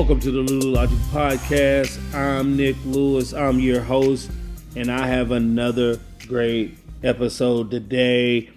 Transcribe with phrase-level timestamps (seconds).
[0.00, 2.14] Welcome to the Lulu Logic Podcast.
[2.14, 3.34] I'm Nick Lewis.
[3.34, 4.30] I'm your host,
[4.74, 8.48] and I have another great episode today.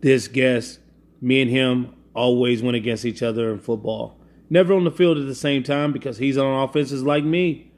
[0.00, 0.80] This guest,
[1.20, 4.20] me and him always went against each other in football.
[4.50, 7.70] Never on the field at the same time because he's on offenses like me.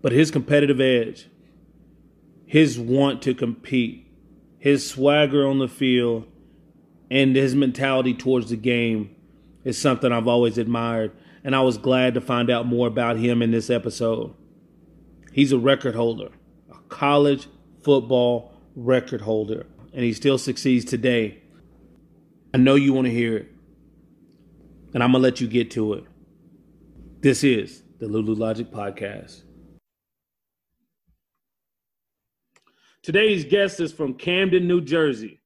[0.00, 1.28] But his competitive edge,
[2.46, 4.10] his want to compete,
[4.58, 6.26] his swagger on the field,
[7.10, 9.14] and his mentality towards the game
[9.64, 11.12] is something I've always admired,
[11.44, 14.34] and I was glad to find out more about him in this episode.
[15.32, 16.30] He's a record holder,
[16.70, 17.48] a college
[17.82, 21.42] football record holder, and he still succeeds today.
[22.54, 23.52] I know you want to hear it,
[24.94, 26.04] and I'm going to let you get to it.
[27.20, 29.42] This is the Lulu Logic Podcast.
[33.02, 35.40] Today's guest is from Camden, New Jersey,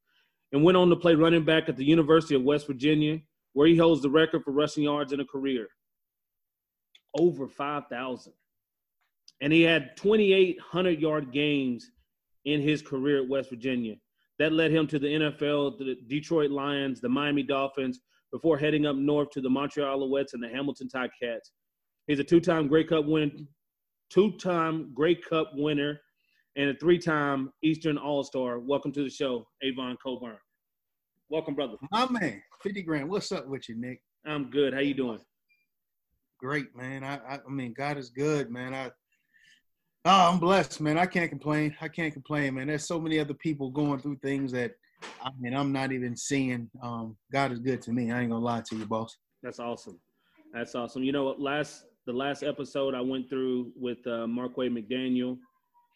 [0.53, 3.21] and went on to play running back at the University of West Virginia
[3.57, 5.67] where he holds the record for rushing yards in a career
[7.19, 8.31] over 5,000.
[9.41, 11.91] And he had 2,800 yard games
[12.45, 13.95] in his career at West Virginia.
[14.39, 18.97] That led him to the NFL, the Detroit Lions, the Miami Dolphins, before heading up
[18.97, 21.53] north to the Montreal Alouettes and the Hamilton Cats.
[22.09, 23.49] He's a two-time Grey Cup win,
[24.11, 25.99] two-time Grey Cup winner,
[26.57, 28.59] and a three-time Eastern All-Star.
[28.59, 30.37] Welcome to the show, Avon Cobourne.
[31.31, 31.77] Welcome, brother.
[31.91, 33.09] My man, 50 grand.
[33.09, 34.03] What's up with you, Nick?
[34.27, 34.75] I'm good.
[34.75, 35.21] How you doing?
[36.41, 37.05] Great, man.
[37.05, 38.75] I, I, I mean, God is good, man.
[38.75, 38.91] I
[40.05, 40.99] Oh, I'm blessed, man.
[40.99, 41.77] I can't complain.
[41.81, 42.67] I can't complain, man.
[42.67, 44.73] There's so many other people going through things that
[45.23, 46.69] I mean I'm not even seeing.
[46.83, 48.11] Um, God is good to me.
[48.11, 49.17] I ain't gonna lie to you, boss.
[49.45, 50.01] That's awesome.
[50.53, 51.05] That's awesome.
[51.05, 55.39] You know, what last the last episode I went through with uh, Marquay McDaniel,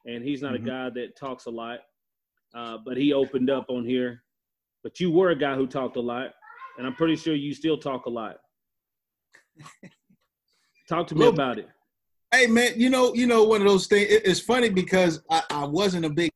[0.06, 0.66] and he's not mm-hmm.
[0.66, 1.80] a guy that talks a lot,
[2.54, 4.22] uh, but he opened up on here
[4.82, 6.32] but you were a guy who talked a lot,
[6.80, 8.36] and I'm pretty sure you still talk a lot.
[10.88, 11.68] talk to me Look, about it.
[12.32, 14.06] Hey man, you know, you know, one of those things.
[14.10, 16.30] It's funny because I, I wasn't a big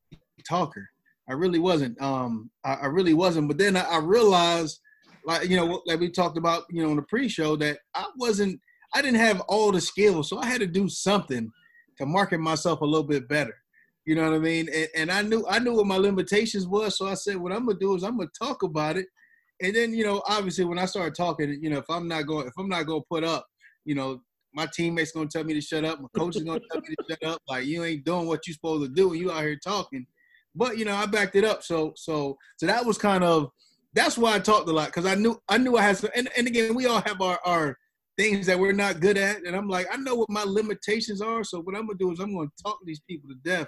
[0.47, 0.87] talker.
[1.27, 1.99] I really wasn't.
[1.99, 3.47] Um, I, I really wasn't.
[3.47, 4.79] But then I, I, realized,
[5.25, 8.61] like you know, like we talked about, you know, in the pre-show, that I wasn't.
[8.93, 11.49] I didn't have all the skills, so I had to do something
[11.97, 13.55] to market myself a little bit better.
[14.05, 14.69] You know what I mean?
[14.71, 17.65] And, and I knew I knew what my limitations was, so I said, what I'm
[17.65, 19.07] gonna do is I'm gonna talk about it.
[19.61, 22.47] And then, you know, obviously when I started talking, you know, if I'm not going
[22.47, 23.45] if I'm not gonna put up,
[23.85, 24.21] you know,
[24.53, 27.05] my teammates gonna tell me to shut up, my coach is gonna tell me to
[27.09, 29.57] shut up, like you ain't doing what you're supposed to do and you out here
[29.63, 30.05] talking.
[30.55, 31.63] But you know, I backed it up.
[31.63, 33.49] So so so that was kind of
[33.93, 36.29] that's why I talked a lot because I knew I knew I had some and,
[36.37, 37.77] and again we all have our, our
[38.17, 39.43] things that we're not good at.
[39.45, 41.43] And I'm like, I know what my limitations are.
[41.43, 43.67] So what I'm gonna do is I'm gonna talk these people to death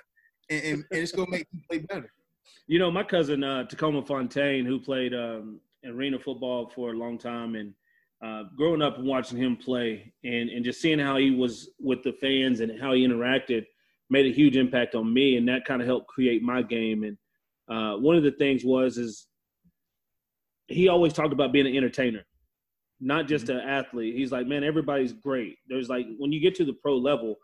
[0.50, 2.12] and, and, and it's gonna make you play better.
[2.68, 7.18] You know, my cousin uh, Tacoma Fontaine, who played um, arena football for a long
[7.18, 7.74] time, and
[8.24, 12.04] uh, growing up and watching him play, and and just seeing how he was with
[12.04, 13.66] the fans and how he interacted,
[14.10, 17.04] made a huge impact on me, and that kind of helped create my game.
[17.04, 17.18] And
[17.70, 19.28] uh, one of the things was is
[20.68, 22.26] he always talked about being an entertainer,
[23.00, 23.60] not just mm-hmm.
[23.60, 24.16] an athlete.
[24.16, 25.58] He's like, man, everybody's great.
[25.68, 27.36] There's like when you get to the pro level,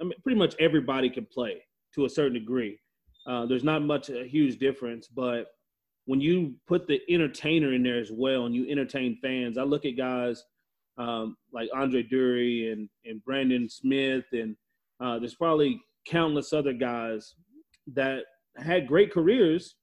[0.00, 1.62] I mean, pretty much everybody can play
[1.94, 2.78] to a certain degree.
[3.26, 5.46] Uh, there's not much a huge difference, but
[6.10, 9.84] when you put the entertainer in there as well and you entertain fans, I look
[9.84, 10.42] at guys
[10.98, 14.56] um, like Andre Durie and, and Brandon Smith, and
[14.98, 17.36] uh, there's probably countless other guys
[17.94, 18.24] that
[18.56, 19.76] had great careers,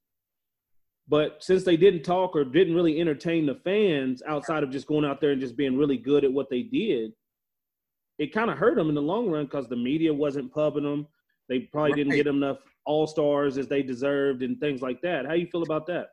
[1.07, 5.05] but since they didn't talk or didn't really entertain the fans outside of just going
[5.05, 7.13] out there and just being really good at what they did,
[8.19, 11.07] it kind of hurt them in the long run because the media wasn't pubbing them.
[11.47, 11.97] They probably right.
[11.99, 15.25] didn't get enough all stars as they deserved and things like that.
[15.25, 16.07] How you feel about that?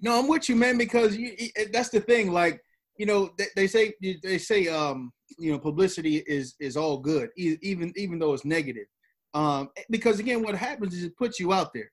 [0.00, 1.36] No, I'm with you, man, because you,
[1.72, 2.32] that's the thing.
[2.32, 2.60] Like,
[2.96, 7.30] you know, they, they, say they say um, you know, publicity is is all good,
[7.36, 8.86] even even though it's negative.
[9.34, 11.90] Um, because again, what happens is it puts you out there,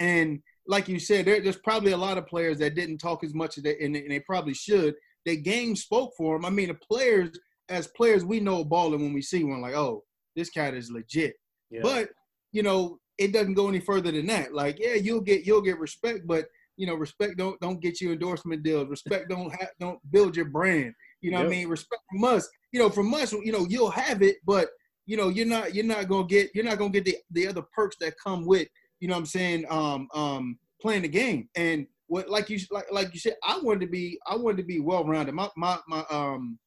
[0.00, 3.34] and like you said, there, there's probably a lot of players that didn't talk as
[3.34, 4.94] much as they and, and they probably should.
[5.24, 6.44] Their game spoke for them.
[6.44, 7.38] I mean, the players
[7.68, 10.04] as players, we know balling when we see one, like, oh,
[10.36, 11.34] this cat is legit.
[11.82, 12.10] But
[12.52, 14.52] you know, it doesn't go any further than that.
[14.52, 16.46] Like, yeah, you'll get you'll get respect, but
[16.82, 18.88] you know, respect don't don't get you endorsement deals.
[18.88, 20.92] Respect don't have don't build your brand.
[21.20, 21.46] You know yep.
[21.46, 21.68] what I mean?
[21.68, 22.48] Respect from us.
[22.72, 24.66] You know, from us, you know, you'll have it, but
[25.06, 27.62] you know, you're not you're not gonna get you're not gonna get the, the other
[27.72, 28.66] perks that come with,
[28.98, 31.48] you know what I'm saying, um um playing the game.
[31.54, 34.64] And what like you like like you said, I wanted to be I wanted to
[34.64, 35.36] be well rounded.
[35.36, 36.58] My my my um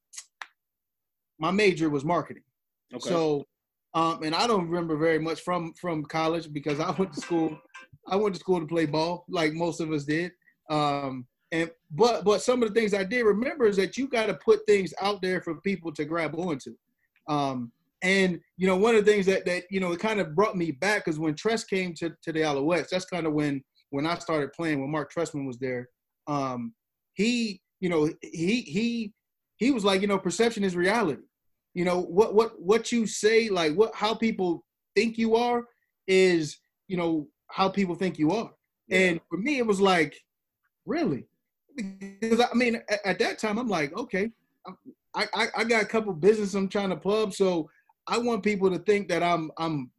[1.39, 2.43] my major was marketing.
[2.93, 3.09] Okay.
[3.09, 3.43] So
[3.95, 7.57] um, and I don't remember very much from from college because I went to school.
[8.07, 10.31] I went to school to play ball, like most of us did.
[10.69, 14.25] Um, And but but some of the things I did remember is that you got
[14.27, 16.75] to put things out there for people to grab onto.
[17.27, 17.71] Um,
[18.01, 20.57] and you know, one of the things that that you know it kind of brought
[20.57, 22.89] me back is when Tress came to to the Alouettes.
[22.89, 25.87] That's kind of when when I started playing when Mark Trestman was there.
[26.27, 26.73] Um,
[27.13, 29.13] he you know he he
[29.57, 31.23] he was like you know perception is reality.
[31.75, 35.65] You know what what what you say like what how people think you are
[36.07, 36.57] is
[36.87, 38.51] you know how people think you are.
[38.87, 38.97] Yeah.
[38.99, 40.15] And for me, it was like,
[40.85, 41.25] really?
[41.75, 44.31] Because I mean, at, at that time, I'm like, okay,
[45.15, 47.69] I, I, I got a couple business I'm trying to pub, so
[48.07, 49.91] I want people to think that I'm I'm,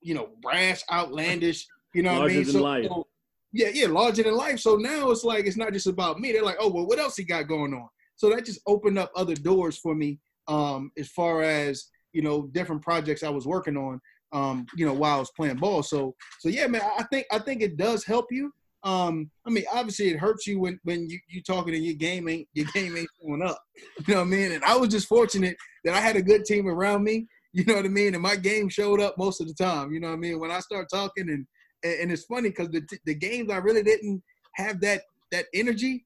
[0.00, 1.66] you know, brash, outlandish.
[1.94, 2.44] You know larger what I mean?
[2.44, 2.86] Than so, life.
[2.86, 3.06] so
[3.52, 4.60] yeah, yeah, larger than life.
[4.60, 6.32] So now it's like it's not just about me.
[6.32, 7.88] They're like, oh well, what else he got going on?
[8.16, 12.48] So that just opened up other doors for me, um, as far as you know,
[12.52, 14.00] different projects I was working on
[14.32, 15.82] um, you know, while I was playing ball.
[15.82, 18.52] So, so yeah, man, I think I think it does help you.
[18.82, 22.28] Um, I mean, obviously it hurts you when when you you talking and your game
[22.28, 23.60] ain't your game ain't showing up.
[24.06, 24.52] You know what I mean?
[24.52, 27.26] And I was just fortunate that I had a good team around me.
[27.52, 28.14] You know what I mean?
[28.14, 29.92] And my game showed up most of the time.
[29.92, 30.38] You know what I mean?
[30.38, 31.46] When I start talking and
[31.82, 34.22] and it's funny because the the games I really didn't
[34.54, 35.02] have that
[35.32, 36.05] that energy.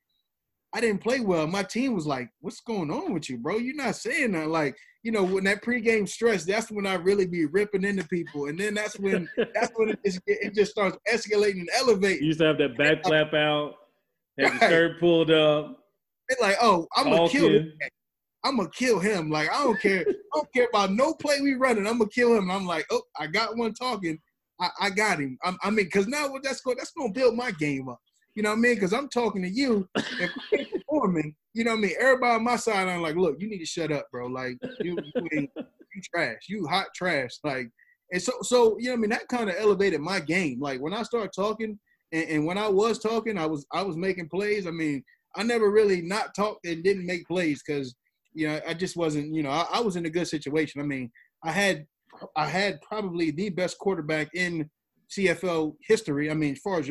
[0.73, 1.47] I didn't play well.
[1.47, 3.59] My team was like, "What's going on with you, bro?
[3.59, 7.27] You're not saying that." Like, you know, when that pregame stress, that's when I really
[7.27, 10.97] be ripping into people, and then that's when that's when it just, it just starts
[11.13, 12.23] escalating and elevating.
[12.23, 13.75] You used to have that back flap out,
[14.39, 14.61] have right.
[14.61, 15.79] the shirt pulled up.
[16.29, 17.73] It's like, oh, I'm gonna kill him.
[18.45, 19.31] I'm gonna kill him.
[19.31, 20.05] Like I don't care.
[20.09, 21.87] I don't care about no play we running.
[21.87, 22.51] I'm gonna kill him.
[22.51, 24.19] I'm like, oh, I got one talking.
[24.61, 25.39] I, I got him.
[25.43, 27.99] I'm, i mean, because now that's going that's gonna build my game up.
[28.35, 28.75] You know what I mean?
[28.75, 29.89] Because I'm talking to you.
[29.97, 31.95] If you performing, you know what I mean?
[31.99, 34.27] Everybody on my side, I'm like, look, you need to shut up, bro.
[34.27, 36.43] Like you, you ain't you trash.
[36.49, 37.31] You hot trash.
[37.43, 37.71] Like,
[38.13, 39.11] and so so you know what I mean?
[39.11, 40.61] That kind of elevated my game.
[40.61, 41.79] Like when I started talking,
[42.13, 44.67] and, and, when I was talking, I was I was making plays.
[44.67, 45.03] I mean,
[45.37, 47.95] I never really not talked and didn't make plays because
[48.33, 49.35] you know I just wasn't.
[49.35, 50.81] You know, I, I was in a good situation.
[50.81, 51.11] I mean,
[51.45, 51.87] I had
[52.37, 54.69] I had probably the best quarterback in
[55.17, 56.31] CFL history.
[56.31, 56.89] I mean, as far as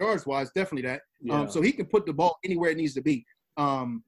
[0.00, 1.00] yards wise, definitely that.
[1.00, 1.40] Um, yeah.
[1.40, 3.24] Um, so he can put the ball anywhere it needs to be.
[3.56, 4.02] Um,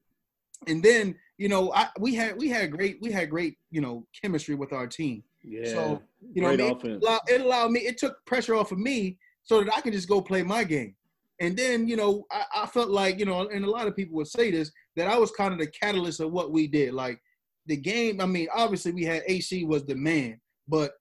[0.67, 4.05] and then you know, I, we had we had great we had great you know
[4.21, 5.23] chemistry with our team.
[5.43, 5.69] Yeah.
[5.69, 6.01] So
[6.33, 7.81] you know, I mean, it, allowed, it allowed me.
[7.81, 10.95] It took pressure off of me so that I could just go play my game.
[11.39, 14.17] And then you know, I, I felt like you know, and a lot of people
[14.17, 16.93] would say this that I was kind of the catalyst of what we did.
[16.93, 17.21] Like
[17.65, 18.19] the game.
[18.19, 20.91] I mean, obviously we had AC was the man, but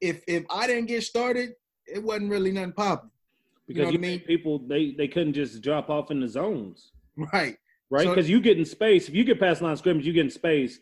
[0.00, 1.52] if if I didn't get started,
[1.86, 3.10] it wasn't really nothing popping
[3.66, 4.20] because you, know I mean?
[4.20, 6.92] people they they couldn't just drop off in the zones.
[7.16, 7.56] Right.
[7.90, 8.08] Right.
[8.08, 9.08] Because so, you get in space.
[9.08, 10.80] If you get past line scrimmage, you get in space.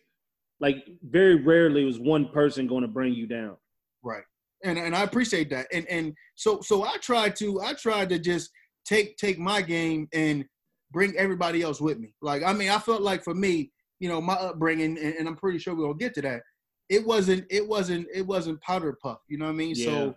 [0.60, 3.56] Like very rarely was one person going to bring you down.
[4.02, 4.22] Right.
[4.62, 5.66] And and I appreciate that.
[5.72, 8.50] And and so so I tried to I tried to just
[8.84, 10.44] take take my game and
[10.92, 12.14] bring everybody else with me.
[12.22, 13.70] Like I mean, I felt like for me,
[14.00, 16.42] you know, my upbringing, and, and I'm pretty sure we'll get to that.
[16.88, 19.18] It wasn't it wasn't it wasn't powder puff.
[19.28, 19.74] You know what I mean?
[19.76, 19.86] Yeah.
[19.86, 20.16] So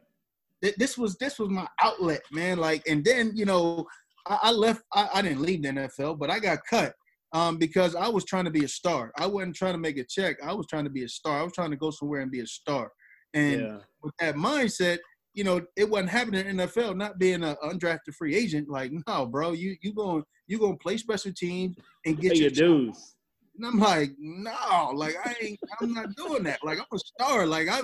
[0.61, 2.57] this was this was my outlet, man.
[2.57, 3.85] Like, and then you know,
[4.25, 4.83] I, I left.
[4.93, 6.93] I, I, didn't leave the NFL, but I got cut
[7.33, 9.11] um, because I was trying to be a star.
[9.17, 10.37] I wasn't trying to make a check.
[10.43, 11.39] I was trying to be a star.
[11.39, 12.91] I was trying to go somewhere and be a star.
[13.33, 13.77] And yeah.
[14.01, 14.99] with that mindset,
[15.33, 16.97] you know, it wasn't happening in the NFL.
[16.97, 20.97] Not being an undrafted free agent, like, no, bro, you you going you gonna play
[20.97, 23.15] special teams and get your dues.
[23.55, 26.59] And I'm like, no, like I ain't, I'm not doing that.
[26.63, 27.45] Like I'm a star.
[27.45, 27.81] Like I,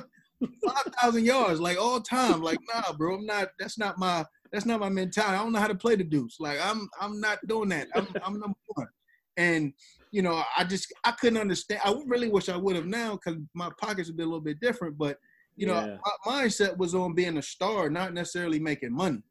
[0.66, 2.42] five thousand yards like all time.
[2.42, 3.50] Like, nah, bro, I'm not.
[3.60, 4.26] That's not my.
[4.52, 5.36] That's not my mentality.
[5.36, 6.38] I don't know how to play the deuce.
[6.40, 6.90] Like, I'm.
[7.00, 7.88] I'm not doing that.
[7.96, 8.08] I'm.
[8.24, 8.88] I'm number one.
[9.38, 9.74] And
[10.12, 11.82] you know, I just I couldn't understand.
[11.84, 14.60] I really wish I would have now because my pockets would be a little bit
[14.60, 14.98] different.
[14.98, 15.18] But
[15.56, 15.98] you know, yeah.
[16.26, 19.24] my mindset was on being a star, not necessarily making money.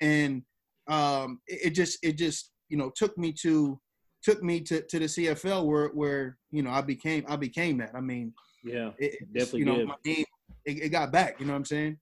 [0.00, 0.42] And
[0.88, 3.78] um, it, it just it just you know took me to
[4.22, 7.90] took me to, to the CFL where where you know I became I became that.
[7.94, 8.32] I mean,
[8.64, 9.60] yeah, it, definitely.
[9.60, 9.88] You know, did.
[9.88, 10.24] my game
[10.64, 11.40] it, it got back.
[11.40, 11.98] You know what I'm saying?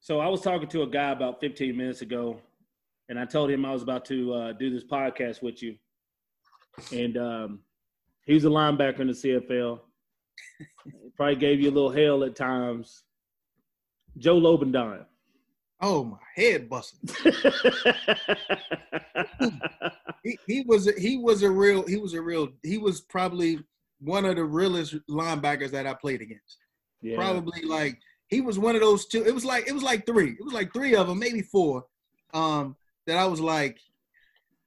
[0.00, 2.40] So I was talking to a guy about 15 minutes ago,
[3.08, 5.76] and I told him I was about to uh, do this podcast with you.
[6.92, 7.60] And um,
[8.24, 9.80] he was a linebacker in the CFL.
[11.16, 13.02] Probably gave you a little hell at times.
[14.18, 15.04] Joe Lobendahn.
[15.80, 17.08] Oh my head busting.
[20.24, 23.60] he, he was he was a real he was a real he was probably
[24.00, 26.58] one of the realest linebackers that I played against.
[27.02, 27.16] Yeah.
[27.16, 29.24] Probably like he was one of those two.
[29.24, 30.30] It was like it was like three.
[30.30, 31.84] It was like three of them, maybe four.
[32.34, 32.76] Um,
[33.06, 33.78] that I was like,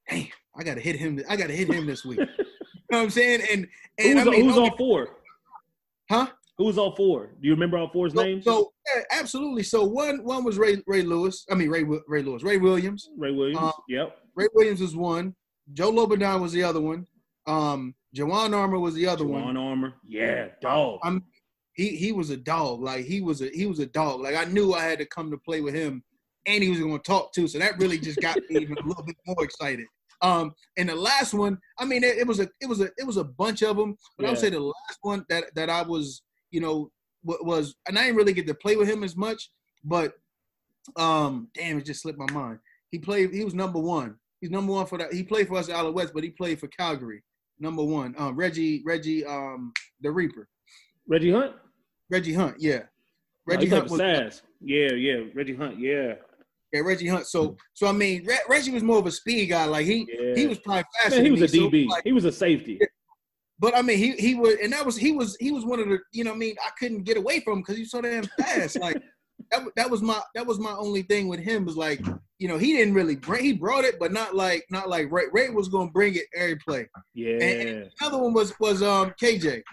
[0.10, 1.22] damn, I gotta hit him.
[1.30, 2.20] I gotta hit him this week.
[2.20, 2.26] you
[2.90, 3.42] know what I'm saying?
[3.52, 5.18] And and who's, I mean, who's all four?
[6.10, 6.28] Huh?
[6.58, 7.32] Who's all four?
[7.40, 8.46] Do you remember all four's so, names?
[8.46, 9.64] So yeah, absolutely.
[9.64, 11.46] So one one was Ray Ray Lewis.
[11.50, 12.44] I mean Ray Ray Lewis.
[12.44, 13.10] Ray Williams.
[13.18, 13.60] Ray Williams.
[13.60, 14.18] Um, yep.
[14.36, 15.36] Ray Williams was one.
[15.74, 17.06] Joe Lobendahn was the other one.
[17.48, 19.56] Um, Juwan Armour was the other one.
[19.56, 19.94] Armour.
[20.06, 21.00] Yeah, dog.
[21.04, 21.24] I'm
[21.74, 22.82] he he was a dog.
[22.82, 24.22] Like he was a he was a dog.
[24.22, 26.04] Like I knew I had to come to play with him,
[26.46, 27.48] and he was going to talk too.
[27.48, 29.86] So that really just got me even a little bit more excited.
[30.24, 33.06] Um, and the last one, I mean, it, it was a it was a it
[33.08, 34.42] was a bunch of them, but I would Yeah.
[34.42, 36.92] say the last one that that I was, you know,
[37.24, 39.50] wa- was, and I didn't really get to play with him as much,
[39.84, 40.14] but
[40.96, 42.60] um, damn, it just slipped my mind.
[42.90, 43.34] He played.
[43.34, 44.16] He was number one.
[44.42, 45.14] He's number one for that.
[45.14, 47.24] He played for us out of West, but he played for Calgary.
[47.60, 50.48] Number one, um, Reggie Reggie um the Reaper.
[51.08, 51.54] Reggie Hunt.
[52.10, 52.84] Reggie Hunt, yeah.
[53.48, 54.42] Reggie played Hunt was Sass.
[54.62, 55.24] Yeah, yeah.
[55.34, 55.80] Reggie Hunt.
[55.80, 56.14] Yeah.
[56.74, 57.26] yeah, Reggie Hunt.
[57.28, 59.66] So so I mean, Re- Reggie was more of a speed guy.
[59.66, 60.36] Like he Yeah.
[60.36, 61.18] he was probably faster.
[61.18, 61.88] Man, he was a me, so, DB.
[61.88, 62.80] like, he was a safety.
[63.60, 65.88] but I mean, he he was, and that was he was he was one of
[65.90, 66.56] the you know I mean.
[66.64, 68.80] I couldn't get away from him because he was so damn fast.
[68.80, 69.02] like
[69.52, 72.00] that that was my that was my only thing with him was like
[72.38, 75.26] you know he didn't really bring he brought it, but not like not like Ray.
[75.32, 76.88] Ray was gonna bring it every play.
[77.16, 77.42] Yeah.
[77.42, 79.64] And Another one was was um KJ.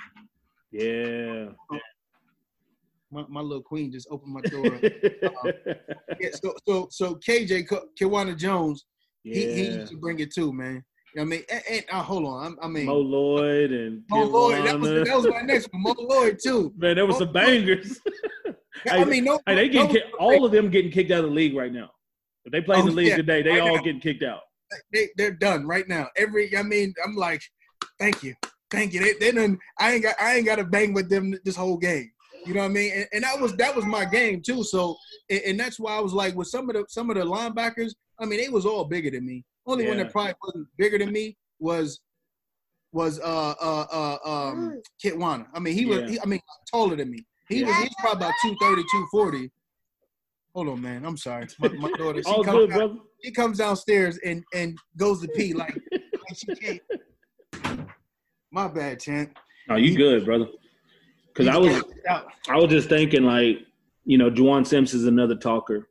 [0.70, 1.46] Yeah.
[3.10, 4.78] My, my little queen just opened my door.
[6.20, 7.66] yeah, so so so KJ
[7.98, 8.84] Kitwana Jones.
[9.24, 9.70] he, he yeah.
[9.72, 10.84] used to bring it too, man.
[11.14, 14.02] You know I mean, and, and uh, hold on, I'm- I, mean, Mo Lloyd and
[14.10, 14.66] Mo Lloyd.
[14.66, 15.82] That was that was my next one.
[15.82, 16.72] Mo Lloyd too.
[16.76, 17.98] Man, there was Mo some bangers.
[18.90, 21.34] I mean, no, Hey, they get no- all of them getting kicked out of the
[21.34, 21.90] league right now.
[22.44, 23.82] If they play in Oh, the league yeah, today, they right all now.
[23.82, 24.40] getting kicked out.
[24.92, 26.08] they they're done right now.
[26.16, 27.40] Every I mean, I'm like,
[27.98, 28.34] thank you,
[28.70, 29.00] thank you.
[29.00, 29.58] They they done.
[29.78, 32.10] I ain't got I ain't got to bang with them this whole game.
[32.46, 32.92] You know what I mean?
[32.94, 34.62] And, and that was that was my game too.
[34.64, 34.96] So
[35.28, 37.92] and, and that's why I was like with some of the some of the linebackers.
[38.20, 39.44] I mean, they was all bigger than me.
[39.66, 40.04] Only one Yeah.
[40.04, 42.00] that probably wasn't bigger than me was
[42.92, 45.46] was uh uh uh um Kitwana.
[45.54, 46.00] I mean, he was.
[46.00, 46.08] Yeah.
[46.08, 47.24] He, I mean, taller than me.
[47.48, 47.74] He was.
[47.76, 49.50] He's probably about 230, 240.
[50.54, 51.04] Hold on, man.
[51.04, 51.46] I'm sorry.
[51.58, 52.22] My, my daughter.
[52.22, 52.94] She All comes good, out- brother.
[53.24, 56.80] she comes downstairs and and goes to pee like, like she can't.
[58.50, 59.30] My bad, Chant.
[59.68, 60.46] No, you good, brother.
[61.26, 61.82] Because I was
[62.48, 63.58] I was just thinking like,
[64.04, 65.88] you know, Juwan Simpson's another talker.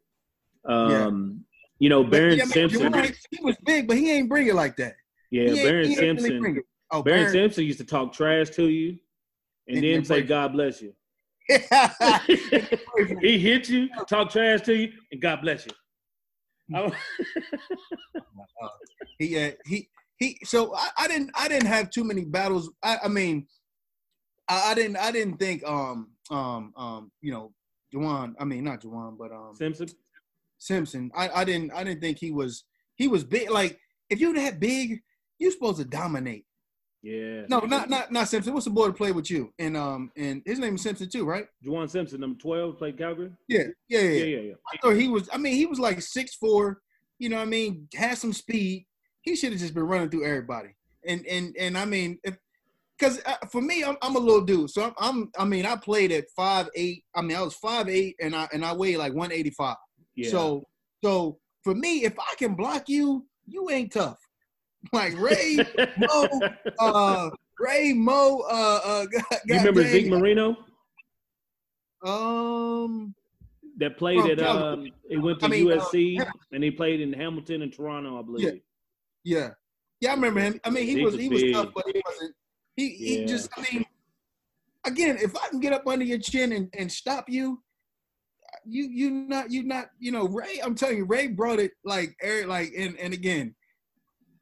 [0.66, 1.46] Um,
[1.80, 2.92] you know, Barrin yeah, I mean, Simpson.
[2.92, 4.96] Juwan, he was big, but he ain't bring it like that.
[5.30, 6.64] Yeah, He Barrin ain't really Simpson.
[6.92, 7.32] Oh, Barrin Barrin.
[7.32, 8.98] Simpson used to talk trash to you
[9.68, 10.28] and And then say, break.
[10.30, 10.94] God bless you.
[13.22, 15.72] he hit you, talk trash to you, and God bless you.
[16.76, 16.92] I-
[19.20, 19.88] he uh, he
[20.18, 20.38] he.
[20.44, 22.70] So I, I didn't I didn't have too many battles.
[22.84, 23.48] I, I mean,
[24.48, 27.54] I, I didn't I didn't think um um um you know
[27.94, 28.34] Juwan.
[28.40, 29.88] I mean not Juwan, but um Simpson.
[30.60, 31.12] Simpson.
[31.16, 33.50] I, I didn't I didn't think he was he was big.
[33.50, 35.00] Like if you're that big,
[35.40, 36.46] you're supposed to dominate.
[37.04, 37.44] Yeah.
[37.48, 38.54] No, not not not Simpson.
[38.54, 39.54] What's the boy to play with you?
[39.60, 41.46] And um and his name is Simpson too, right?
[41.66, 43.32] Juwan Simpson, number 12, played Calgary.
[43.48, 44.10] Yeah, yeah, yeah.
[44.10, 44.26] Yeah, yeah.
[44.26, 44.54] yeah, yeah.
[44.74, 45.30] I thought he was.
[45.32, 46.82] I mean, he was like six four.
[47.20, 48.86] You know, what I mean, had some speed.
[49.28, 50.70] He should have just been running through everybody.
[51.06, 52.18] And and and I mean,
[52.98, 54.70] because uh, for me, I'm, I'm a little dude.
[54.70, 55.32] So I'm, I'm.
[55.38, 57.04] I mean, I played at five eight.
[57.14, 59.76] I mean, I was five eight, and I and I weighed like one eighty five.
[60.16, 60.30] Yeah.
[60.30, 60.64] So
[61.04, 64.18] so for me, if I can block you, you ain't tough.
[64.94, 65.58] Like Ray,
[65.98, 66.30] Mo,
[66.80, 67.30] uh,
[67.60, 69.06] Ray, Mo, uh, uh,
[69.46, 70.56] you remember goddamn, Zeke Moreno
[72.06, 73.14] Um,
[73.78, 77.12] that played at um he went to I mean, uh, USC and he played in
[77.12, 78.46] Hamilton and Toronto, I believe.
[78.46, 78.60] Yeah,
[79.28, 79.50] yeah,
[80.00, 80.60] yeah, I remember him.
[80.64, 82.36] I mean, he He was was he was tough, but he wasn't.
[82.78, 83.26] He he Yeah.
[83.28, 83.50] just.
[83.58, 83.86] I mean,
[84.86, 87.62] again, if I can get up under your chin and, and stop you,
[88.66, 90.60] you you not you not you know Ray.
[90.64, 93.54] I'm telling you, Ray brought it like every like and and again,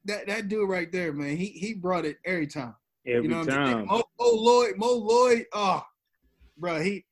[0.06, 1.36] that that dude right there, man.
[1.36, 2.76] He he brought it every time.
[3.08, 3.74] Every You know what I'm time.
[3.74, 3.88] saying?
[3.88, 5.46] Mo, Mo Lloyd, Mo Lloyd.
[5.54, 5.84] Oh,
[6.58, 7.06] bro, he.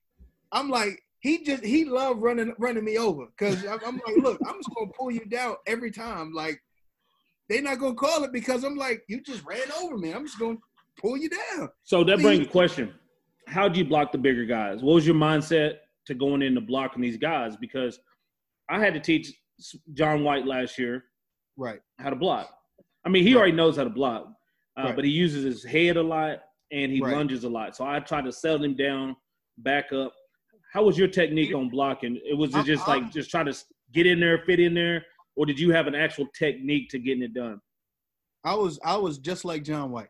[0.51, 4.41] I'm like he just he loved running running me over because I'm, I'm like, look,
[4.45, 6.33] I'm just gonna pull you down every time.
[6.33, 6.61] Like
[7.49, 10.13] they're not gonna call it because I'm like, you just ran over me.
[10.13, 10.57] I'm just gonna
[10.99, 11.69] pull you down.
[11.83, 12.93] So that brings a question.
[13.47, 14.81] How do you block the bigger guys?
[14.81, 17.55] What was your mindset to going into blocking these guys?
[17.57, 17.99] Because
[18.69, 19.33] I had to teach
[19.93, 21.05] John White last year
[21.57, 21.79] Right.
[21.99, 22.49] how to block.
[23.05, 23.39] I mean, he Right.
[23.39, 24.27] already knows how to block,
[24.77, 24.95] uh, Right.
[24.95, 27.13] but he uses his head a lot and he Right.
[27.15, 27.75] lunges a lot.
[27.75, 29.15] So I tried to settle him down,
[29.57, 30.13] back up.
[30.71, 32.19] How was your technique on blocking?
[32.25, 33.53] It was it just I- like just try to
[33.91, 35.05] get in there, fit in there,
[35.35, 37.59] or did you have an actual technique to getting it done?
[38.43, 40.09] I was I was just like John White.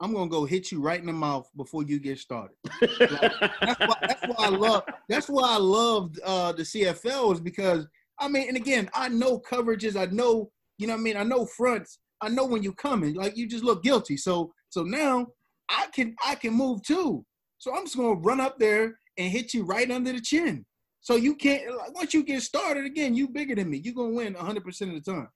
[0.00, 2.56] I'm gonna go hit you right in the mouth before you get started.
[2.80, 7.86] that's why, that's why I love that's why I loved uh, the CFL is because
[8.20, 11.22] I mean, and again, I know coverages, I know, you know what I mean, I
[11.22, 14.16] know fronts, I know when you're coming, like you just look guilty.
[14.16, 15.26] So so now
[15.68, 17.24] I can I can move too.
[17.58, 20.64] So I'm just gonna run up there and hit you right under the chin.
[21.00, 23.78] So you can't like once you get started again, you bigger than me.
[23.78, 25.28] You're gonna win 100 percent of the time.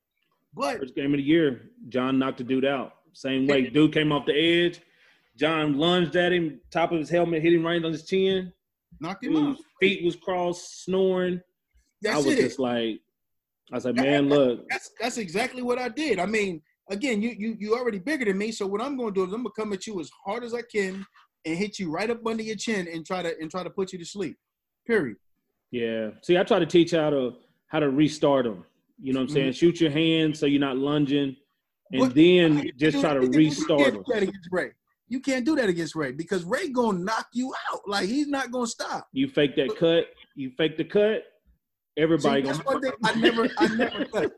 [0.54, 2.94] But first game of the year, John knocked the dude out.
[3.12, 4.80] Same way, dude came off the edge.
[5.36, 8.52] John lunged at him, top of his helmet, hit him right on his chin.
[9.00, 9.56] knocked him out.
[9.80, 11.40] Feet was crossed, snoring.
[12.02, 12.42] That's I was it.
[12.42, 13.00] just like,
[13.70, 16.18] I was like, man, look, That's that's exactly what I did.
[16.18, 19.20] I mean, again, you you you already bigger than me, so what I'm going to
[19.20, 21.06] do is I'm going to come at you as hard as I can
[21.44, 23.92] and hit you right up under your chin and try to and try to put
[23.92, 24.36] you to sleep.
[24.86, 25.16] Period.
[25.72, 26.10] Yeah.
[26.22, 27.34] See, I try to teach how to
[27.66, 28.64] how to restart them.
[29.00, 29.46] You know what I'm saying?
[29.48, 29.54] Mm-hmm.
[29.54, 31.34] Shoot your hands so you're not lunging,
[31.90, 34.04] and then just try to restart You them.
[34.04, 34.70] can't do that against Ray.
[35.08, 37.80] You can't do that against Ray because Ray gonna knock you out.
[37.86, 39.08] Like he's not gonna stop.
[39.12, 40.04] You fake that cut,
[40.36, 41.24] you fake the cut.
[41.98, 42.62] Everybody See, gonna.
[42.64, 44.32] one thing I never I never cut.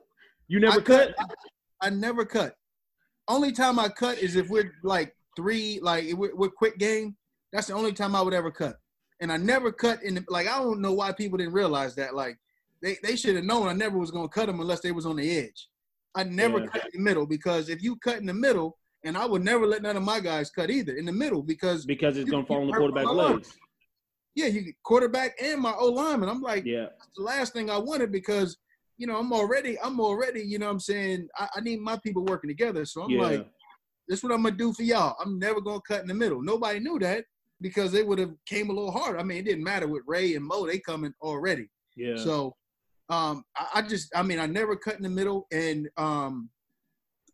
[0.48, 1.14] You never I cut.
[1.18, 2.54] I, I never cut.
[3.28, 7.16] Only time I cut is if we're like three, like we're, we're quick game.
[7.52, 8.76] That's the only time I would ever cut.
[9.24, 10.46] And I never cut in the like.
[10.46, 12.14] I don't know why people didn't realize that.
[12.14, 12.36] Like
[12.82, 15.16] they, they should have known I never was gonna cut them unless they was on
[15.16, 15.68] the edge.
[16.14, 16.66] I never Yeah.
[16.66, 19.66] cut in the middle because if you cut in the middle, and I would never
[19.66, 22.60] let none of my guys cut either in the middle because because it's gonna fall
[22.60, 23.36] on the quarterback line.
[23.36, 23.56] legs.
[24.34, 26.28] yeah, you quarterback and my O lineman.
[26.28, 28.58] I'm like, Yeah, the last thing I wanted because
[28.98, 31.96] you know I'm already I'm already you know what I'm saying I, I need my
[31.96, 32.84] people working together.
[32.84, 33.46] So I'm yeah, like,
[34.06, 35.16] this is what I'm gonna do for y'all.
[35.18, 36.42] I'm never gonna cut in the middle.
[36.42, 37.24] Nobody knew that
[37.60, 39.18] because they would have came a little hard.
[39.18, 41.68] I mean, it didn't matter with Ray and Mo; they coming already.
[41.96, 42.16] yeah.
[42.16, 42.54] So
[43.08, 46.50] um, I, I just I mean I never cut in the middle, and um,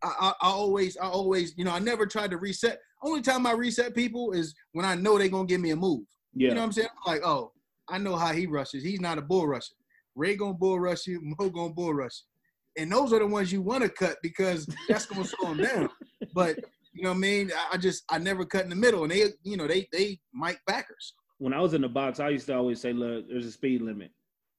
[0.02, 2.78] I, I, I always I always you know I never tried to reset.
[3.02, 6.04] Only time I reset people is when I know they're gonna give me a move.
[6.34, 6.48] yeah.
[6.48, 6.88] You know what I'm saying?
[7.06, 7.52] I'm like, oh,
[7.88, 8.82] I know how he rushes.
[8.82, 9.74] He's not a bull rusher.
[10.14, 12.82] Ray gonna bull rush you, Mo gonna bull rush you.
[12.82, 15.88] And those are the ones you want to cut because that's gonna slow them down.
[16.34, 16.58] But
[16.92, 17.50] you know what I mean?
[17.72, 20.60] I- just I never cut in the middle, and they you know they they Mike
[20.66, 21.14] backers.
[21.38, 23.82] when I was in the box, I used to always say, "Look, there's a speed
[23.82, 24.10] limit.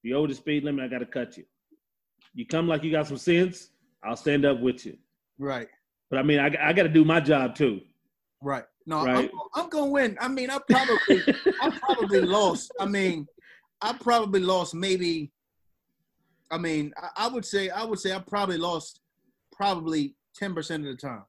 [0.04, 1.44] The older speed limit, I got to cut you.
[2.34, 3.70] You come like you got some sense,
[4.04, 4.98] I'll stand up with you.
[5.38, 5.68] Right,
[6.10, 7.82] But I mean, I, I got to do my job too.
[8.42, 8.64] right.
[8.88, 9.30] No, Right.
[9.56, 10.18] I'm, I'm gonna win.
[10.20, 11.24] I mean, I probably
[11.62, 12.72] I probably lost.
[12.80, 13.28] I mean,
[13.82, 15.32] I probably lost maybe.
[16.50, 19.02] I mean, I, I would say I would say I probably lost
[19.52, 21.24] probably ten percent of the time.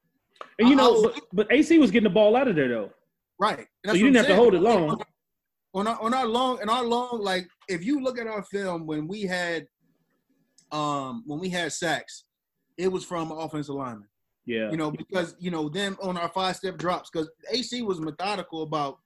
[0.58, 2.90] And you know, was- but, but AC was getting the ball out of there though,
[3.38, 3.66] Right.
[3.86, 5.02] so you didn't have to hold it long.
[5.74, 8.86] on our on our long and our long like if you look at our film
[8.86, 9.66] when we had
[10.70, 12.24] um when we had sacks,
[12.78, 14.08] it was from offensive linemen.
[14.44, 18.00] Yeah, You know, because you know, them on our five step drops, because AC was
[18.00, 18.98] methodical about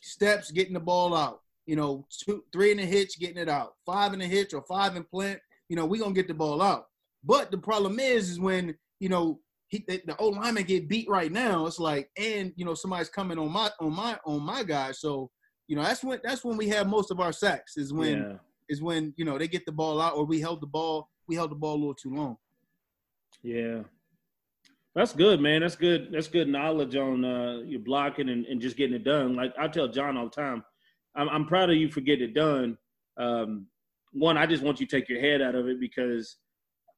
[0.00, 1.40] steps, getting the ball out.
[1.66, 3.74] You know, two, three in a hitch, getting it out.
[3.86, 5.38] Five in a hitch or five in plant.
[5.68, 6.86] You know, we gonna get the ball out.
[7.22, 9.38] But the problem is, is when you know
[9.72, 11.66] he, the, the old lineman get beat right now.
[11.66, 14.92] It's like, and you know, somebody's coming on my on my on my guy.
[14.92, 15.30] So
[15.66, 17.76] you know, that's when that's when we have most of our sacks.
[17.76, 18.32] Is when yeah.
[18.68, 21.34] is when you know they get the ball out or we held the ball we
[21.34, 22.36] held the ball a little too long.
[23.42, 23.80] Yeah.
[24.94, 25.62] That's good, man.
[25.62, 26.10] That's good.
[26.12, 29.34] That's good knowledge on uh, your blocking and, and just getting it done.
[29.34, 30.62] Like I tell John all the time,
[31.16, 32.76] I'm, I'm proud of you for getting it done.
[33.16, 33.66] Um,
[34.12, 36.36] one, I just want you to take your head out of it because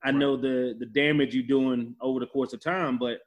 [0.04, 2.98] I know the the damage you're doing over the course of time.
[2.98, 3.18] But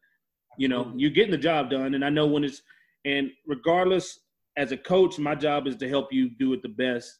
[0.57, 2.61] you know, you're getting the job done, and I know when it's
[3.05, 4.19] and regardless,
[4.57, 7.19] as a coach, my job is to help you do it the best,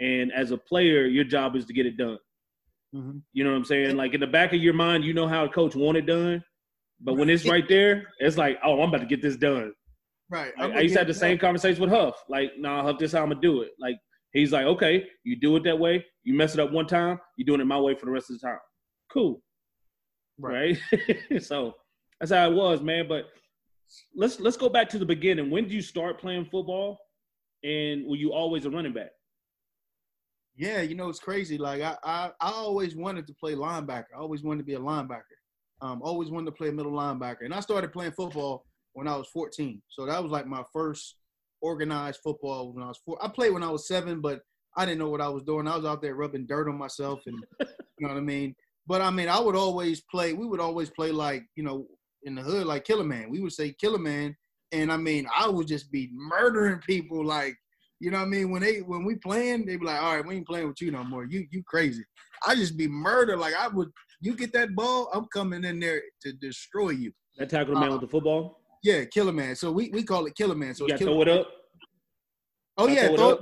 [0.00, 2.18] and as a player, your job is to get it done.
[2.94, 3.22] Mhm.
[3.32, 3.96] You know what I'm saying?
[3.96, 6.42] Like in the back of your mind, you know how a coach want it done,
[7.00, 9.72] but when it's right there, it's like, oh, I'm about to get this done.
[10.30, 10.52] Right.
[10.58, 12.14] Like, I used to have the same conversation with Huff.
[12.28, 13.72] Like, nah, Huff, this is how I'm gonna do it.
[13.78, 13.96] Like
[14.32, 16.04] he's like, okay, you do it that way.
[16.24, 18.40] You mess it up one time, you're doing it my way for the rest of
[18.40, 18.58] the time.
[19.12, 19.42] Cool,
[20.38, 20.76] right?
[21.40, 21.74] so
[22.20, 23.06] that's how it was, man.
[23.08, 23.26] But
[24.14, 25.50] let's let's go back to the beginning.
[25.50, 26.98] When did you start playing football?
[27.64, 29.10] And were you always a running back?
[30.56, 31.58] Yeah, you know it's crazy.
[31.58, 34.14] Like I, I, I always wanted to play linebacker.
[34.14, 35.22] I always wanted to be a linebacker.
[35.82, 37.44] Um, always wanted to play a middle linebacker.
[37.44, 38.64] And I started playing football
[38.94, 39.82] when I was 14.
[39.88, 41.16] So that was like my first
[41.60, 43.22] organized football when I was four.
[43.22, 44.40] I played when I was seven, but
[44.76, 45.68] I didn't know what I was doing.
[45.68, 47.66] I was out there rubbing dirt on myself, and you
[48.06, 48.54] know what I mean.
[48.86, 50.32] But I mean, I would always play.
[50.32, 51.86] We would always play like you know
[52.22, 53.30] in the hood, like Killer Man.
[53.30, 54.36] We would say Killer Man,
[54.72, 57.56] and I mean, I would just be murdering people like
[57.98, 58.50] you know what I mean?
[58.50, 60.90] When they when we playing, they be like, all right, we ain't playing with you
[60.90, 61.24] no more.
[61.24, 62.04] You you crazy.
[62.46, 63.36] I just be murder.
[63.36, 63.88] Like I would
[64.20, 67.12] you get that ball, I'm coming in there to destroy you.
[67.38, 68.60] That tackle man Uh, with the football.
[68.82, 69.56] Yeah, killer man.
[69.56, 70.74] So we, we call it killer man.
[70.74, 71.48] So You it's got to throw it up.
[72.78, 73.40] Oh yeah, throw it up.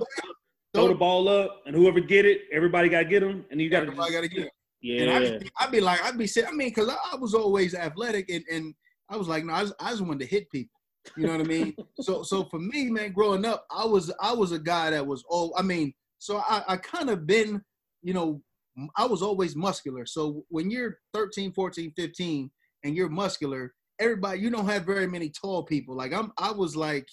[0.73, 3.69] throw the ball up, and whoever get it, everybody got to get them, and you
[3.69, 4.17] got Everybody to.
[4.17, 4.53] gotta get it.
[4.85, 6.51] Yeah, And I'd be, I'd be like, I'd be sitting.
[6.51, 8.75] I mean, because I, I was always athletic, and, and
[9.09, 10.79] I was like, no, I just, I just wanted to hit people.
[11.17, 11.75] You know what I mean?
[12.01, 15.25] so so for me, man, growing up, I was I was a guy that was
[15.31, 17.63] oh, I mean, so I, I kind of been,
[18.03, 18.43] you know,
[18.95, 20.05] I was always muscular.
[20.05, 22.51] So when you're 13, 14, 15
[22.85, 25.97] and you're muscular, everybody you don't have very many tall people.
[25.97, 27.09] Like I'm I was like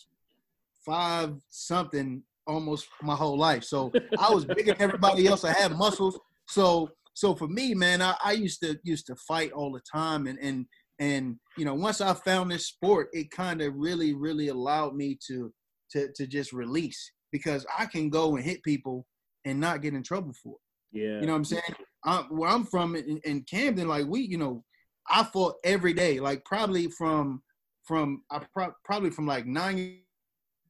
[0.85, 3.63] five something almost my whole life.
[3.63, 5.45] So I was bigger than everybody else.
[5.45, 6.19] I had muscles.
[6.47, 10.25] So so for me, man, I, I used to used to fight all the time
[10.25, 10.65] and and
[10.97, 15.19] and you know once I found this sport, it kind of really really allowed me
[15.27, 15.53] to
[15.91, 19.05] to to just release because I can go and hit people
[19.45, 20.99] and not get in trouble for it.
[20.99, 21.75] Yeah, you know what I'm saying.
[22.03, 24.63] I, where I'm from in, in Camden, like we, you know,
[25.07, 27.43] I fought every day, like probably from
[27.83, 29.99] from I pro- probably from like nine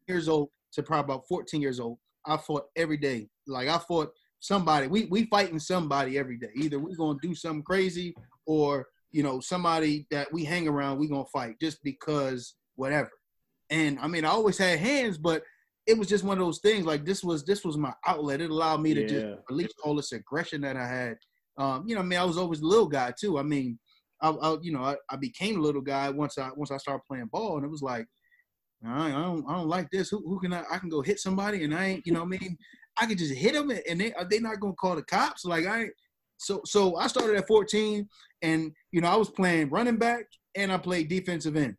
[0.06, 1.98] years old to probably about 14 years old.
[2.26, 3.30] I fought every day.
[3.48, 4.88] Like I fought somebody.
[4.88, 6.50] We we fighting somebody every day.
[6.56, 8.14] Either we gonna do something crazy
[8.46, 11.00] or you know somebody that we hang around.
[11.00, 13.12] We gonna fight just because whatever.
[13.70, 15.44] And I mean, I always had hands, but
[15.88, 16.86] it was just one of those things.
[16.86, 18.42] Like this was this was my outlet.
[18.42, 19.08] It allowed me to yeah.
[19.08, 21.18] just release all this aggression that I had.
[21.58, 23.38] Um, you know, I mean, I was always a little guy too.
[23.38, 23.80] I mean,
[24.22, 27.04] I, I you know, I, I, became a little guy once I once I started
[27.08, 28.06] playing ball, and it was like,
[28.86, 30.10] I, I don't I don't like this.
[30.10, 30.64] Who, who can I?
[30.72, 32.58] I can go hit somebody, and I ain't, you know, I mean,
[33.00, 35.46] I could just hit them, and they are they not gonna call the cops?
[35.46, 35.88] Like I,
[36.38, 38.08] so so I started at 14,
[38.42, 40.26] and you know, I was playing running back
[40.56, 41.76] and I played defensive end.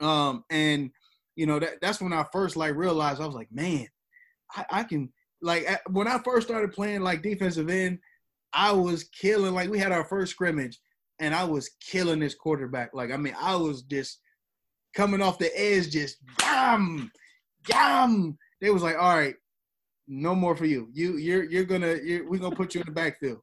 [0.00, 0.90] Um, and
[1.34, 3.86] you know that that's when I first like realized I was like, man,
[4.54, 7.98] I, I can like when I first started playing like defensive end,
[8.52, 9.54] I was killing.
[9.54, 10.78] Like we had our first scrimmage,
[11.20, 12.90] and I was killing this quarterback.
[12.92, 14.20] Like, I mean, I was just
[14.94, 17.10] coming off the edge, just yam,
[17.68, 18.38] yam.
[18.60, 19.34] They was like, all right,
[20.08, 20.88] no more for you.
[20.92, 23.38] You, you're, you're gonna, you're, we're gonna put you in the backfield.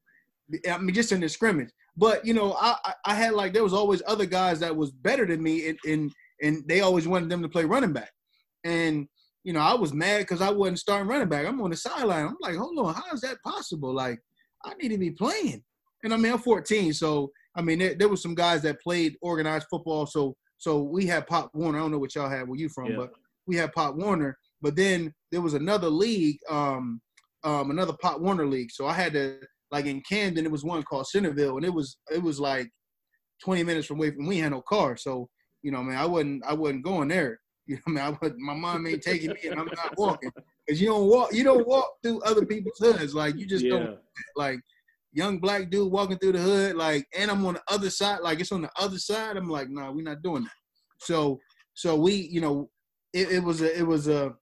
[0.70, 1.70] I mean, just in the scrimmage.
[1.96, 5.26] But you know, I, I had like there was always other guys that was better
[5.26, 8.12] than me, and and and they always wanted them to play running back.
[8.64, 9.08] And
[9.44, 11.46] you know, I was mad because I wasn't starting running back.
[11.46, 12.28] I'm on the sideline.
[12.28, 13.94] I'm like, hold on, how is that possible?
[13.94, 14.20] Like,
[14.64, 15.64] I need to be playing.
[16.04, 19.16] And I mean, I'm 14, so I mean, there, there was some guys that played
[19.22, 20.06] organized football.
[20.06, 21.78] So so we had Pop Warner.
[21.78, 22.98] I don't know what y'all had where you from, yeah.
[22.98, 23.12] but
[23.46, 24.38] we had Pop Warner.
[24.64, 27.02] But then there was another league, um,
[27.44, 28.72] um, another Pop Warner league.
[28.72, 29.38] So I had to
[29.72, 32.70] like in Camden, it was one called Centerville, and it was it was like
[33.44, 34.98] 20 minutes from away from we had no car.
[34.98, 35.30] So
[35.62, 37.40] you know, man, I wasn't I wasn't going there.
[37.66, 40.30] You know, I mean, I was, my mom ain't taking me, and I'm not walking
[40.68, 43.70] because you don't walk you don't walk through other people's hoods like you just yeah.
[43.70, 44.00] don't
[44.36, 44.60] like
[45.14, 48.40] young black dude walking through the hood, like, and I'm on the other side, like
[48.40, 49.38] it's on the other side.
[49.38, 50.52] I'm like, nah, we're not doing that.
[51.00, 51.40] So,
[51.74, 52.70] so we, you know,
[53.14, 54.34] it, it was a, it was a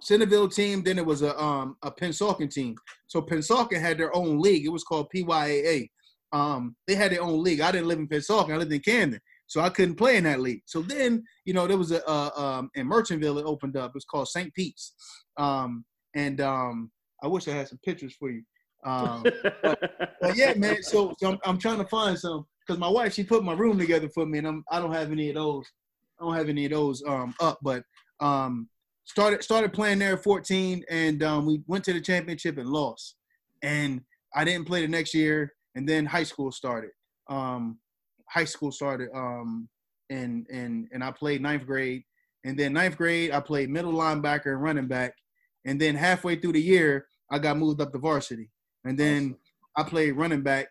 [0.00, 0.82] Centerville team.
[0.82, 2.76] Then it was a, um, a Pennsauken team.
[3.06, 4.66] So Pennsauken had their own league.
[4.66, 5.88] It was called PYAA.
[6.32, 7.60] Um, they had their own league.
[7.60, 8.52] I didn't live in Pennsauken.
[8.52, 9.20] I lived in Camden.
[9.46, 10.62] So I couldn't play in that league.
[10.66, 13.90] So then, you know, there was a, uh, um, in Merchantville, it opened up.
[13.90, 14.52] It was called St.
[14.54, 14.94] Pete's.
[15.36, 16.90] Um, and um,
[17.22, 18.42] I wish I had some pictures for you.
[18.84, 19.24] Um,
[19.62, 19.80] but,
[20.20, 20.82] but, yeah, man.
[20.82, 23.78] So, so I'm, I'm, trying to find some because my wife she put my room
[23.78, 25.66] together for me, and I'm I don't have any of those.
[26.20, 27.82] I don't have any of those um, up, but
[28.20, 28.68] um,
[29.06, 33.16] started started playing there at 14, and um, we went to the championship and lost.
[33.62, 34.02] And
[34.34, 36.90] I didn't play the next year, and then high school started.
[37.28, 37.78] Um,
[38.28, 39.68] high school started, um,
[40.10, 42.02] and and and I played ninth grade,
[42.44, 45.14] and then ninth grade I played middle linebacker and running back,
[45.64, 48.50] and then halfway through the year I got moved up to varsity.
[48.84, 49.36] And then
[49.76, 50.68] I played running back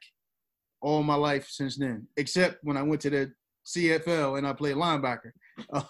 [0.81, 3.31] all my life since then, except when I went to the
[3.65, 5.31] CFL and I played linebacker,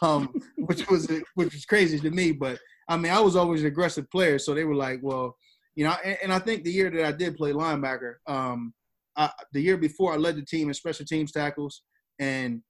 [0.01, 2.32] um, which was which was crazy to me.
[2.32, 5.36] But I mean, I was always an aggressive player, so they were like, well,
[5.75, 5.95] you know.
[6.04, 8.73] And, and I think the year that I did play linebacker, um,
[9.17, 11.82] I, the year before, I led the team in special teams tackles,
[12.19, 12.62] and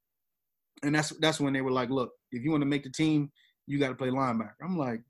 [0.84, 3.32] and that's that's when they were like, look, if you want to make the team,
[3.68, 4.54] you got to play linebacker.
[4.64, 5.02] I'm like,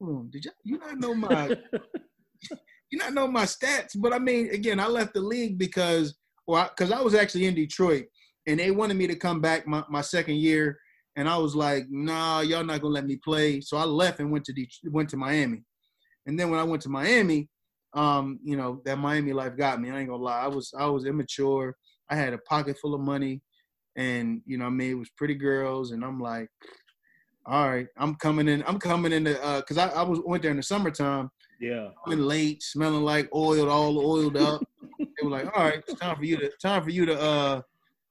[0.00, 1.56] hold on, did you you not know my
[2.92, 6.14] you not know my stats, but I mean, again, I left the league because,
[6.46, 8.04] well, because I, I, was actually in Detroit,
[8.46, 10.78] and they wanted me to come back my, my second year,
[11.16, 13.60] and I was like, nah, y'all not gonna let me play.
[13.60, 15.62] So I left and went to Detroit, went to Miami,
[16.26, 17.48] and then when I went to Miami,
[17.94, 19.90] um, you know, that Miami life got me.
[19.90, 21.76] I ain't gonna lie, I was I was immature.
[22.10, 23.40] I had a pocket full of money,
[23.96, 26.48] and you know, I mean, it was pretty girls, and I'm like,
[27.46, 28.62] all right, I'm coming in.
[28.66, 31.30] I'm coming in because uh, I, I was went there in the summertime
[31.62, 31.90] yeah.
[32.04, 34.64] Coming late, smelling like oiled, all oiled up.
[34.98, 37.62] they were like, all right, it's time for you to time for you to uh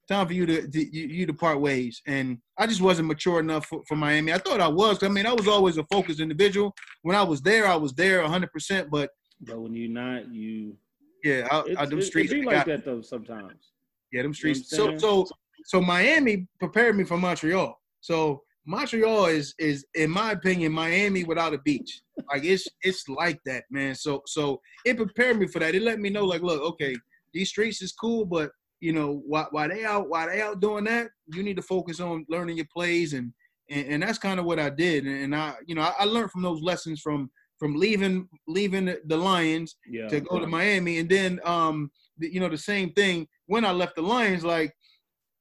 [0.08, 2.02] time for you to, to you, you, to part ways.
[2.06, 4.34] And I just wasn't mature enough for, for Miami.
[4.34, 5.02] I thought I was.
[5.04, 6.74] I mean, I was always a focused individual.
[7.04, 8.52] When I was there, I was there 100.
[8.52, 9.10] percent But
[9.42, 10.76] but when you're not, you
[11.24, 13.72] yeah, I, I, them streets it be like that though sometimes.
[14.12, 14.72] Yeah, them streets.
[14.72, 15.28] You know so so
[15.66, 17.80] so Miami prepared me for Montreal.
[18.02, 22.02] So Montreal is is in my opinion Miami without a beach.
[22.32, 23.96] Like it's it's like that, man.
[23.96, 25.76] So so it prepared me for that.
[25.76, 26.96] It let me know like, look, okay,
[27.34, 30.84] these streets is cool, but you know, while, while they out while they out doing
[30.86, 33.32] that, you need to focus on learning your plays and
[33.70, 35.06] and, and that's kind of what I did.
[35.06, 39.18] And, I you know I, I, learned from those lessons from from leaving leaving the
[39.18, 40.08] Lions yeah.
[40.10, 43.72] to go to Miami, and then um the, you know the same thing when I
[43.72, 44.74] left the Lions, like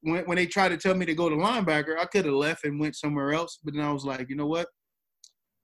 [0.03, 2.65] when when they tried to tell me to go to linebacker, I could have left
[2.65, 3.59] and went somewhere else.
[3.65, 4.69] But then I was like, you know what?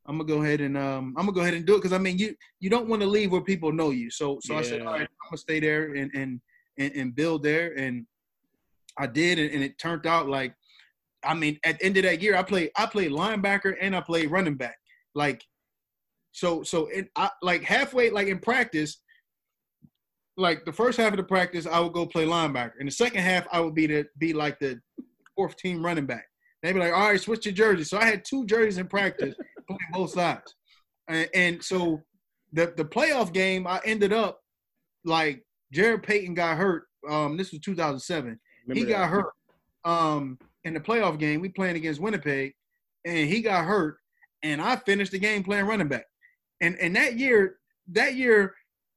[0.07, 1.99] I'm gonna go ahead and um, I'm gonna go ahead and do it because I
[1.99, 4.11] mean you you don't want to leave where people know you.
[4.11, 4.61] So so yeah.
[4.61, 6.41] I said, all right, I'm gonna stay there and and
[6.79, 8.07] and, and build there, and
[8.99, 10.55] I did, and, and, it turned out like,
[11.25, 14.01] I mean, at the end of that year, I played I played linebacker and I
[14.01, 14.77] played running back.
[15.15, 15.43] Like,
[16.33, 19.03] so so it I like halfway like in practice,
[20.37, 22.79] like the first half of the practice, I would go play linebacker.
[22.79, 24.81] In the second half, I would be to be like the
[25.35, 26.27] fourth team running back.
[26.63, 27.85] They'd be like, all right, switch your jersey.
[27.85, 29.35] So I had two jerseys in practice
[29.67, 30.55] playing both sides.
[31.09, 32.03] And, and, so
[32.53, 34.41] the the playoff game, I ended up
[35.05, 36.85] like Jarrett Payton got hurt.
[37.09, 38.39] Um, this was 2007.
[38.67, 38.99] Remember he that.
[38.99, 39.33] got hurt
[39.85, 41.41] um, in the playoff game.
[41.41, 42.55] We playing against Winnipeg,
[43.05, 43.99] and he got hurt.
[44.43, 46.05] And I finished the game playing running back.
[46.61, 47.57] And and that year,
[47.93, 48.55] that year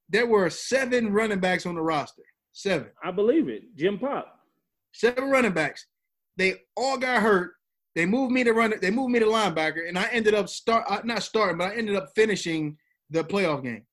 [0.09, 2.23] there were seven running backs on the roster.
[2.51, 2.89] Seven.
[3.03, 3.75] I believe it.
[3.75, 4.39] Jim Popp.
[4.91, 5.85] Seven running backs.
[6.37, 7.53] They all got hurt.
[7.95, 8.73] They moved me to run.
[8.81, 11.75] They moved me to linebacker, and I ended up start uh, not starting, but I
[11.75, 12.77] ended up finishing
[13.09, 13.83] the playoff game.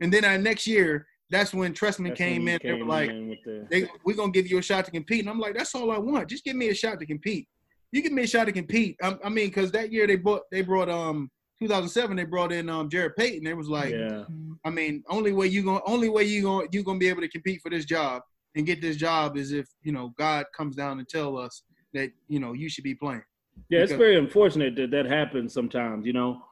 [0.00, 2.60] And then our next year, that's when Trestman that's came when in.
[2.60, 3.66] Came they were like, the...
[3.70, 5.98] they, "We're gonna give you a shot to compete." And I'm like, "That's all I
[5.98, 6.28] want.
[6.28, 7.48] Just give me a shot to compete.
[7.92, 10.42] You give me a shot to compete." I, I mean, because that year they brought
[10.50, 13.46] they brought um 2007 they brought in um Jarrett Payton.
[13.46, 14.24] It was like, yeah.
[14.64, 17.28] I mean, only way you gonna only way you going you gonna be able to
[17.28, 18.22] compete for this job
[18.54, 22.10] and get this job is if you know God comes down and tell us that
[22.28, 23.22] you know you should be playing.
[23.68, 26.06] Yeah, because it's very unfortunate that that happens sometimes.
[26.06, 26.42] You know,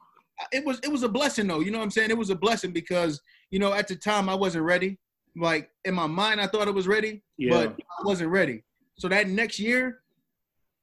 [0.51, 1.59] it was it was a blessing though.
[1.59, 2.09] You know what I'm saying?
[2.09, 3.21] It was a blessing because
[3.53, 4.97] you know at the time I wasn't ready.
[5.35, 7.51] Like in my mind, I thought I was ready, yeah.
[7.51, 8.63] but I wasn't ready.
[8.97, 9.99] So that next year,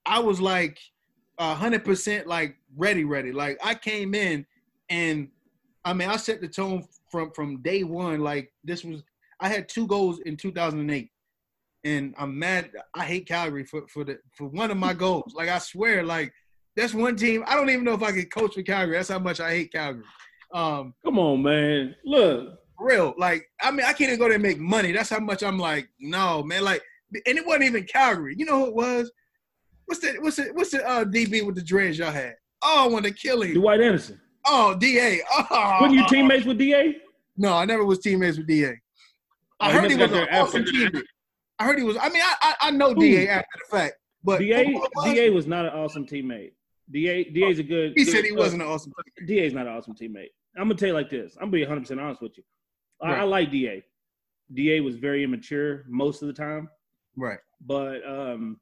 [0.06, 0.78] I was like
[1.40, 3.32] hundred percent like ready, ready.
[3.32, 4.46] Like I came in
[4.88, 5.28] and
[5.84, 8.20] I mean I set the tone from from day one.
[8.20, 9.02] Like this was
[9.40, 11.10] I had two goals in 2008,
[11.82, 12.70] and I'm mad.
[12.94, 15.32] I hate Calgary for for the for one of my goals.
[15.34, 16.32] Like I swear, like
[16.76, 17.42] that's one team.
[17.48, 18.94] I don't even know if I could coach for Calgary.
[18.94, 20.04] That's how much I hate Calgary.
[20.52, 21.96] Um, Come on, man.
[22.04, 23.14] Look, real.
[23.16, 24.92] Like I mean, I can't even go there and make money.
[24.92, 26.64] That's how much I'm like, no, man.
[26.64, 26.82] Like,
[27.26, 28.34] and it wasn't even Calgary.
[28.36, 29.12] You know who it was?
[29.86, 32.36] What's the what's the what's the uh, DB with the dreads y'all had?
[32.62, 33.54] Oh, I want to kill him.
[33.54, 34.20] Dwight Anderson.
[34.46, 35.20] Oh, DA.
[35.32, 35.78] Oh.
[35.82, 36.96] Were you teammates with DA?
[37.36, 38.74] No, I never was teammates with DA.
[39.58, 41.02] I oh, heard he was an awesome teammate.
[41.58, 41.96] I heard he was.
[42.00, 42.94] I mean, I I, I know Ooh.
[42.94, 46.52] DA after the fact, but DA was, DA was not an awesome teammate.
[46.90, 47.92] DA DA's a good.
[47.96, 48.92] He good, said he wasn't an awesome.
[48.92, 49.26] Teammate.
[49.26, 50.30] DA's not an awesome teammate.
[50.56, 51.36] I'm gonna tell you like this.
[51.36, 52.44] I'm gonna be 100 percent honest with you.
[53.02, 53.20] I, right.
[53.20, 53.84] I like DA.
[54.52, 56.68] DA was very immature most of the time.
[57.16, 57.38] Right.
[57.64, 58.58] But um,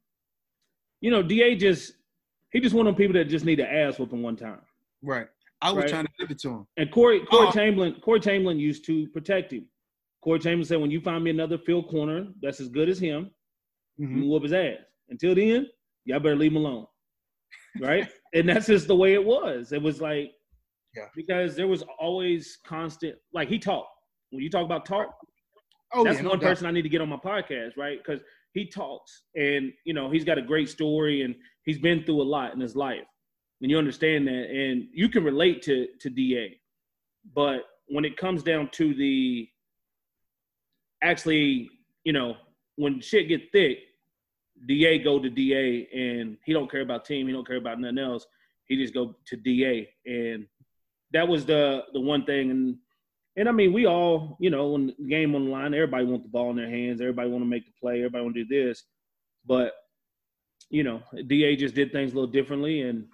[1.01, 1.93] you know, Da just
[2.53, 4.61] he just one of them people that just need to ass whooping one time.
[5.03, 5.27] Right.
[5.61, 5.91] I was right?
[5.91, 6.67] trying to give it to him.
[6.77, 7.53] And Corey Corey oh.
[7.53, 9.67] Chamberlain Corey Chamberlain used to protect him.
[10.23, 13.31] Corey Chamberlain said, "When you find me another field corner that's as good as him,
[14.01, 14.23] mm-hmm.
[14.23, 14.79] you whoop his ass.
[15.09, 15.69] Until then,
[16.05, 16.87] y'all better leave him alone."
[17.81, 18.09] Right.
[18.35, 19.73] and that's just the way it was.
[19.73, 20.33] It was like,
[20.95, 23.17] yeah, because there was always constant.
[23.33, 23.91] Like he talked.
[24.31, 25.15] When you talk about talk,
[25.95, 27.99] oh, that's yeah, one person I need to get on my podcast, right?
[27.99, 28.21] Because
[28.53, 32.25] he talks and you know he's got a great story and he's been through a
[32.25, 33.05] lot in his life.
[33.61, 36.59] And you understand that and you can relate to to da
[37.35, 39.49] but when it comes down to the
[41.03, 41.69] actually
[42.05, 42.37] you know
[42.77, 43.79] when shit get thick
[44.67, 47.99] da go to da and he don't care about team he don't care about nothing
[47.99, 48.27] else.
[48.67, 50.47] He just go to da and
[51.13, 52.77] that was the the one thing and
[53.39, 56.25] and I mean, we all, you know, when the game on the line, everybody want
[56.25, 57.01] the ball in their hands.
[57.01, 57.99] Everybody want to make the play.
[57.99, 58.83] Everybody want to do this.
[59.47, 59.75] But,
[60.71, 62.83] you know, DA just did things a little differently.
[62.83, 63.07] And,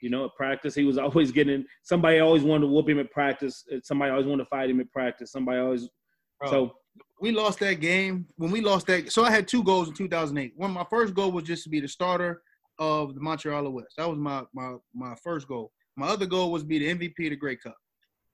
[0.00, 3.10] you know, at practice, he was always getting– somebody always wanted to whoop him at
[3.10, 3.64] practice.
[3.82, 5.32] Somebody always wanted to fight him at practice.
[5.32, 5.88] Somebody always–
[6.46, 6.72] so–
[7.20, 8.26] we lost that game.
[8.36, 10.52] When we lost that– so I had two goals in 2008.
[10.56, 12.42] One, my first goal was just to be the starter
[12.78, 13.94] of the Montreal West.
[13.96, 15.72] That was my, my, my first goal.
[15.96, 17.76] My other goal was to be the MVP of the Grey Cup.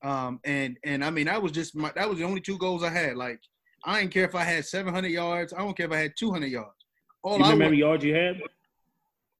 [0.02, 2.82] Um, and and I mean that was just my that was the only two goals
[2.82, 3.16] I had.
[3.16, 3.40] Like
[3.84, 5.52] I didn't care if I had 700 yards.
[5.52, 6.70] I don't care if I had 200 yards.
[7.22, 8.40] All you I remember yards you had?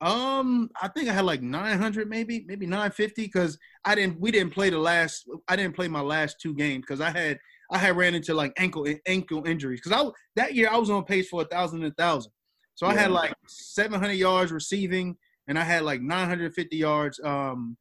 [0.01, 4.53] Um, I think I had like 900, maybe maybe 950, because I didn't we didn't
[4.53, 5.29] play the last.
[5.49, 7.39] I didn't play my last two games because I had
[7.71, 11.05] I had ran into like ankle ankle injuries because I that year I was on
[11.05, 12.33] pace for a thousand and thousand.
[12.75, 15.17] So I had like 700 yards receiving
[15.49, 17.77] and I had like 950 yards, um,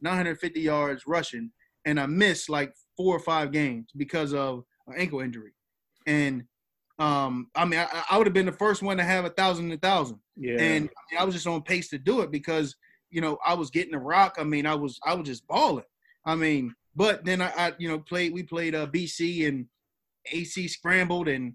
[0.00, 1.50] 950 yards rushing,
[1.88, 5.52] and I missed like four or five games because of an ankle injury.
[6.06, 6.44] And
[6.98, 9.66] um, I mean, I, I would have been the first one to have a thousand,
[9.66, 10.18] and a thousand.
[10.36, 10.60] Yeah.
[10.60, 12.76] And I was just on pace to do it because
[13.10, 14.36] you know I was getting the rock.
[14.38, 15.84] I mean, I was I was just balling.
[16.26, 18.34] I mean, but then I, I you know played.
[18.34, 19.66] We played uh, BC and
[20.30, 21.54] AC scrambled and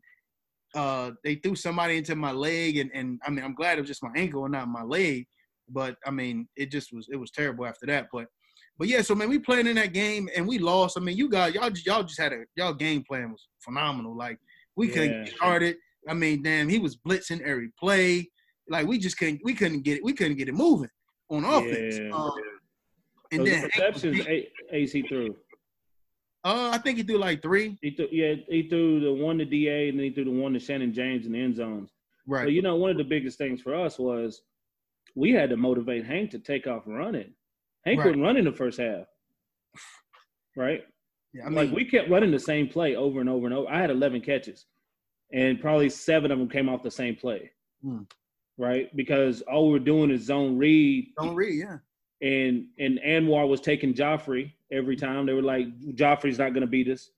[0.73, 3.89] uh, they threw somebody into my leg and and I mean I'm glad it was
[3.89, 5.27] just my ankle and not my leg.
[5.69, 8.07] But I mean it just was it was terrible after that.
[8.11, 8.27] But
[8.77, 10.97] but yeah, so man, we playing in that game and we lost.
[10.97, 14.15] I mean, you guys, y'all, y'all just had a y'all game plan was phenomenal.
[14.15, 14.37] Like
[14.75, 15.23] we couldn't Yeah.
[15.25, 15.75] get started.
[16.07, 18.29] I mean, damn, he was blitzing every play.
[18.67, 20.03] Like we just couldn't we couldn't get it.
[20.03, 20.89] We couldn't get it moving
[21.29, 21.97] on offense.
[21.99, 22.09] Yeah.
[22.11, 22.31] Um,
[23.31, 25.35] and then Hank was interceptions, AC threw.
[26.43, 27.77] uh, I think he threw like three.
[27.81, 30.53] He threw, yeah, he threw the one to Da, and then he threw the one
[30.53, 31.89] to Shannon James in the end zones.
[32.27, 32.45] Right.
[32.45, 34.41] But you know, one of the biggest things for us was
[35.15, 37.33] we had to motivate Hank to take off running.
[37.85, 38.05] Hank Right.
[38.07, 39.05] wouldn't run in the first half,
[40.55, 40.83] right?
[41.33, 43.69] yeah, I mean, like we kept running the same play over and over and over.
[43.69, 44.65] I had 11 catches,
[45.31, 48.03] and probably seven of them came off the same play, Hmm.
[48.57, 48.95] right?
[48.95, 51.59] Because all we were doing is zone read, don't read.
[51.59, 51.77] Yeah.
[52.21, 55.25] and and Anwar was taking Joffrey every time.
[55.25, 57.09] They were like, Joffrey's not going to beat us.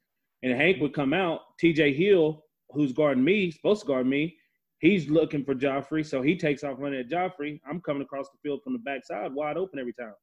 [0.43, 1.41] And Hank would come out.
[1.59, 1.93] T.J.
[1.93, 4.37] Hill, who's guarding me, supposed to guard me,
[4.79, 7.59] he's looking for Joffrey, so he takes off running at Joffrey.
[7.67, 10.13] I'm coming across the field from the backside, wide open every time.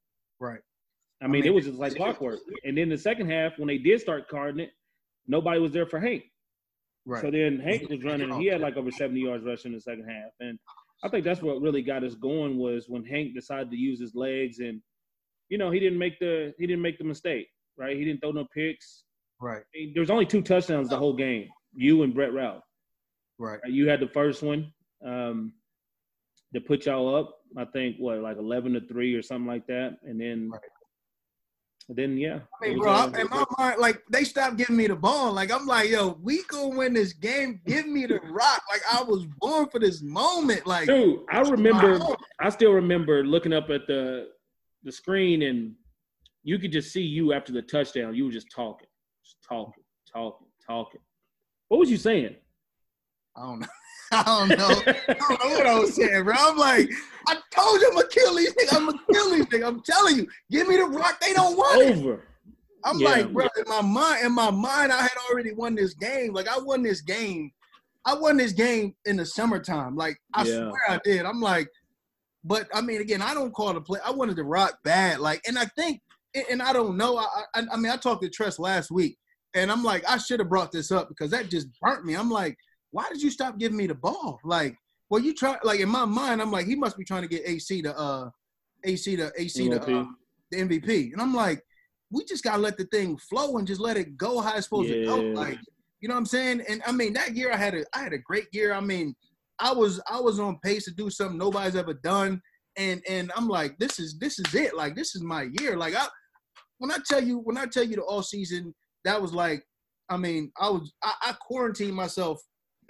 [0.42, 0.59] Right.
[1.22, 2.40] I mean, mean, it was just like clockwork.
[2.64, 4.70] And then the second half, when they did start carding it,
[5.28, 6.24] nobody was there for Hank.
[7.07, 7.22] Right.
[7.22, 8.33] So then Hank was running.
[8.40, 10.59] He had like over 70 yards rushing in the second half, and
[11.05, 14.16] I think that's what really got us going was when Hank decided to use his
[14.16, 14.81] legs, and
[15.48, 17.96] you know he didn't make the he didn't make the mistake, right?
[17.96, 19.05] He didn't throw no picks.
[19.40, 19.62] right.
[19.62, 21.48] I mean, There was only two touchdowns the whole game.
[21.72, 22.64] You and Brett Ralph.
[23.38, 23.61] Right.
[23.62, 23.72] Right?
[23.72, 24.72] You had the first one
[25.07, 25.52] um,
[26.52, 27.38] to put y'all up.
[27.58, 30.60] I think what like 11 to three or something like that, and then Right.
[31.88, 32.40] then yeah.
[32.62, 35.32] I mean, bro, I- in my mind, like they stopped giving me the ball.
[35.32, 37.60] Like I'm like, yo, we gonna win this game.
[37.66, 38.62] Give me the rock.
[38.70, 40.66] Like I was born for this moment.
[40.66, 41.98] Like Dude, I remember.
[42.40, 44.28] I still remember looking up at the
[44.84, 45.74] the screen, and
[46.42, 48.14] you could just see you after the touchdown.
[48.14, 48.88] You were just talking,
[49.24, 51.00] just talking, talking, talking.
[51.68, 52.34] What was you saying?
[53.36, 53.66] I don't know.
[54.14, 54.83] I don't know.
[55.09, 56.35] I don't know what I was saying, bro.
[56.37, 56.88] I'm like,
[57.29, 58.77] I told you I'm gonna kill these niggas.
[58.77, 59.66] I'm gonna kill these niggas.
[59.66, 61.18] I'm telling you, give me the rock.
[61.20, 61.96] They don't want it.
[61.98, 62.22] Over.
[62.85, 63.09] I'm Yeah.
[63.11, 66.33] like, bro, in my mind, in my mind, I had already won this game.
[66.35, 67.51] Like I won this game.
[68.05, 69.96] I won this game in the summertime.
[69.96, 70.57] Like I Yeah.
[70.68, 71.25] swear I did.
[71.25, 71.68] I'm like,
[72.44, 74.01] but I mean, again, I don't call the play.
[74.05, 75.20] I wanted to rock bad.
[75.20, 76.01] Like, and I think,
[76.35, 77.16] and- and I don't know.
[77.18, 79.16] I, I, I mean, I talked to Tress last week,
[79.55, 82.14] and I'm like, I should have brought this up because that just burnt me.
[82.14, 82.57] I'm like,
[82.92, 84.38] why did you stop giving me the ball?
[84.44, 84.76] Like,
[85.11, 85.59] well, you try.
[85.64, 88.31] Like in my mind, I'm like, he must be trying to get AC to uh,
[88.85, 90.07] AC to AC to uh,
[90.50, 91.12] the MVP.
[91.12, 91.62] And I'm like,
[92.11, 94.90] we just gotta let the thing flow and just let it go how it's supposed
[94.90, 95.16] to go.
[95.16, 95.59] Like,
[96.00, 96.62] you know what I'm saying?
[96.68, 98.74] And I mean, that year I had a I had a great year.
[98.74, 99.14] I mean,
[99.59, 102.40] I was I was on pace to do something nobody's ever done.
[102.76, 104.76] And and I'm like, this is this is it.
[104.76, 105.76] Like this is my year.
[105.76, 106.07] Like I
[106.78, 108.74] when I tell you when I tell you the all season,
[109.05, 109.62] that was like,
[110.09, 112.40] I mean, I was I, I quarantined myself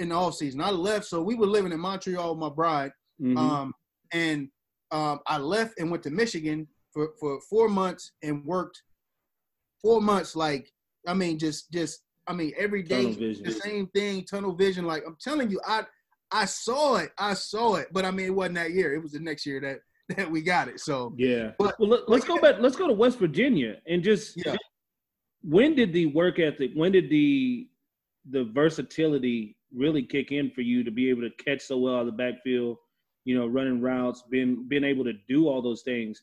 [0.02, 0.60] in the off season.
[0.60, 2.92] I left, so we were living in Montreal with my bride.
[3.20, 3.38] Mhm.
[3.38, 3.74] Um,
[4.12, 4.48] and
[4.90, 8.82] um, I left and went to Michigan for, for four months and worked
[9.80, 10.36] four months.
[10.36, 10.70] Like,
[11.06, 14.84] I mean, just, just, I mean, every day the same thing, tunnel vision.
[14.84, 15.84] Like, I'm telling you, I,
[16.30, 18.94] I saw it, I saw it, but I mean, it wasn't that year.
[18.94, 19.80] It was the next year that
[20.16, 20.80] that we got it.
[20.80, 21.52] So yeah.
[21.58, 22.56] but- well, let, let's go back.
[22.58, 24.56] Let's go to West Virginia and just yeah,
[25.42, 27.68] when did the work ethic when did the
[28.30, 32.00] the versatility really kick in for you to be able to catch so well out
[32.00, 32.76] of the backfield
[33.24, 36.22] you know running routes being being able to do all those things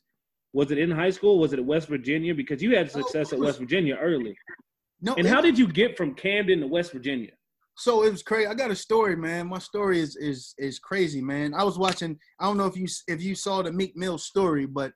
[0.52, 3.32] was it in high school was it at west virginia because you had oh, success
[3.32, 4.34] at west virginia early
[5.00, 5.14] no.
[5.14, 7.30] and it- how did you get from camden to west virginia
[7.76, 8.46] So it was crazy.
[8.46, 9.46] I got a story, man.
[9.48, 11.54] My story is is is crazy, man.
[11.54, 12.12] I was watching.
[12.40, 14.90] I don't know if you if you saw the Meek Mill story, but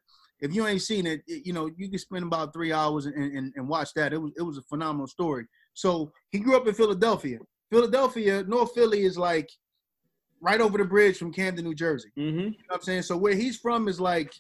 [0.45, 3.15] if you ain't seen it, it- you know you can spend about three hours and,
[3.39, 4.13] and, and watch that.
[4.13, 5.45] It was it was a phenomenal story.
[5.73, 7.39] So he grew up in Philadelphia.
[7.75, 9.51] Philadelphia, North Philly is like
[10.41, 12.11] right over the bridge from Camden, New Jersey.
[12.17, 12.39] mm-hmm.
[12.39, 13.03] You know what I'm saying?
[13.03, 14.33] So where he's from is like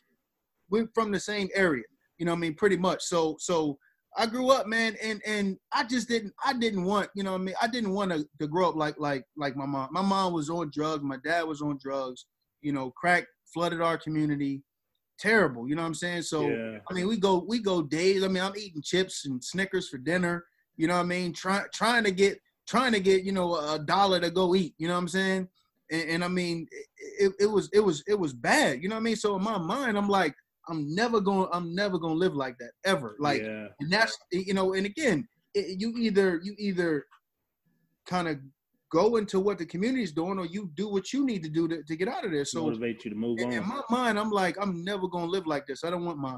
[0.70, 1.82] we're from the same area.
[2.18, 2.54] You know what I mean?
[2.54, 3.02] Pretty much.
[3.02, 3.76] So so
[4.16, 7.40] I grew up, man, and and I just didn't I didn't want, you know what
[7.40, 7.54] I mean?
[7.60, 9.88] I didn't want to, to grow up like like like my mom.
[9.90, 12.26] My mom was on drugs, my dad was on drugs,
[12.60, 14.62] you know, crack flooded our community.
[15.18, 16.22] Terrible, you know what I'm saying?
[16.22, 18.22] So yeah I mean, we go we go days.
[18.22, 20.44] I mean, I'm eating chips and Snickers for dinner.
[20.76, 21.32] You know what I mean?
[21.32, 24.74] Trying trying to get trying to get you know a dollar to go eat.
[24.78, 25.48] You know what I'm saying?
[25.90, 26.66] and, and I mean,
[27.18, 28.82] it, it was it was it was bad.
[28.82, 29.16] You know what I mean?
[29.16, 30.34] So in my mind, I'm like,
[30.68, 33.16] I'm never going I'm never gonna live like that ever.
[33.18, 33.68] Like, yeah.
[33.80, 37.04] and that's you know, and again, it, you either you either
[38.06, 38.38] kind of
[38.90, 41.66] go into what the community is doing, or you do what you need to do
[41.68, 42.44] to, to get out of there.
[42.44, 43.52] So motivate you to move in, on.
[43.52, 45.84] in my mind, I'm like, I'm never gonna live like this.
[45.84, 46.36] I don't want my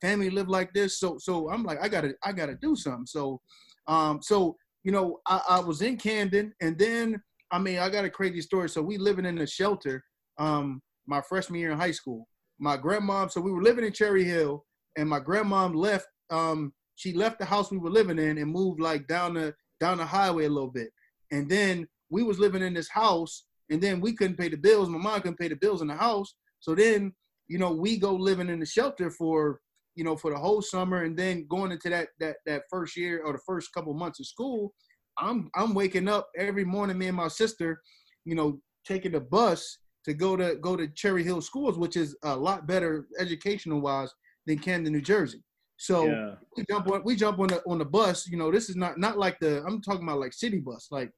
[0.00, 0.98] family to live like this.
[0.98, 3.06] So so I'm like, I gotta I gotta do something.
[3.06, 3.40] So
[3.86, 4.56] um so
[4.88, 7.20] you know I, I was in Camden, and then
[7.50, 8.70] I mean I got a crazy story.
[8.70, 10.02] So we living in a shelter
[10.38, 12.26] um my freshman year in high school.
[12.58, 14.64] My grandmom, so we were living in Cherry Hill,
[14.96, 16.06] and my grandmom left.
[16.30, 19.98] Um, she left the house we were living in and moved like down the down
[19.98, 20.88] the highway a little bit.
[21.32, 24.88] And then we was living in this house, and then we couldn't pay the bills.
[24.88, 26.34] My mom couldn't pay the bills in the house.
[26.60, 27.12] So then,
[27.46, 29.60] you know, we go living in the shelter for
[29.98, 33.20] you know for the whole summer, and then going into that that that first year
[33.24, 34.72] or the first couple months of school,
[35.18, 37.82] I'm I'm waking up every morning, me and my sister,
[38.24, 42.16] you know, taking the bus to go to go to Cherry Hill schools, which is
[42.22, 44.12] a lot better educational wise
[44.46, 45.42] than Camden, New Jersey.
[45.78, 46.34] So Yeah.
[46.56, 48.28] we jump on we jump on the on the bus.
[48.28, 51.10] You know, this is not not like the I'm talking about like city bus, like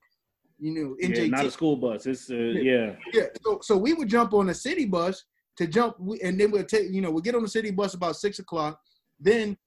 [0.59, 1.19] you know NJT.
[1.19, 2.07] Yeah, not a school bus.
[2.07, 2.95] It's uh, yeah.
[3.13, 3.27] Yeah.
[3.43, 5.23] So so we would jump on a city bus
[5.61, 8.17] to jump, and then we'll take you know we'll get on the city bus about
[8.17, 8.81] six o'clock.
[9.21, 9.59] Then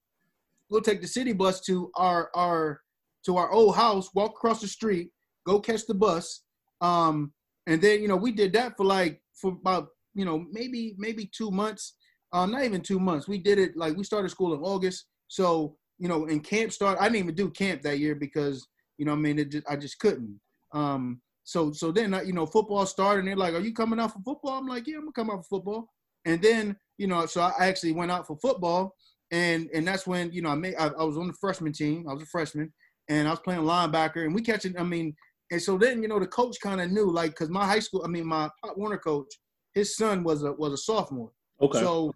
[0.68, 2.80] we'll take the city bus to our our
[3.26, 5.10] to our old house, walk across the street,
[5.46, 6.42] go catch the bus.
[6.80, 7.32] Um,
[7.68, 11.30] and then you know we did that for like for about you know maybe maybe
[11.32, 11.94] two months.
[12.32, 13.28] Um, not even two months.
[13.28, 15.06] We did it like we started school in August.
[15.28, 16.98] So you know, and camp start.
[17.00, 18.66] I didn't even do camp that year because
[18.98, 20.40] you know I mean it just, I just couldn't.
[20.72, 24.00] Um, so so then uh, you know football started and they're like, "Are you coming
[24.00, 25.90] out for football?" I'm like, "Yeah, I'm gonna come out for football."
[26.24, 28.94] And then you know, so I actually went out for football,
[29.30, 32.06] and and that's when you know I made I, I was on the freshman team.
[32.08, 32.72] I was a freshman,
[33.08, 34.78] and I was playing linebacker, and we catching.
[34.78, 35.14] I mean,
[35.50, 38.02] and so then you know the coach kind of knew like because my high school,
[38.04, 39.28] I mean my Pop Warner coach,
[39.74, 41.30] his son was a was a sophomore.
[41.60, 41.80] Okay.
[41.80, 42.12] So,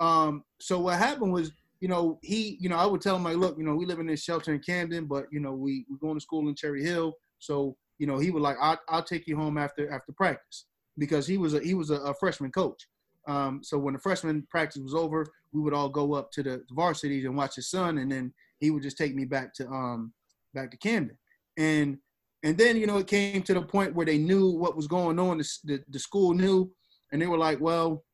[0.00, 3.36] um, so what happened was, you know, he, you know, I would tell him like,
[3.36, 5.98] look, you know, we live in this shelter in Camden, but you know, we we're
[5.98, 7.14] going to school in Cherry Hill.
[7.38, 10.66] So, you know, he would like, I'll, I'll take you home after after practice
[10.98, 12.86] because he was a he was a, a freshman coach.
[13.28, 16.62] Um, so when the freshman practice was over, we would all go up to the
[16.70, 20.12] varsities and watch his son, and then he would just take me back to um
[20.54, 21.18] back to Camden,
[21.56, 21.98] and
[22.42, 25.18] and then you know it came to the point where they knew what was going
[25.18, 25.38] on.
[25.38, 26.70] The the, the school knew,
[27.12, 28.04] and they were like, well,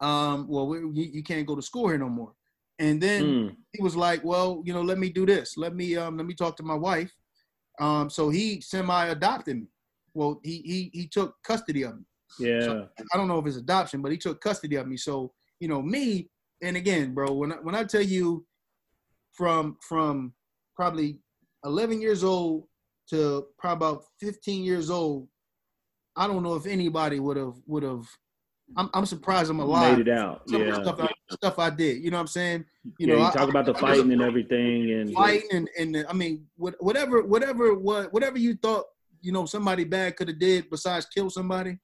[0.00, 2.32] um, well, we, you, you can't go to school here no more.
[2.78, 3.56] And then Mm.
[3.72, 5.56] he was like, well, you know, let me do this.
[5.56, 7.12] Let me um let me talk to my wife.
[7.80, 9.66] Um, so he semi adopted me.
[10.14, 12.04] Well, he he he took custody of me.
[12.38, 12.84] Yeah.
[13.12, 14.96] I don't know if it's adoption, but he took custody of me.
[14.96, 16.28] So you know me,
[16.62, 18.46] and again, bro, when I, when I tell you
[19.32, 20.34] from from
[20.76, 21.18] probably
[21.64, 22.64] 11 years old
[23.08, 25.28] to probably about 15 years old,
[26.16, 28.06] I don't know if anybody would have would have.
[28.76, 29.98] I'm, I'm surprised I'm alive.
[29.98, 30.48] Made it out.
[30.48, 30.80] Some Yeah.
[30.82, 32.02] stuff, I, stuff I did.
[32.02, 32.64] You know what I'm saying?
[32.98, 36.06] You yeah, know, you I- talk about the fighting and everything, and fighting and, and
[36.08, 38.84] I mean what, whatever whatever what whatever you thought
[39.20, 41.78] you know somebody bad could have did besides kill somebody,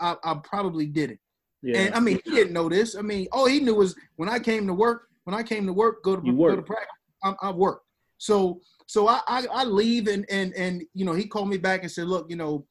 [0.00, 1.18] I, I probably did it.
[1.62, 2.94] yeah, And I mean he didn't know this.
[2.96, 5.72] I mean all he knew was when I came to work when I came to
[5.72, 6.88] work go to go to practice
[7.22, 7.84] I, I worked.
[8.18, 11.82] So so I, I I leave and and and you know he called me back
[11.82, 12.66] and said look you know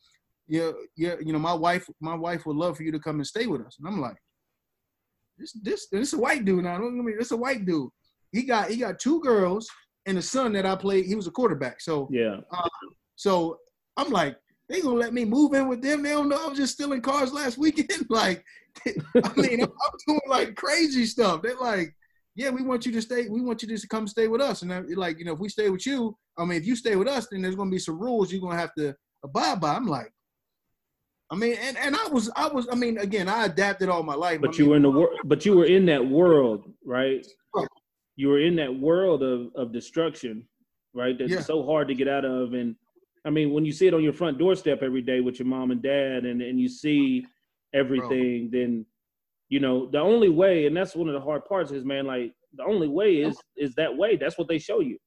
[0.47, 3.27] yeah yeah you know my wife my wife would love for you to come and
[3.27, 4.17] stay with us and I'm like
[5.37, 7.65] this this this is a white dude now don't I mean this is a white
[7.65, 7.89] dude
[8.31, 9.69] he got he got two girls
[10.07, 11.05] and a son that I played.
[11.05, 11.81] He was a quarterback.
[11.81, 12.69] So yeah, uh,
[13.15, 13.59] so
[13.97, 14.37] I'm like,
[14.69, 16.01] they gonna let me move in with them?
[16.01, 18.05] They don't know I was just stealing cars last weekend.
[18.09, 18.43] like,
[18.85, 21.41] I mean, I'm, I'm doing like crazy stuff.
[21.41, 21.93] They're like,
[22.35, 23.27] yeah, we want you to stay.
[23.27, 24.61] We want you to come stay with us.
[24.61, 26.95] And I'm like, you know, if we stay with you, I mean, if you stay
[26.95, 29.75] with us, then there's gonna be some rules you're gonna have to abide by.
[29.75, 30.11] I'm like.
[31.29, 34.15] I mean, and, and I was, I was, I mean, again, I adapted all my
[34.15, 34.39] life.
[34.39, 35.19] but I you mean, were in the world.
[35.25, 37.25] But you were in that world, right?
[37.53, 37.67] Right.
[38.15, 40.47] You were in that world of of destruction,
[40.93, 41.17] right?
[41.17, 41.41] That's Yeah.
[41.41, 42.53] so hard to get out of.
[42.53, 42.75] And
[43.25, 45.71] I mean, when you see it on your front doorstep every day with your mom
[45.71, 47.25] and dad, and and you see
[47.73, 48.85] everything, then
[49.49, 52.33] you know the only way, and that's one of the hard parts is, man, like
[52.53, 54.15] the only way is is that way.
[54.15, 54.97] That's what they show you.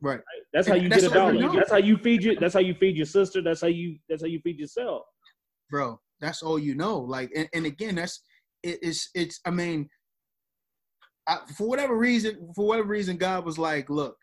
[0.00, 0.20] Right.
[0.54, 1.52] That's how And you that's get a dollar.
[1.52, 2.34] That's how you feed your.
[2.36, 3.42] That's how you feed your sister.
[3.42, 3.98] That's how you.
[4.08, 5.02] That's how you feed yourself.
[5.70, 6.98] Bro that's all you know.
[6.98, 8.22] Like and, and again that's
[8.62, 9.88] it, it's it's i mean
[11.26, 14.16] I, for whatever reason for whatever reason god was like look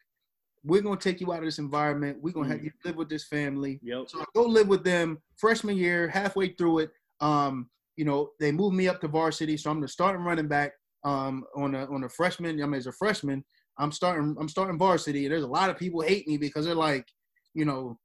[0.63, 2.17] we're gonna take you out of this environment.
[2.21, 3.79] We're gonna have you live with this family.
[3.81, 4.09] Yep.
[4.09, 6.91] so i go live with them freshman year halfway through it.
[7.19, 10.73] Um you know they moved me up to varsity so i'm the starting running back
[11.03, 13.43] um on a on a freshman i mean as a freshman.
[13.79, 16.75] I'm starting i'm starting varsity and there's a lot of people hate me because they're
[16.75, 17.07] like
[17.53, 17.97] you know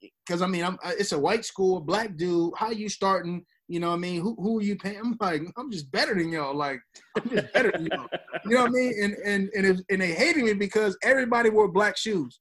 [0.00, 2.52] because I mean, I'm uh, it's a white school, black dude.
[2.56, 3.44] How you starting?
[3.68, 4.20] You know I mean?
[4.20, 4.98] Who who are you paying?
[4.98, 6.54] I'm like, I'm just better than y'all.
[6.54, 6.80] Like,
[7.16, 8.06] I'm just better than y'all.
[8.46, 8.94] You know what I mean?
[9.02, 12.40] And and and and they hated me because everybody wore black shoes.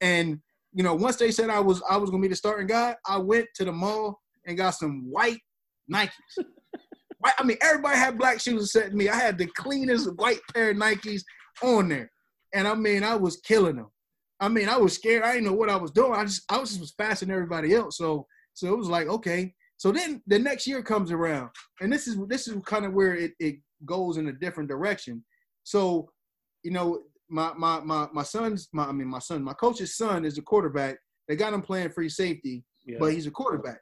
[0.00, 0.38] And
[0.72, 3.18] you know, once they said I was I was gonna be the starting guy, I
[3.18, 5.40] went to the mall and got some white
[5.92, 6.10] Nikes.
[7.38, 9.08] I mean, everybody had black shoes except me.
[9.08, 11.22] I had the cleanest white pair of Nikes
[11.62, 12.10] on there,
[12.54, 13.90] and I mean, I was killing them.
[14.40, 15.22] I mean, I was scared.
[15.22, 16.12] I didn't know what I was doing.
[16.12, 17.98] I just, I was just was faster than everybody else.
[17.98, 19.54] So, so it was like, okay.
[19.76, 23.14] So then the next year comes around, and this is this is kind of where
[23.14, 25.24] it, it goes in a different direction.
[25.64, 26.10] So,
[26.62, 30.24] you know, my my my my son's my I mean my son, my coach's son
[30.24, 30.98] is a quarterback.
[31.28, 32.98] They got him playing free safety, yeah.
[33.00, 33.80] but he's a quarterback.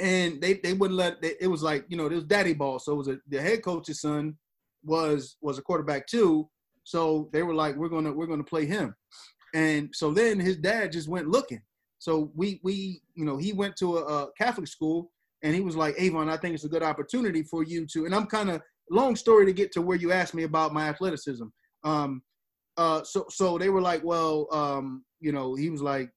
[0.00, 2.78] And they they wouldn't let they, it was like you know it was daddy ball.
[2.78, 4.36] So it was a, the head coach's son
[4.82, 6.48] was was a quarterback too.
[6.82, 8.94] So they were like, we're gonna we're gonna play him.
[9.54, 11.62] And so then his dad just went looking.
[11.98, 15.10] So we we you know he went to a, a Catholic school
[15.42, 18.04] and he was like, Avon, I think it's a good opportunity for you to.
[18.04, 20.88] And I'm kind of long story to get to where you asked me about my
[20.88, 21.44] athleticism.
[21.84, 22.22] Um,
[22.76, 26.10] uh, so so they were like, well, um, you know, he was like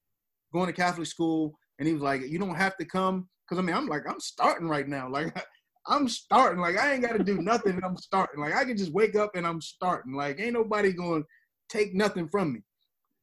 [0.53, 3.65] going to Catholic school, and he was like, you don't have to come because I
[3.65, 5.35] mean, I'm like, I'm starting right now, like.
[5.85, 6.61] I'm starting.
[6.61, 8.41] Like I ain't got to do nothing, I'm starting.
[8.41, 10.13] Like I can just wake up and I'm starting.
[10.13, 11.27] Like ain't nobody going to
[11.67, 12.61] take nothing from me.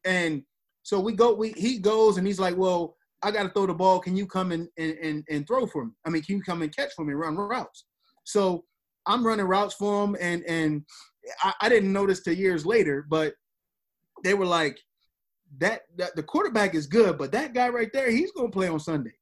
[0.04, 0.42] And
[0.82, 4.00] so we go, we he goes and he's like, Well, I gotta throw the ball.
[4.00, 5.92] Can you come and and and throw for me?
[6.06, 7.84] I mean, can you come and catch for me, run routes?
[8.24, 8.64] So
[9.06, 10.84] I'm running routes for him and and
[11.42, 13.34] I, I didn't notice till years later, but
[14.24, 14.78] they were like,
[15.58, 18.80] that, that the quarterback is good, but that guy right there, he's gonna play on
[18.80, 19.14] Sundays.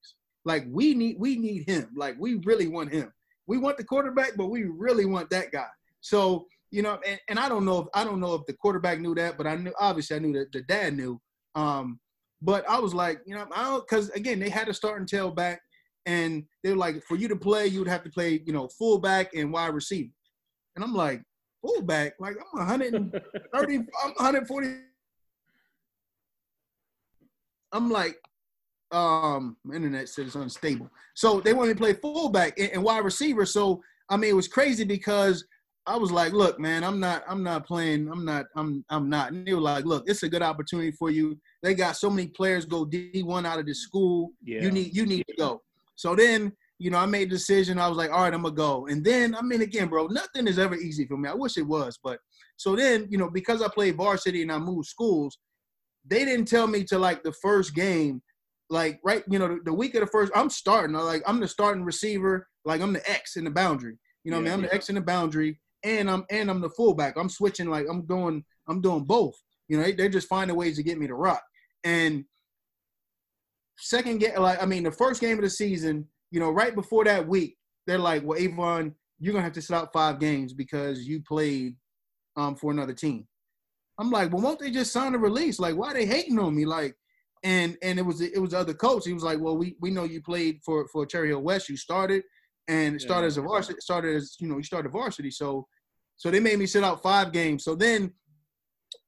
[0.44, 1.90] Like we need we need him.
[1.96, 3.12] Like we really want him.
[3.46, 5.68] We want the quarterback, but we really want that guy.
[6.00, 9.00] So you know, and, and I don't know if I don't know if the quarterback
[9.00, 11.20] knew that, but I knew obviously I knew that the dad knew.
[11.54, 11.98] Um,
[12.42, 15.58] but I was like, you know, I don't because again they had a starting tailback,
[16.06, 18.68] and they were like, for you to play, you would have to play, you know,
[18.78, 20.10] fullback and wide receiver.
[20.76, 21.22] And I'm like,
[21.60, 23.14] fullback, like I'm 130,
[23.74, 23.84] I'm
[24.16, 24.68] 140.
[27.72, 28.16] I'm like,
[28.90, 30.90] um, internet said it's unstable.
[31.14, 33.44] So they wanted to play fullback and, and wide receiver.
[33.44, 35.44] So I mean, it was crazy because
[35.88, 39.32] I was like, look, man, I'm not, I'm not playing, I'm not, I'm, I'm not.
[39.32, 41.38] And they were like, look, it's a good opportunity for you.
[41.62, 44.32] They got so many players go D1 out of the school.
[44.44, 44.60] Yeah.
[44.60, 45.62] You need, you need to go.
[45.96, 47.78] So then, you know, I made a decision.
[47.78, 48.86] I was like, all right, I'm gonna go.
[48.86, 51.28] And then, I mean, again, bro, nothing is ever easy for me.
[51.28, 52.20] I wish it was, but
[52.56, 55.38] so then, you know, because I played varsity and I moved schools,
[56.06, 58.20] they didn't tell me to like the first game,
[58.68, 60.94] like right, you know, the, the week of the first, I'm starting.
[60.94, 63.98] I like I'm the starting receiver, like I'm the X in the boundary.
[64.24, 64.68] You know, yeah, I mean, I'm yeah.
[64.68, 67.16] the X in the boundary and I'm and I'm the fullback.
[67.16, 69.34] I'm switching like I'm doing I'm doing both.
[69.68, 71.42] You know, they, they're just finding ways to get me to rock.
[71.84, 72.24] And
[73.76, 77.04] second game, like I mean, the first game of the season, you know, right before
[77.04, 77.56] that week,
[77.86, 81.76] they're like, "Well, Avon, you're gonna have to sit out five games because you played
[82.36, 83.26] um, for another team."
[83.98, 85.58] I'm like, "Well, won't they just sign a release?
[85.58, 86.96] Like, why are they hating on me?" Like,
[87.44, 89.04] and and it was it was the other coach.
[89.06, 91.68] He was like, "Well, we we know you played for for Cherry Hill West.
[91.68, 92.22] You started
[92.68, 93.80] and started as a varsity.
[93.80, 95.30] Started as you know, you started varsity.
[95.30, 95.66] So
[96.16, 97.64] so they made me sit out five games.
[97.64, 98.12] So then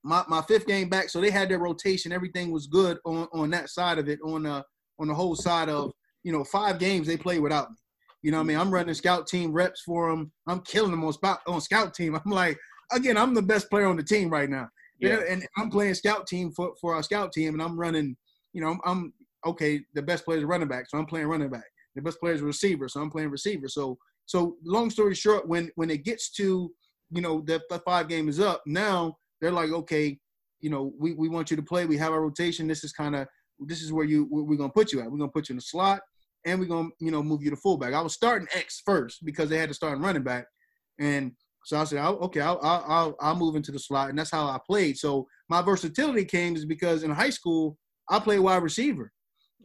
[0.03, 2.13] my, my fifth game back, so they had their rotation.
[2.13, 4.63] Everything was good on, on that side of it, on uh
[4.99, 5.93] on the whole side of,
[6.23, 7.77] you know, five games they played without me.
[8.23, 8.59] You know what I mean?
[8.59, 10.31] I'm running scout team reps for them.
[10.47, 12.15] I'm killing them on scout on scout team.
[12.25, 12.59] I'm like,
[12.93, 14.69] again, I'm the best player on the team right now.
[14.99, 15.21] Yeah.
[15.29, 18.17] And I'm playing scout team for, for our scout team, and I'm running,
[18.53, 19.15] you know, I'm, I'm
[19.47, 21.65] okay, the best player is running back, so I'm playing running back.
[21.95, 23.69] The best player is receiver, so I'm playing receiver.
[23.69, 26.73] So so long story short, when when it gets to
[27.11, 28.63] you know, the five game is up.
[28.67, 30.19] Now they're like, okay,
[30.61, 31.87] you know, we, we want you to play.
[31.87, 32.69] We have our rotation.
[32.69, 33.27] This is kind of
[33.59, 35.11] this is where you we're gonna put you at.
[35.11, 36.01] We're gonna put you in the slot,
[36.47, 37.93] and we're gonna you know move you to fullback.
[37.93, 40.47] I was starting X first because they had to start running back,
[40.99, 41.33] and
[41.65, 44.59] so I said, okay, I'll, I'll I'll move into the slot, and that's how I
[44.67, 44.97] played.
[44.97, 47.77] So my versatility came is because in high school
[48.09, 49.13] I played wide receiver.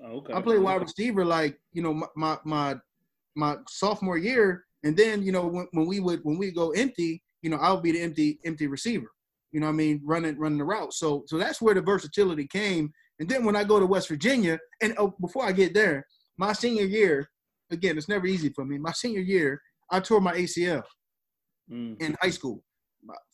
[0.03, 0.33] Oh, okay.
[0.33, 2.75] I played wide receiver like you know my my my,
[3.35, 7.21] my sophomore year, and then you know when, when we would when we go empty,
[7.41, 9.11] you know, I'll be the empty empty receiver.
[9.51, 10.01] You know I mean?
[10.03, 10.93] Running running the route.
[10.93, 12.91] So so that's where the versatility came.
[13.19, 16.05] And then when I go to West Virginia, and oh, before I get there,
[16.37, 17.29] my senior year,
[17.71, 18.77] again, it's never easy for me.
[18.77, 20.83] My senior year, I tore my ACL
[21.71, 22.01] mm.
[22.01, 22.63] in high school.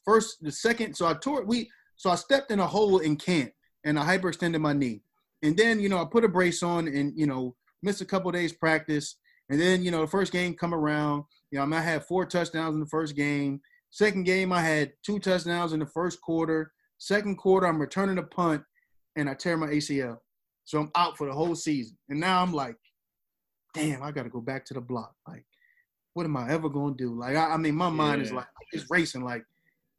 [0.05, 3.51] First, the second, so I tore we so I stepped in a hole in camp
[3.85, 5.01] and I hyperextended my knee.
[5.43, 8.31] And then, you know, I put a brace on and, you know, missed a couple
[8.31, 9.15] days practice.
[9.49, 12.05] And then, you know, the first game come around, you know, I, mean, I had
[12.05, 13.61] four touchdowns in the first game.
[13.89, 16.71] Second game, I had two touchdowns in the first quarter.
[16.97, 18.63] Second quarter, I'm returning a punt,
[19.17, 20.17] and I tear my ACL.
[20.63, 21.97] So I'm out for the whole season.
[22.07, 22.75] And now I'm like,
[23.73, 25.13] damn, I got to go back to the block.
[25.27, 25.43] Like,
[26.13, 27.17] what am I ever gonna do?
[27.17, 28.27] Like, I, I mean, my mind yeah.
[28.27, 29.23] is like it's racing.
[29.23, 29.43] Like,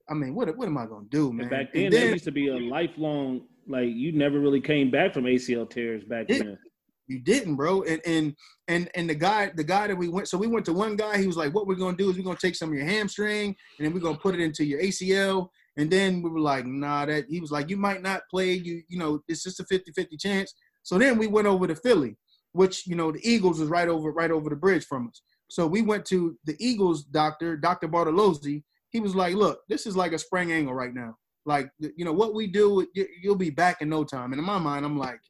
[0.08, 1.42] I mean, what what am I gonna do, man?
[1.42, 3.42] And back then, and then, used to be a lifelong.
[3.72, 6.58] Like, you never really came back from ACL tears back it, then.
[7.08, 7.82] You didn't, bro.
[7.82, 8.36] And and
[8.68, 11.18] and and the guy, the guy that we went, so we went to one guy.
[11.18, 13.56] He was like, "What we're gonna do is we're gonna take some of your hamstring,
[13.78, 15.48] and then we're gonna put it into your ACL."
[15.78, 18.52] And then we were like, "Nah, that." He was like, "You might not play.
[18.52, 22.16] You you know, it's just a 50-50 chance." So then we went over to Philly,
[22.52, 25.22] which you know the Eagles was right over right over the bridge from us.
[25.48, 27.88] So we went to the Eagles doctor, Dr.
[27.88, 28.62] Bartolozzi.
[28.90, 31.16] He was like, "Look, this is like a sprain ankle right now.
[31.44, 32.86] Like, you know what we do,
[33.22, 35.20] you'll be back in no time." And in my mind, I'm like,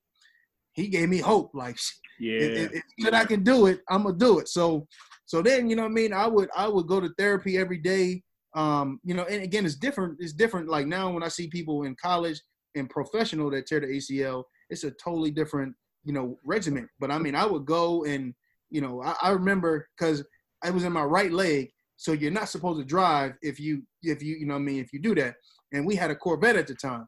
[0.72, 1.50] he gave me hope.
[1.54, 1.78] Like,
[2.18, 4.48] yeah, if, if I can do it, I'm gonna do it.
[4.48, 4.86] So,
[5.26, 6.12] so then you know what I mean.
[6.12, 8.22] I would I would go to therapy every day.
[8.54, 10.16] Um, you know, and again, it's different.
[10.20, 10.68] It's different.
[10.68, 12.40] Like now, when I see people in college
[12.74, 16.88] and professional that tear the ACL, it's a totally different you know regiment.
[17.00, 18.34] But I mean, I would go and
[18.70, 20.24] you know, I, I remember because
[20.64, 24.22] I was in my right leg, so you're not supposed to drive if you if
[24.22, 25.34] you you know I mean if you do that.
[25.72, 27.06] And we had a Corvette at the time,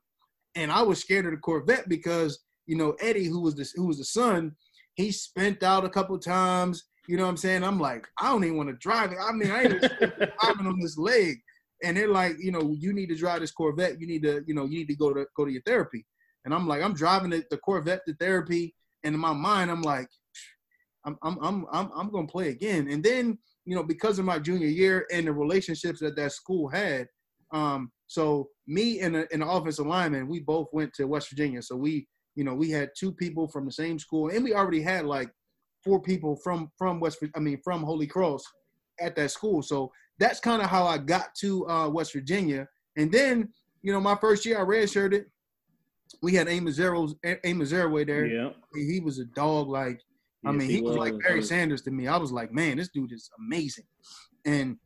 [0.55, 3.87] and I was scared of the Corvette because you know, Eddie, who was the who
[3.87, 4.53] was the son,
[4.95, 6.85] he spent out a couple times.
[7.07, 7.65] You know what I'm saying?
[7.65, 9.19] I'm like, I don't even want to drive it.
[9.21, 9.81] I mean, I ain't
[10.41, 11.37] driving on this leg.
[11.83, 14.01] And they're like, you know, you need to drive this Corvette.
[14.01, 16.07] You need to, you know, you need to go to go to your therapy.
[16.45, 18.75] And I'm like, I'm driving the, the Corvette to therapy.
[19.03, 20.09] And in my mind, I'm like,
[21.05, 22.89] I'm I'm I'm I'm, I'm gonna play again.
[22.89, 26.69] And then, you know, because of my junior year and the relationships that that school
[26.69, 27.07] had,
[27.55, 31.63] um, so me and, a, and the offensive lineman, we both went to West Virginia.
[31.63, 34.83] So we you know, we had two people from the same school, and we already
[34.83, 35.31] had like
[35.85, 38.43] four people from from West, I mean, from Holy Cross
[39.01, 39.63] at that school.
[39.63, 42.67] So that's kind of how I got to uh, West Virginia.
[42.97, 43.49] And then,
[43.83, 45.25] you know, my first year I redshirted.
[46.23, 48.27] We had Amos Zero's Amos Zereoué there.
[48.27, 49.69] Yeah, he was a dog.
[49.69, 50.01] Like,
[50.45, 52.07] I mean, he, he was, was like Barry Sanders to me.
[52.09, 53.87] I was like, man, this dude is amazing.
[54.45, 54.77] And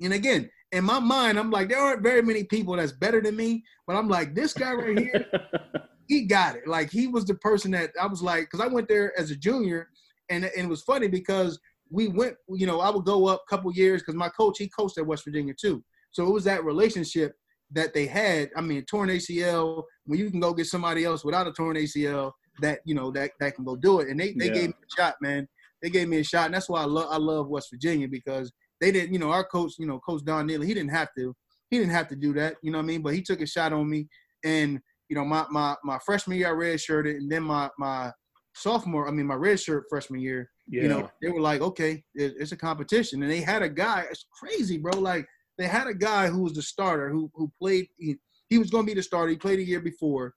[0.00, 3.36] and again, in my mind, I'm like, there aren't very many people that's better than
[3.36, 5.26] me, but I'm like, this guy right here,
[6.08, 6.66] he got it.
[6.66, 9.36] Like he was the person that I was like, because I went there as a
[9.36, 9.88] junior,
[10.30, 11.60] and, and it was funny because
[11.90, 14.68] we went, you know, I would go up a couple years because my coach he
[14.68, 17.34] coached at West Virginia too, so it was that relationship
[17.70, 18.50] that they had.
[18.56, 22.32] I mean, torn ACL when you can go get somebody else without a torn ACL
[22.62, 24.54] that you know that that can go do it, and they they yeah.
[24.54, 25.46] gave me a shot, man.
[25.82, 28.50] They gave me a shot, and that's why I love I love West Virginia because
[28.82, 31.34] they didn't, you know, our coach, you know, Coach Don Nehlen, he didn't have to,
[31.70, 33.00] he didn't have to do that, you know what I mean?
[33.00, 34.08] But he took a shot on me,
[34.44, 38.10] and you know, my my my freshman year I redshirted, and then my my
[38.54, 40.82] sophomore, I mean my redshirt freshman year, yeah.
[40.82, 44.04] you know, they were like, okay, it, it's a competition, and they had a guy.
[44.10, 44.98] It's crazy, bro.
[44.98, 45.26] Like
[45.58, 47.86] they had a guy who was the starter, who who played.
[47.98, 48.16] He,
[48.50, 49.30] he was going to be the starter.
[49.30, 50.34] He played a year before,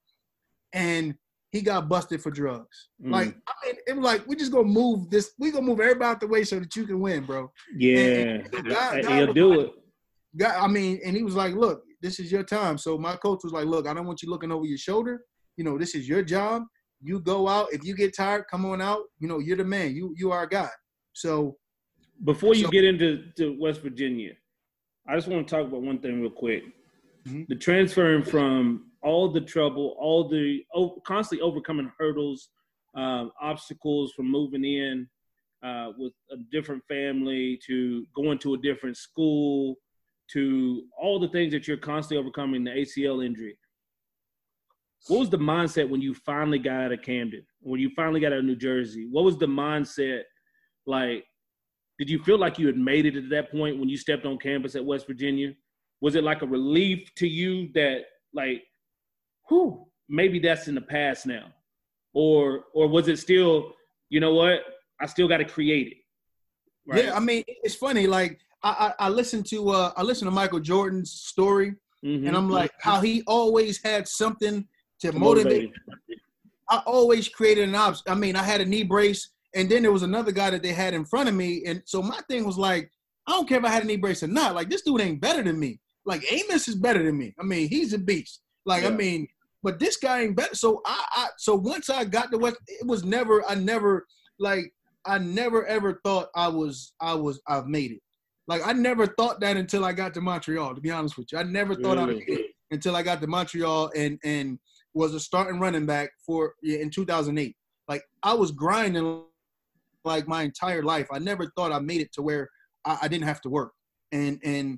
[0.71, 1.15] and
[1.55, 2.89] he got busted for drugs.
[3.01, 3.11] Mm.
[3.11, 5.31] Like I mean, it was like we just gonna move this.
[5.39, 7.49] We gonna move everybody out the way so that you can win, bro.
[7.77, 9.73] Yeah, and, and God, he'll do like, it.
[10.37, 12.77] God, I mean, and he was like, look, this is your time.
[12.77, 15.21] So my coach was like, look, I don't want you looking over your shoulder.
[15.55, 16.63] You know, this is your job.
[17.01, 17.71] You go out.
[17.71, 19.03] If you get tired, come on out.
[19.19, 19.95] You know, you're the man.
[19.95, 20.69] You you are a guy.
[21.13, 21.55] So
[22.25, 24.33] before you so, get into to West Virginia,
[25.07, 26.63] I just want to talk about one thing real quick.
[27.25, 27.43] Mm-hmm.
[27.47, 32.49] The transferring from all the trouble, all the oh, constantly overcoming hurdles,
[32.95, 35.07] um, obstacles from moving in
[35.63, 39.75] uh, with a different family to going to a different school
[40.31, 43.55] to all the things that you're constantly overcoming the ACL injury.
[45.07, 47.45] What was the mindset when you finally got out of Camden?
[47.61, 49.07] When you finally got out of New Jersey?
[49.11, 50.21] What was the mindset
[50.87, 51.25] like?
[51.99, 54.39] Did you feel like you had made it at that point when you stepped on
[54.39, 55.53] campus at West Virginia?
[56.01, 58.63] Was it like a relief to you that like,
[59.47, 61.47] whew, maybe that's in the past now?
[62.13, 63.73] Or or was it still,
[64.09, 64.61] you know what,
[65.01, 65.97] I still got to create it?
[66.87, 67.05] Right?
[67.05, 68.07] Yeah, I mean, it's funny.
[68.07, 72.27] Like I, I, I listened to uh, I listened to Michael Jordan's story, mm-hmm.
[72.27, 74.67] and I'm like how he always had something
[75.01, 75.71] to, to motivate.
[75.87, 76.21] motivate.
[76.69, 78.03] I always created an option.
[78.07, 80.73] I mean, I had a knee brace, and then there was another guy that they
[80.73, 82.89] had in front of me, and so my thing was like,
[83.27, 84.55] I don't care if I had a knee brace or not.
[84.55, 85.79] Like this dude ain't better than me.
[86.05, 87.33] Like Amos is better than me.
[87.39, 88.41] I mean, he's a beast.
[88.65, 88.89] Like yeah.
[88.89, 89.27] I mean,
[89.65, 90.53] but this guy ain't better.
[90.53, 93.43] So I, I so once I got to West, it was never.
[93.49, 94.05] I never
[94.39, 94.71] like
[95.05, 97.99] I never ever thought I was I was I've made it.
[98.47, 100.75] Like I never thought that until I got to Montreal.
[100.75, 102.23] To be honest with you, I never thought really?
[102.27, 104.59] I would until I got to Montreal and and
[104.93, 107.55] was a starting running back for yeah, in 2008.
[107.87, 109.23] Like I was grinding
[110.03, 111.07] like my entire life.
[111.11, 112.49] I never thought I made it to where
[112.85, 113.71] I, I didn't have to work.
[114.11, 114.77] And and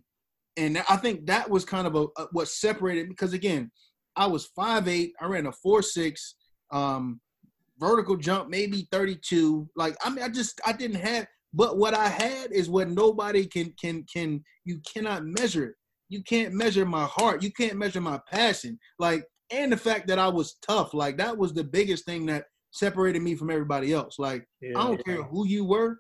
[0.56, 3.70] and I think that was kind of a, a what separated because again,
[4.18, 5.14] I was five eight.
[5.22, 6.36] I ran a four six.
[6.72, 7.22] Um,
[7.80, 9.70] vertical jump, maybe 32.
[9.76, 11.28] Like I mean, I just I didn't have.
[11.54, 14.44] But what I had is what nobody can can can.
[14.66, 15.76] You cannot measure it.
[16.10, 17.44] You can't measure my heart.
[17.44, 18.80] You can't measure my passion.
[19.00, 20.94] Like and the fact that I was tough.
[20.94, 24.20] Like that was the biggest thing that separated me from everybody else.
[24.20, 25.16] Like yeah, I don't yeah.
[25.16, 26.00] care who you were.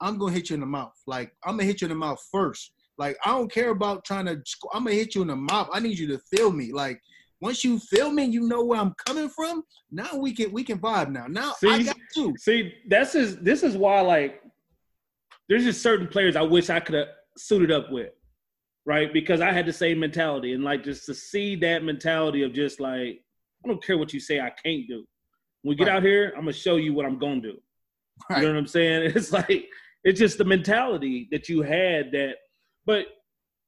[0.00, 0.94] I'm gonna hit you in the mouth.
[1.06, 2.72] Like I'm gonna hit you in the mouth first.
[2.98, 4.42] Like I don't care about trying to.
[4.72, 5.68] I'm gonna hit you in the mouth.
[5.72, 6.72] I need you to feel me.
[6.72, 7.00] Like
[7.40, 9.62] once you feel me, you know where I'm coming from.
[9.90, 11.10] Now we can we can vibe.
[11.10, 12.34] Now, now see, I got you.
[12.38, 14.42] See, that's is this is why like
[15.48, 18.10] there's just certain players I wish I could have suited up with,
[18.86, 19.12] right?
[19.12, 22.80] Because I had the same mentality and like just to see that mentality of just
[22.80, 23.22] like
[23.64, 25.04] I don't care what you say I can't do.
[25.62, 25.96] When we get right.
[25.96, 27.58] out here, I'm gonna show you what I'm gonna do.
[28.28, 28.42] Right.
[28.42, 29.12] You know what I'm saying?
[29.16, 29.66] It's like
[30.04, 32.34] it's just the mentality that you had that
[32.88, 33.06] but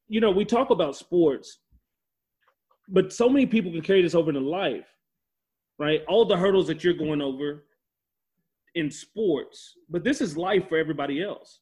[0.08, 1.60] you know, we talk about sports,
[2.90, 4.86] but so many people can carry this over into life,
[5.78, 6.02] right?
[6.08, 7.64] All the hurdles that you're going over
[8.74, 11.60] in sports, but this is life for everybody else.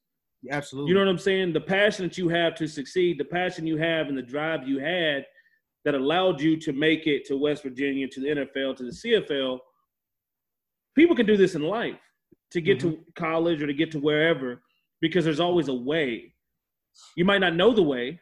[0.51, 0.89] absolutely.
[0.89, 1.53] You know what I'm saying?
[1.53, 4.79] The passion that you have to succeed, the passion you have and the drive you
[4.79, 5.27] had
[5.85, 9.59] that allowed you to make it to West Virginia, to the NFL, to the CFL.
[10.95, 12.01] People can do this in life
[12.51, 12.91] to get mm-hmm.
[12.91, 14.63] to college or to get to wherever
[15.01, 16.35] because there's always a way.
[17.17, 18.21] You might not know the way.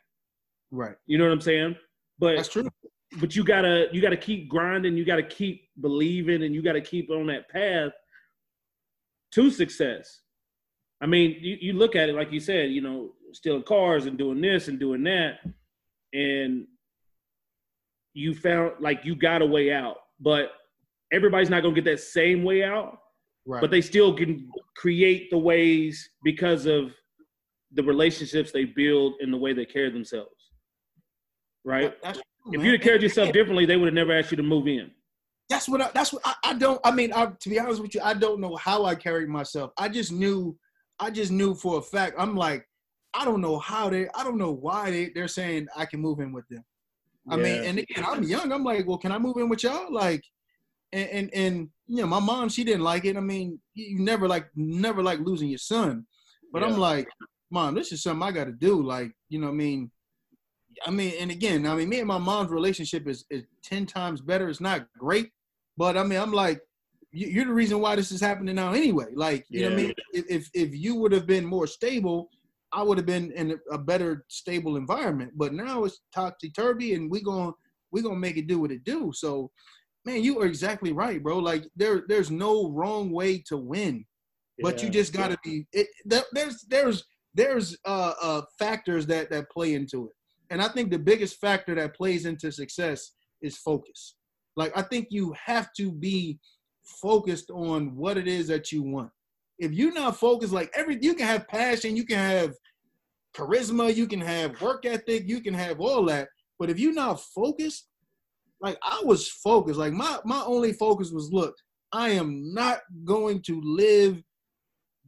[0.71, 0.97] Right.
[1.07, 1.77] You know what I'm saying?
[2.19, 2.69] But that's true.
[3.19, 7.11] But you gotta you gotta keep grinding, you gotta keep believing, and you gotta keep
[7.11, 7.93] on that path
[9.33, 10.21] to success.
[11.01, 14.17] I mean, you, you look at it like you said, you know, stealing cars and
[14.17, 15.39] doing this and doing that,
[16.13, 16.67] and
[18.15, 20.53] you found like you got a way out, but
[21.13, 22.99] everybody's not gonna get that same way out.
[23.47, 23.61] Right.
[23.61, 26.93] But they still can create the ways because of
[27.73, 30.51] the relationships they build and the way they carry themselves.
[31.65, 31.95] Right?
[32.03, 32.23] True,
[32.53, 34.91] if you'd have carried yourself differently, they would have never asked you to move in.
[35.49, 37.95] That's what I, that's what I, I don't I mean I, to be honest with
[37.95, 39.71] you I don't know how I carried myself.
[39.79, 40.59] I just knew
[40.99, 42.69] I just knew for a fact I'm like
[43.15, 46.19] I don't know how they I don't know why they, they're saying I can move
[46.19, 46.65] in with them.
[47.31, 49.93] I mean and again I'm young I'm like well can I move in with y'all
[49.93, 50.25] like
[50.93, 53.17] and, and and you know my mom she didn't like it.
[53.17, 56.07] I mean you never like never like losing your son.
[56.53, 56.69] But yeah.
[56.69, 57.07] I'm like
[57.51, 58.83] mom, this is something I got to do.
[58.83, 59.91] Like, you know, I mean,
[60.85, 64.21] I mean, and again, I mean, me and my mom's relationship is is ten times
[64.21, 64.49] better.
[64.49, 65.31] It's not great,
[65.77, 66.61] but I mean, I'm like,
[67.13, 69.07] you're the reason why this is happening now anyway.
[69.15, 69.69] Like, you yeah.
[69.69, 72.29] know, I mean, if if you would have been more stable,
[72.73, 75.33] I would have been in a better stable environment.
[75.35, 77.53] But now it's topsy turvy, and we going
[77.91, 79.13] we gonna make it do what it do.
[79.15, 79.51] So,
[80.05, 81.39] man, you are exactly right, bro.
[81.39, 84.05] Like, there there's no wrong way to win,
[84.61, 84.87] but yeah.
[84.87, 85.67] you just got to be.
[85.73, 85.87] It,
[86.33, 87.05] there's there's
[87.35, 90.13] there's uh, uh, factors that that play into it,
[90.51, 94.17] and I think the biggest factor that plays into success is focus.
[94.57, 96.39] Like I think you have to be
[96.85, 99.11] focused on what it is that you want.
[99.59, 102.55] If you're not focused, like every you can have passion, you can have
[103.35, 106.29] charisma, you can have work ethic, you can have all that,
[106.59, 107.89] but if you're not focused,
[108.61, 109.79] like I was focused.
[109.79, 111.55] Like my my only focus was look,
[111.93, 114.23] I am not going to live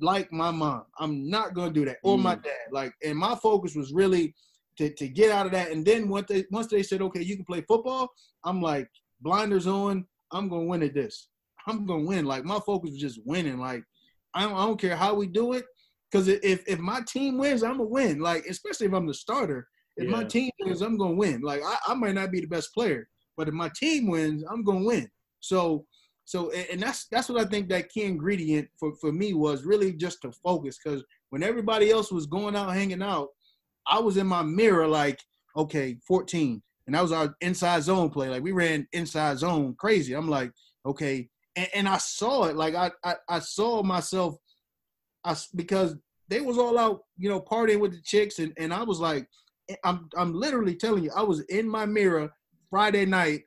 [0.01, 0.85] like my mom.
[0.99, 2.23] I'm not gonna do that, or mm.
[2.23, 2.69] my dad.
[2.71, 4.35] Like, and my focus was really
[4.79, 5.71] to, to get out of that.
[5.71, 8.09] And then once they once they said, okay, you can play football,
[8.45, 8.89] I'm like,
[9.21, 10.07] blinders on.
[10.33, 11.29] I'm gonna win at this.
[11.67, 12.25] I'm gonna win.
[12.25, 13.59] Like my focus was just winning.
[13.59, 13.83] Like
[14.35, 15.65] I don't, I don't care how we do it,
[16.11, 18.21] because if if my team wins, I'm gonna win.
[18.21, 19.67] Like especially if I'm the starter.
[19.97, 20.17] If yeah.
[20.17, 21.41] my team wins, I'm gonna win.
[21.41, 24.63] Like I, I might not be the best player, but if my team wins, I'm
[24.63, 25.11] gonna win.
[25.41, 25.87] So
[26.25, 29.93] so and that's that's what I think that key ingredient for, for me was really
[29.93, 33.29] just to focus because when everybody else was going out hanging out,
[33.87, 35.21] I was in my mirror like,
[35.57, 36.63] okay, 14.
[36.87, 38.29] And that was our inside zone play.
[38.29, 40.15] Like we ran inside zone crazy.
[40.15, 40.53] I'm like,
[40.87, 41.29] okay.
[41.57, 42.57] And, and I saw it.
[42.57, 44.37] Like I, I, I saw myself
[45.25, 45.97] I, because
[46.29, 48.39] they was all out, you know, partying with the chicks.
[48.39, 49.27] And, and I was like,
[49.69, 52.31] eh, I'm, I'm literally telling you, I was in my mirror
[52.71, 53.43] Friday night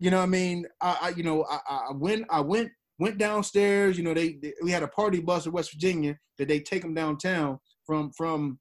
[0.00, 0.66] you know what I mean?
[0.80, 1.58] I, I you know, I,
[1.90, 3.98] I went I went went downstairs.
[3.98, 6.82] You know, they, they, we had a party bus in West Virginia that they take
[6.82, 8.58] them downtown from from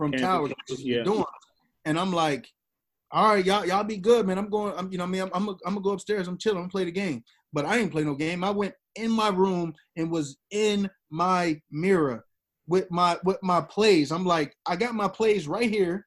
[0.00, 1.04] from Towers, yeah.
[1.84, 2.48] And I'm like,
[3.10, 4.38] all right, y'all y'all be good, man.
[4.38, 4.74] I'm going.
[4.76, 6.28] I'm you know I mean I'm I'm, I'm gonna go upstairs.
[6.28, 6.62] I'm chilling.
[6.62, 7.22] I'm play the game.
[7.52, 8.44] But I ain't play no game.
[8.44, 12.24] I went in my room and was in my mirror
[12.68, 14.12] with my with my plays.
[14.12, 16.06] I'm like, I got my plays right here,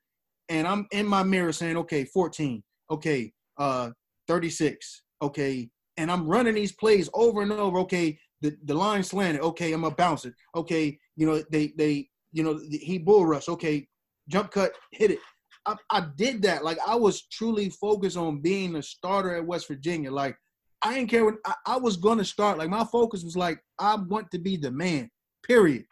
[0.49, 2.63] and I'm in my mirror saying, okay, 14.
[2.89, 3.89] Okay, uh,
[4.27, 5.03] 36.
[5.21, 5.69] Okay.
[5.97, 7.79] And I'm running these plays over and over.
[7.79, 8.17] Okay.
[8.41, 9.41] The, the line slanted.
[9.41, 9.73] Okay.
[9.73, 10.33] I'm to bounce it.
[10.55, 10.97] Okay.
[11.15, 13.47] You know, they, they, you know, he bull rush.
[13.47, 13.87] Okay.
[14.29, 15.19] Jump cut, hit it.
[15.65, 16.63] I, I did that.
[16.63, 20.11] Like I was truly focused on being a starter at West Virginia.
[20.11, 20.35] Like
[20.81, 22.57] I didn't care when I, I was gonna start.
[22.57, 25.09] Like my focus was like, I want to be the man,
[25.45, 25.85] period.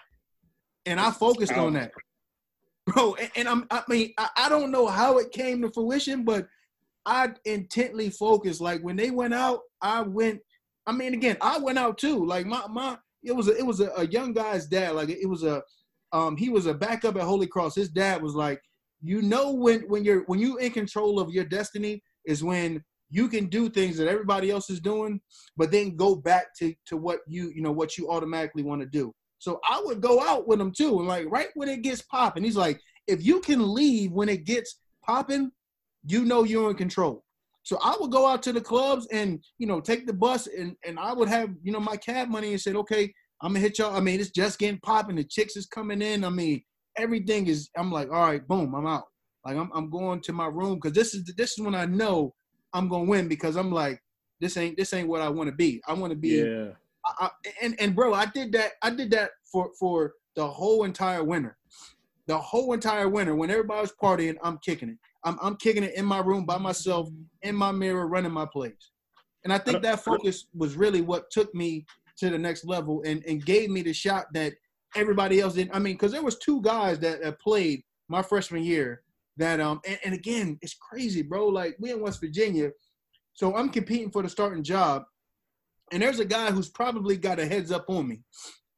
[0.85, 1.91] And I focused on that.
[2.87, 6.23] Bro, and, and I'm I mean, I, I don't know how it came to fruition,
[6.23, 6.47] but
[7.05, 8.61] I intently focused.
[8.61, 10.39] Like when they went out, I went.
[10.87, 12.25] I mean, again, I went out too.
[12.25, 14.95] Like my my, it was a, it was a, a young guy's dad.
[14.95, 15.61] Like it was a,
[16.13, 17.75] um, he was a backup at Holy Cross.
[17.75, 18.61] His dad was like,
[19.01, 23.27] you know, when when you're when you in control of your destiny is when you
[23.27, 25.19] can do things that everybody else is doing,
[25.57, 28.87] but then go back to to what you you know what you automatically want to
[28.87, 29.13] do.
[29.39, 32.43] So I would go out with him too, and like right when it gets popping,
[32.43, 35.51] he's like, if you can leave when it gets popping,
[36.05, 37.23] you know you're in control.
[37.63, 40.75] So I would go out to the clubs and you know take the bus and
[40.85, 43.79] and I would have you know my cab money and said, okay, I'm gonna hit
[43.79, 43.95] y'all.
[43.95, 45.15] I mean, it's just getting popping.
[45.15, 46.23] The chicks is coming in.
[46.23, 46.63] I mean,
[46.97, 47.69] everything is.
[47.75, 49.05] I'm like, all right, boom, I'm out.
[49.45, 52.33] Like I'm I'm going to my room because this is this is when I know
[52.73, 54.01] I'm gonna win because I'm like,
[54.39, 55.81] this ain't this ain't what I want to be.
[55.87, 56.43] I want to be.
[56.43, 56.69] Yeah.
[57.05, 57.29] I, I,
[57.61, 58.73] and and bro, I did that.
[58.81, 61.57] I did that for for the whole entire winter.
[62.27, 64.97] The whole entire winter, when everybody was partying, I'm kicking it.
[65.23, 67.09] I'm, I'm kicking it in my room by myself,
[67.41, 68.91] in my mirror, running my plays.
[69.43, 71.85] And I think that focus was really what took me
[72.21, 74.53] to the next level and, and gave me the shot that
[74.95, 75.75] everybody else didn't.
[75.75, 79.01] I mean, because there was two guys that, that played my freshman year
[79.37, 81.47] that um and, and again, it's crazy, bro.
[81.47, 82.71] Like we in West Virginia,
[83.33, 85.03] so I'm competing for the starting job,
[85.91, 88.21] and there's a guy who's probably got a heads up on me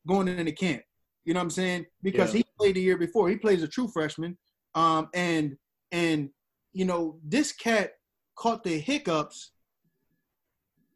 [0.08, 0.84] going into camp.
[1.26, 1.86] You know what I'm saying?
[2.02, 2.40] Because yeah.
[2.40, 3.30] he played the year before.
[3.30, 4.38] He plays a true freshman.
[4.76, 5.56] Um, and
[5.92, 6.30] and
[6.74, 7.92] you know, this cat
[8.36, 9.52] caught the hiccups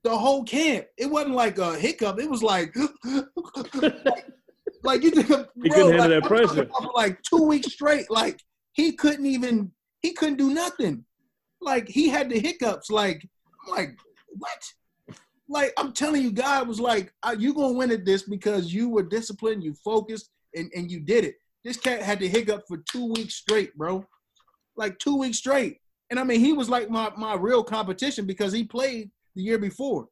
[0.04, 0.86] the whole camp.
[0.98, 2.20] It wasn't like a hiccup.
[2.20, 2.76] It was like,
[3.74, 4.06] like,
[4.84, 6.70] like you think, bro, he couldn't handle like, that pressure.
[6.96, 8.42] Like two weeks straight, like
[8.74, 9.72] he couldn't even
[10.02, 11.04] he couldn't do nothing.
[11.62, 12.90] Like he had the hiccups.
[12.90, 13.28] Like
[13.66, 15.18] I'm like what?
[15.50, 18.90] Like I'm telling you, God was like, uh, "You gonna win at this because you
[18.90, 22.78] were disciplined, you focused, and and you did it." This cat had the hiccup for
[22.90, 24.06] two weeks straight, bro
[24.78, 25.80] like two weeks straight.
[26.10, 29.58] And I mean, he was like my my real competition because he played the year
[29.58, 30.08] before.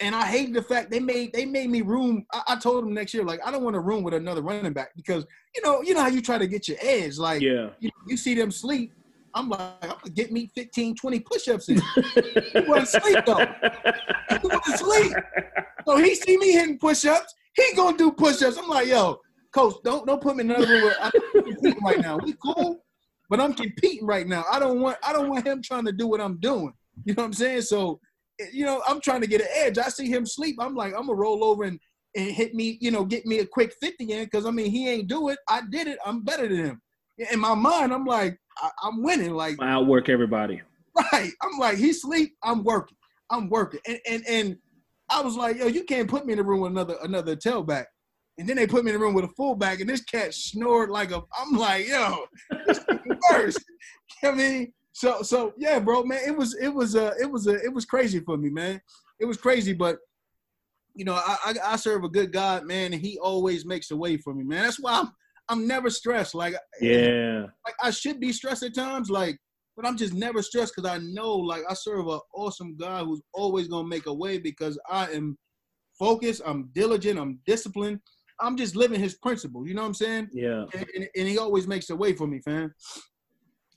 [0.00, 2.24] And I hate the fact they made they made me room.
[2.32, 4.72] I, I told him next year, like, I don't want to room with another running
[4.72, 7.18] back because you know, you know how you try to get your edge.
[7.18, 7.70] Like yeah.
[7.80, 8.92] you, you see them sleep.
[9.34, 11.76] I'm like, I'm gonna get me 15, 20 push-ups in.
[11.76, 13.46] he wasn't sleep though.
[14.30, 15.12] He wasn't sleep.
[15.86, 17.34] So he see me hitting push-ups.
[17.54, 18.56] He gonna do push-ups.
[18.56, 19.18] I'm like, yo,
[19.52, 20.92] coach, don't don't put me in another room.
[21.00, 22.18] I'm right now.
[22.18, 22.80] We cool
[23.28, 24.44] but I'm competing right now.
[24.50, 26.72] I don't want I don't want him trying to do what I'm doing.
[27.04, 27.62] You know what I'm saying?
[27.62, 28.00] So,
[28.52, 29.78] you know, I'm trying to get an edge.
[29.78, 30.56] I see him sleep.
[30.60, 31.78] I'm like, I'm gonna roll over and
[32.16, 34.88] and hit me, you know, get me a quick 50 in because I mean he
[34.88, 35.38] ain't do it.
[35.48, 35.98] I did it.
[36.04, 36.82] I'm better than him.
[37.32, 39.34] In my mind, I'm like, I, am winning.
[39.34, 40.62] Like I outwork everybody.
[41.12, 41.30] Right.
[41.42, 42.32] I'm like, he sleep.
[42.42, 42.96] I'm working.
[43.30, 43.80] I'm working.
[43.86, 44.56] And and and
[45.10, 47.84] I was like, yo, you can't put me in the room with another another tailback.
[48.36, 50.90] And then they put me in the room with a fullback, and this cat snored
[50.90, 51.22] like a.
[51.36, 52.24] I'm like, yo,
[53.30, 53.56] worse.
[54.22, 57.54] I mean, so so yeah, bro, man, it was it was uh it was a
[57.64, 58.80] it was crazy for me, man.
[59.20, 59.98] It was crazy, but
[60.96, 63.96] you know, I, I, I serve a good God, man, and He always makes a
[63.96, 64.64] way for me, man.
[64.64, 65.12] That's why I'm
[65.48, 66.34] I'm never stressed.
[66.34, 69.38] Like yeah, like I should be stressed at times, like,
[69.76, 73.22] but I'm just never stressed because I know, like, I serve an awesome God who's
[73.32, 75.38] always gonna make a way because I am
[75.96, 78.00] focused, I'm diligent, I'm disciplined,
[78.40, 79.64] I'm just living his principle.
[79.64, 80.30] You know what I'm saying?
[80.32, 80.64] Yeah.
[80.74, 82.74] And, and, and, he always makes a way for me, fam.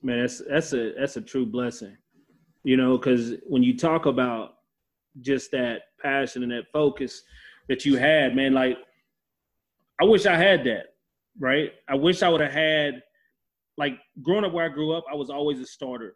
[0.03, 1.95] Man, that's that's a that's a true blessing.
[2.63, 4.53] You know, because when you talk about
[5.21, 7.21] just that passion and that focus
[7.69, 8.77] that you had, man, like
[9.99, 10.87] I wish I had that.
[11.39, 11.71] Right?
[11.87, 13.01] I wish I would have had
[13.77, 15.05] like growing up where I grew up.
[15.11, 16.15] I was always a starter.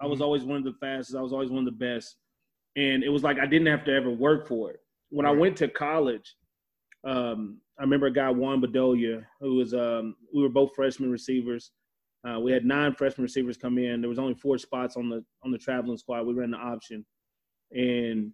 [0.00, 0.24] I was mm-hmm.
[0.24, 1.16] always one of the fastest.
[1.16, 2.16] I was always one of the best,
[2.76, 4.80] and it was like I didn't have to ever work for it.
[5.10, 5.34] When right.
[5.34, 6.34] I went to college,
[7.06, 11.72] um, I remember a guy Juan Bedoya who was um, we were both freshman receivers.
[12.28, 14.00] Uh, we had nine freshman receivers come in.
[14.00, 16.26] There was only four spots on the on the traveling squad.
[16.26, 17.06] We ran the option,
[17.70, 18.32] and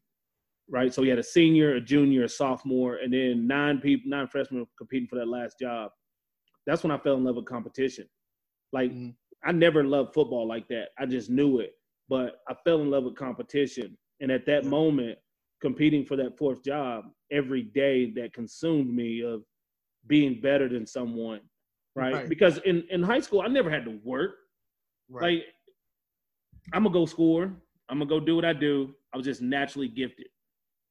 [0.70, 4.26] right, so we had a senior, a junior, a sophomore, and then nine people, nine
[4.26, 5.90] freshmen competing for that last job.
[6.66, 8.08] That's when I fell in love with competition.
[8.72, 9.10] Like mm-hmm.
[9.44, 10.88] I never loved football like that.
[10.98, 11.72] I just knew it,
[12.08, 15.18] but I fell in love with competition, and at that moment,
[15.60, 19.42] competing for that fourth job every day that consumed me of
[20.06, 21.40] being better than someone
[21.94, 22.28] right, right.
[22.28, 24.36] because in, in high school i never had to work
[25.10, 25.22] right.
[25.22, 25.44] like
[26.72, 27.52] i'm gonna go score
[27.88, 30.26] i'm gonna go do what i do i was just naturally gifted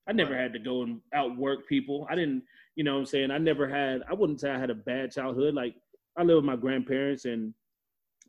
[0.07, 0.41] i never right.
[0.41, 2.43] had to go and outwork people i didn't
[2.75, 5.11] you know what i'm saying i never had i wouldn't say i had a bad
[5.11, 5.75] childhood like
[6.17, 7.53] i lived with my grandparents and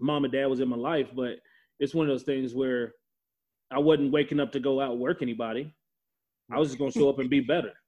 [0.01, 1.37] mom and dad was in my life but
[1.81, 2.93] it's one of those things where
[3.71, 5.75] i wasn't waking up to go out work anybody
[6.53, 7.73] I was just gonna show up and be better.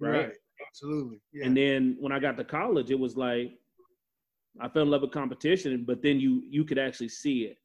[0.00, 0.26] Right.
[0.26, 0.32] right.
[0.64, 1.20] Absolutely.
[1.32, 1.46] Yeah.
[1.46, 3.58] And then when I got to college, it was like
[4.60, 7.58] I fell in love with competition, but then you you could actually see it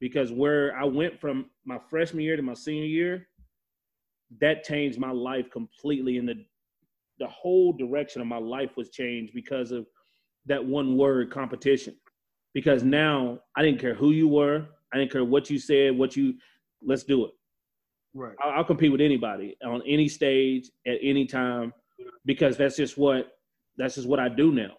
[0.00, 3.28] because where I went from my freshman year to my senior year,
[4.40, 6.18] that changed my life completely.
[6.18, 6.44] And the
[7.18, 9.86] the whole direction of my life was changed because of
[10.46, 11.94] that one word competition.
[12.54, 16.16] Because now I didn't care who you were, I didn't care what you said, what
[16.16, 16.34] you
[16.82, 17.30] let's do it.
[18.14, 18.34] Right.
[18.42, 21.72] I'll, I'll compete with anybody on any stage at any time
[22.24, 23.32] because that's just what
[23.76, 24.72] that's just what I do now.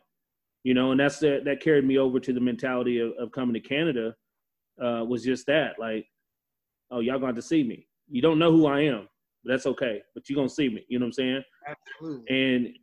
[0.64, 3.54] You know, and that's the, that carried me over to the mentality of, of coming
[3.54, 4.16] to Canada
[4.82, 6.06] uh, was just that like,
[6.92, 7.88] oh, y'all going to see me.
[8.10, 9.08] You don't know who I am,
[9.44, 10.02] but that's okay.
[10.14, 10.86] But you're gonna see me.
[10.90, 11.44] You know what I'm saying?
[11.68, 12.76] Absolutely.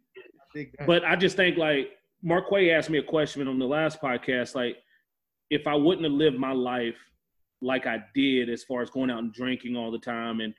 [0.55, 1.91] And but I just think like
[2.23, 4.77] Mark Quay asked me a question on the last podcast, like
[5.51, 6.97] if I wouldn't have lived my life
[7.61, 10.55] like I did as far as going out and drinking all the time and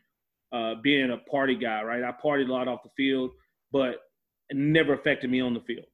[0.52, 2.04] uh, being a party guy, right?
[2.04, 3.32] I partied a lot off the field,
[3.72, 4.02] but
[4.50, 5.86] it never affected me on the field.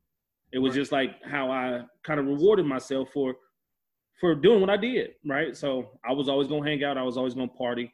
[0.56, 0.80] It was right.
[0.80, 3.36] just like how I kind of rewarded myself for
[4.22, 5.56] for doing what I did, right?
[5.56, 6.98] So I was always gonna hang out.
[6.98, 7.92] I was always gonna party,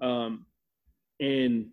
[0.00, 0.46] um,
[1.20, 1.66] and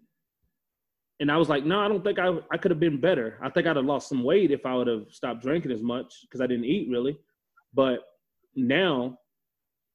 [1.22, 3.40] and I was like, no, I don't think I I could have been better.
[3.42, 6.14] I think I'd have lost some weight if I would have stopped drinking as much
[6.24, 7.18] because I didn't eat really.
[7.74, 8.00] But
[8.54, 9.18] now,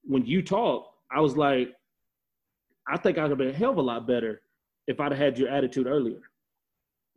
[0.05, 1.75] when you talk, I was like,
[2.89, 4.41] I think I'd have been a hell of a lot better
[4.87, 6.23] if I'd have had your attitude earlier.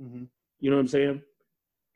[0.02, 0.26] Mm-hmm.
[0.60, 1.22] You know what I'm saying?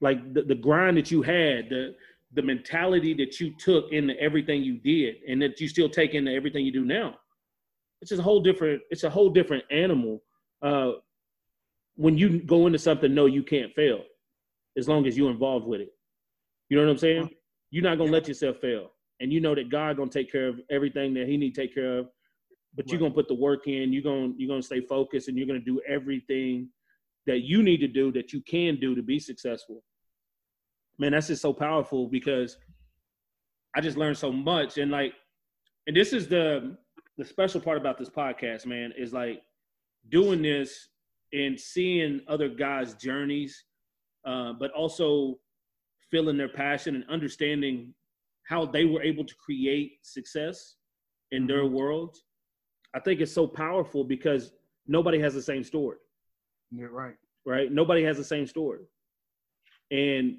[0.02, 1.96] Like the, the grind that you had, the
[2.34, 6.32] the mentality that you took into everything you did and that you still take into
[6.32, 7.16] everything you do now.
[8.02, 10.22] It's just a whole different, it's a whole different animal.
[10.62, 10.92] Uh,
[11.96, 14.04] when you go into something, no, you can't fail
[14.78, 15.92] as long as you're involved with it.
[16.70, 17.30] You know what I'm saying?
[17.72, 18.92] You're not gonna let yourself fail.
[19.20, 21.74] And you know that God gonna take care of everything that He need to take
[21.74, 22.10] care of.
[22.76, 22.92] But right.
[22.92, 25.60] you're gonna put the work in, you're gonna you're gonna stay focused and you're gonna
[25.60, 26.70] do everything
[27.30, 29.82] that you need to do that you can do to be successful
[31.00, 32.58] man, that's just so powerful because
[33.76, 34.78] I just learned so much.
[34.78, 35.14] And like,
[35.88, 36.78] and this is the
[37.18, 39.42] the special part about this podcast, man, is like
[40.10, 40.90] doing this
[41.34, 43.66] and seeing other guys' journeys,
[44.26, 45.40] uh, but also
[46.12, 47.94] feeling their passion and understanding
[48.44, 50.76] how they were able to create success
[51.32, 51.76] in their mm-hmm.
[51.76, 52.18] world.
[52.96, 54.52] I think it's so powerful because
[54.88, 55.98] nobody has the same story.
[56.72, 57.16] You're right.
[57.46, 57.72] Right?
[57.72, 58.82] Nobody has the same story.
[59.92, 60.38] And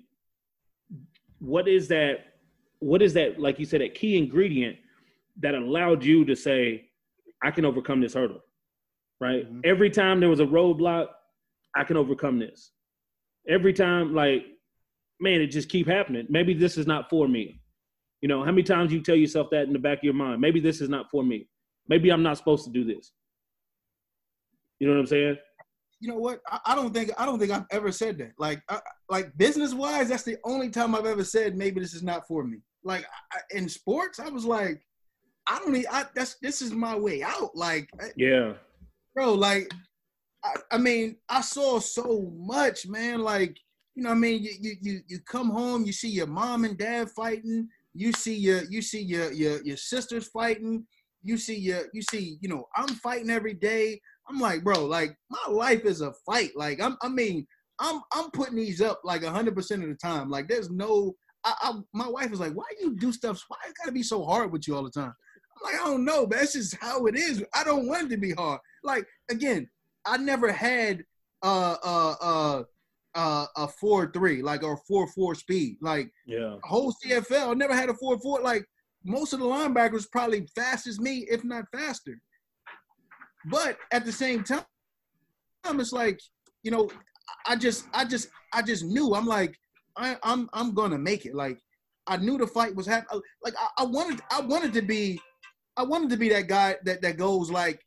[1.41, 2.27] what is that
[2.79, 4.77] what is that like you said that key ingredient
[5.41, 6.89] that allowed you to say
[7.43, 8.41] i can overcome this hurdle
[9.21, 9.61] right mm-hmm.
[9.65, 11.09] every time there was a roadblock
[11.75, 12.71] i can overcome this
[13.49, 14.45] every time like
[15.19, 17.61] man it just keep happening maybe this is not for me
[18.21, 20.41] you know how many times you tell yourself that in the back of your mind
[20.41, 21.49] maybe this is not for me
[21.89, 23.13] maybe i'm not supposed to do this
[24.79, 25.37] you know what i'm saying
[26.01, 26.41] you know what?
[26.49, 28.33] I, I, don't think I don't think I've ever said that.
[28.39, 32.03] Like, I, like business wise, that's the only time I've ever said maybe this is
[32.03, 32.59] not for me.
[32.83, 34.83] Like I, in sports, I was like,
[35.47, 35.87] I don't need.
[35.91, 37.51] I that's this is my way out.
[37.55, 38.55] Like, yeah,
[39.15, 39.35] bro.
[39.35, 39.71] Like,
[40.45, 43.21] I, I mean, I saw so much, man.
[43.21, 43.59] Like,
[43.95, 46.79] you know, I mean, you you you you come home, you see your mom and
[46.79, 47.69] dad fighting.
[47.93, 50.87] You see your you see your your your sisters fighting.
[51.23, 54.01] You see your you see you know I'm fighting every day.
[54.31, 56.53] I'm like, bro, like my life is a fight.
[56.55, 57.47] Like I'm, I mean,
[57.81, 60.31] I'm, I'm putting these up like 100 percent of the time.
[60.31, 61.15] Like there's no,
[61.45, 63.43] I, I, my wife is like, why you do stuff?
[63.49, 65.13] Why it gotta be so hard with you all the time?
[65.57, 67.43] I'm like, I don't know, but that's just how it is.
[67.55, 68.61] I don't want it to be hard.
[68.85, 69.69] Like again,
[70.07, 71.05] I never had
[71.43, 72.63] uh uh uh
[73.15, 75.77] uh a four three like or four four speed.
[75.81, 78.41] Like yeah, whole CFL I never had a four four.
[78.41, 78.65] Like
[79.05, 82.21] most of the linebackers probably fast as me, if not faster.
[83.47, 84.65] But at the same time,
[85.65, 86.21] it's like,
[86.63, 86.91] you know,
[87.47, 89.15] I just, I just, I just knew.
[89.15, 89.59] I'm like,
[89.97, 91.35] I, I'm, I'm gonna make it.
[91.35, 91.59] Like,
[92.07, 93.23] I knew the fight was happening.
[93.43, 95.21] Like, I, I wanted, I wanted to be,
[95.77, 97.81] I wanted to be that guy that that goes like,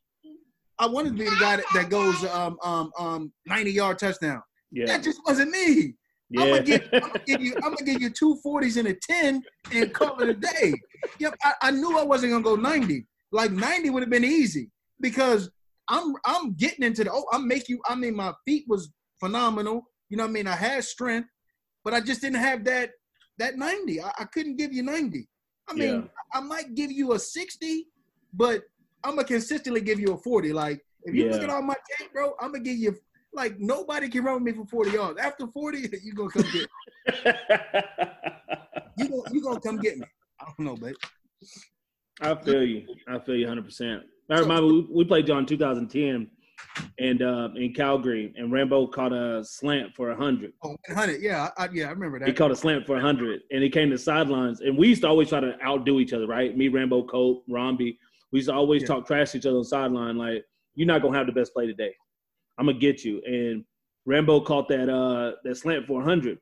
[0.78, 4.42] I wanted to be the guy that, that goes um um um 90 yard touchdown.
[4.72, 4.86] Yeah.
[4.86, 5.94] That just wasn't me.
[6.30, 6.42] Yeah.
[6.42, 8.94] I'm, gonna give, I'm, gonna give, you I'm gonna give you two 40s and a
[8.94, 9.42] 10
[9.72, 10.74] and cover the day.
[11.18, 13.06] Yep, I, I knew I wasn't gonna go 90.
[13.30, 14.70] Like 90 would have been easy
[15.04, 15.50] because
[15.88, 18.90] I'm I'm getting into the oh I'm making you I mean my feet was
[19.20, 19.82] phenomenal.
[20.08, 20.46] You know what I mean?
[20.46, 21.28] I had strength,
[21.84, 22.90] but I just didn't have that
[23.38, 24.00] that 90.
[24.00, 25.28] I, I couldn't give you 90.
[25.68, 26.02] I mean, yeah.
[26.32, 27.86] I might give you a 60,
[28.32, 28.62] but
[29.04, 30.54] I'm gonna consistently give you a 40.
[30.54, 31.32] Like if you yeah.
[31.32, 32.96] look at all my tape, bro, I'm gonna give you
[33.34, 35.20] like nobody can run with me for 40 yards.
[35.20, 37.32] After 40, you gonna come get me.
[38.96, 40.06] you gonna you gonna come get me.
[40.40, 40.94] I don't know, babe.
[42.22, 42.86] I feel you.
[43.06, 43.64] I feel you 100.
[43.66, 46.30] percent I remember we, we played John 2010,
[46.98, 50.52] and uh, in Calgary, and Rambo caught a slant for a hundred.
[50.62, 51.20] Oh, 100.
[51.20, 52.28] Yeah, I, yeah, I remember that.
[52.28, 54.60] He caught a slant for a hundred, and he came to sidelines.
[54.60, 56.56] And we used to always try to outdo each other, right?
[56.56, 57.98] Me, Rambo, Colt, Romby.
[58.32, 58.88] We used to always yeah.
[58.88, 60.44] talk trash to each other on the sideline, like
[60.74, 61.94] you're not gonna have the best play today.
[62.58, 63.22] I'm gonna get you.
[63.24, 63.64] And
[64.06, 66.38] Rambo caught that uh that slant for a hundred.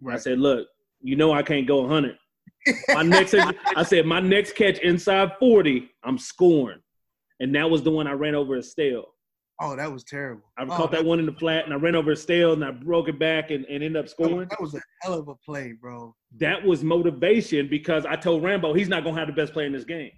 [0.00, 0.14] Right.
[0.14, 0.66] I said, look,
[1.00, 2.16] you know I can't go a hundred.
[2.88, 3.34] My next,
[3.76, 6.78] I said, my next catch inside 40, I'm scoring.
[7.42, 9.04] And that was the one I ran over Estelle.
[9.60, 10.44] Oh, that was terrible.
[10.56, 12.64] I oh, caught that, that one in the flat and I ran over Estelle and
[12.64, 14.48] I broke it back and, and ended up scoring.
[14.48, 16.14] That was a hell of a play, bro.
[16.38, 19.72] That was motivation because I told Rambo he's not gonna have the best play in
[19.72, 20.12] this game.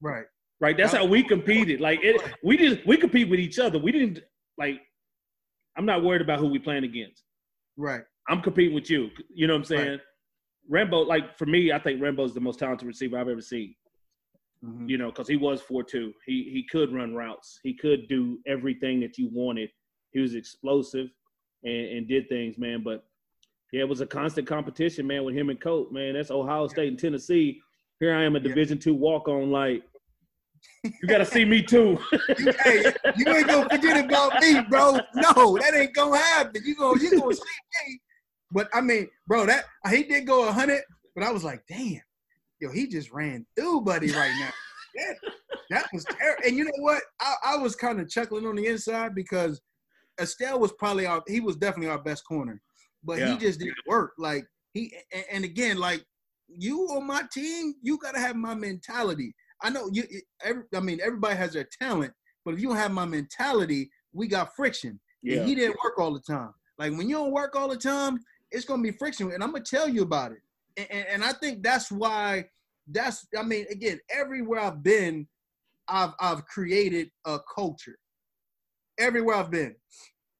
[0.00, 0.24] Right.
[0.60, 0.76] Right.
[0.76, 1.80] That's how we competed.
[1.80, 3.78] Like it we did we compete with each other.
[3.78, 4.20] We didn't
[4.58, 4.80] like
[5.76, 7.22] I'm not worried about who we playing against.
[7.76, 8.02] Right.
[8.28, 9.10] I'm competing with you.
[9.32, 9.90] You know what I'm saying?
[9.90, 10.00] Right.
[10.68, 13.74] Rambo, like for me, I think Rambo's the most talented receiver I've ever seen.
[14.64, 14.88] Mm-hmm.
[14.88, 16.12] You know, because he was four two.
[16.24, 17.60] He he could run routes.
[17.62, 19.70] He could do everything that you wanted.
[20.12, 21.08] He was explosive
[21.62, 22.82] and, and did things, man.
[22.82, 23.04] But
[23.72, 25.92] yeah, it was a constant competition, man, with him and Colt.
[25.92, 27.60] Man, that's Ohio State and Tennessee.
[28.00, 29.50] Here I am, a Division two walk on.
[29.50, 29.82] Like,
[30.84, 31.98] you got to see me too.
[32.64, 34.98] hey, you ain't gonna forget about me, bro.
[35.14, 36.62] No, that ain't gonna happen.
[36.64, 37.42] You gonna you gonna see
[37.86, 38.00] me
[38.50, 40.82] but I mean, bro, that he did go hundred,
[41.14, 42.00] but I was like, damn,
[42.60, 44.50] yo, he just ran through Buddy right now.
[44.94, 45.16] that,
[45.70, 46.42] that was terrible.
[46.46, 47.02] And you know what?
[47.20, 49.60] I, I was kind of chuckling on the inside because
[50.20, 52.60] Estelle was probably our he was definitely our best corner,
[53.04, 53.32] but yeah.
[53.32, 54.12] he just didn't work.
[54.18, 56.04] Like he and, and again, like
[56.48, 59.34] you on my team, you gotta have my mentality.
[59.62, 60.04] I know you.
[60.42, 62.12] Every, I mean, everybody has their talent,
[62.44, 65.00] but if you don't have my mentality, we got friction.
[65.22, 65.38] Yeah.
[65.38, 66.52] And he didn't work all the time.
[66.78, 68.18] Like when you don't work all the time,
[68.50, 70.38] it's gonna be friction, and I'm gonna tell you about it.
[70.76, 72.46] And, and, I think that's why
[72.90, 75.26] that's I mean, again, everywhere I've been,
[75.88, 77.98] I've I've created a culture.
[78.98, 79.74] Everywhere I've been,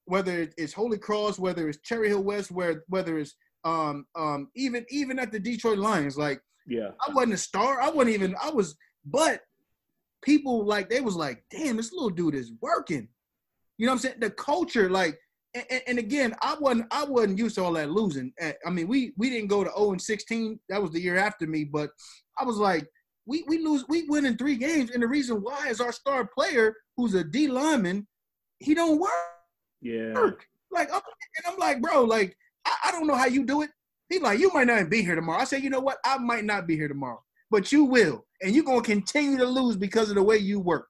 [0.04, 3.34] whether it's Holy Cross, whether it's Cherry Hill West, where whether it's
[3.64, 7.80] um um even even at the Detroit Lions, like yeah, I wasn't a star.
[7.80, 9.40] I wasn't even I was, but
[10.22, 13.08] people like they was like, damn, this little dude is working.
[13.78, 14.20] You know what I'm saying?
[14.20, 15.18] The culture, like
[15.70, 18.32] and, and, again, I wasn't I wasn't used to all that losing.
[18.40, 20.60] I mean, we we didn't go to 0 and 16.
[20.68, 21.90] That was the year after me, but
[22.38, 22.86] I was like,
[23.26, 26.26] we we lose we win in three games, and the reason why is our star
[26.26, 28.06] player, who's a D lineman,
[28.58, 29.10] he don't work.
[29.80, 30.14] Yeah.
[30.70, 31.00] Like, I'm,
[31.36, 32.36] and I'm like, bro, like
[32.66, 33.70] I, I don't know how you do it.
[34.08, 35.40] He's like, you might not be here tomorrow.
[35.40, 35.98] I say, you know what?
[36.04, 39.76] I might not be here tomorrow, but you will, and you're gonna continue to lose
[39.76, 40.88] because of the way you work.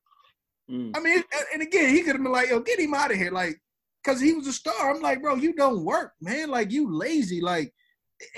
[0.70, 0.96] Mm.
[0.96, 3.30] I mean, and again, he could have been like, yo, get him out of here.
[3.30, 3.60] Like,
[4.06, 4.94] because he was a star.
[4.94, 6.48] I'm like, bro, you don't work, man.
[6.48, 7.40] Like you lazy.
[7.40, 7.72] Like,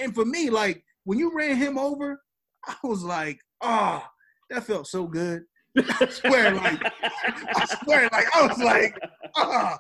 [0.00, 2.20] and for me, like when you ran him over,
[2.66, 4.02] I was like, oh,
[4.50, 5.42] that felt so good.
[5.76, 8.98] I swear, like, I swear, like, I was like,
[9.36, 9.76] oh,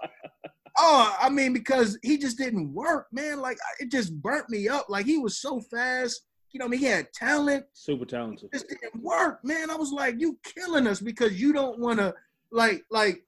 [0.78, 3.40] oh, I mean, because he just didn't work, man.
[3.40, 4.86] Like, it just burnt me up.
[4.88, 6.20] Like, he was so fast.
[6.52, 7.64] You know, I mean, he had talent.
[7.72, 8.50] Super talented.
[8.52, 9.70] It just didn't work, man.
[9.70, 12.14] I was like, you killing us because you don't want to,
[12.52, 13.24] like, like,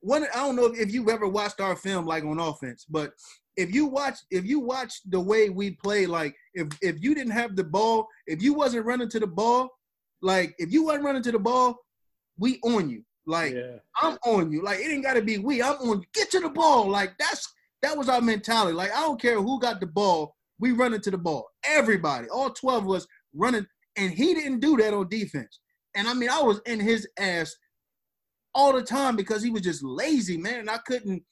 [0.00, 3.12] one I don't know if you've ever watched our film like on offense, but
[3.56, 7.32] if you watch if you watch the way we play, like if if you didn't
[7.32, 9.68] have the ball, if you wasn't running to the ball,
[10.22, 11.76] like if you wasn't running to the ball,
[12.38, 13.02] we on you.
[13.26, 13.76] Like yeah.
[14.00, 14.62] I'm on you.
[14.62, 15.62] Like it ain't gotta be we.
[15.62, 16.04] I'm on you.
[16.14, 16.88] Get to the ball.
[16.88, 17.52] Like that's
[17.82, 18.74] that was our mentality.
[18.74, 21.48] Like I don't care who got the ball, we running to the ball.
[21.64, 23.66] Everybody, all 12 of us running,
[23.96, 25.60] and he didn't do that on defense.
[25.94, 27.54] And I mean, I was in his ass
[28.58, 30.58] all the time because he was just lazy, man.
[30.58, 31.22] And I couldn't,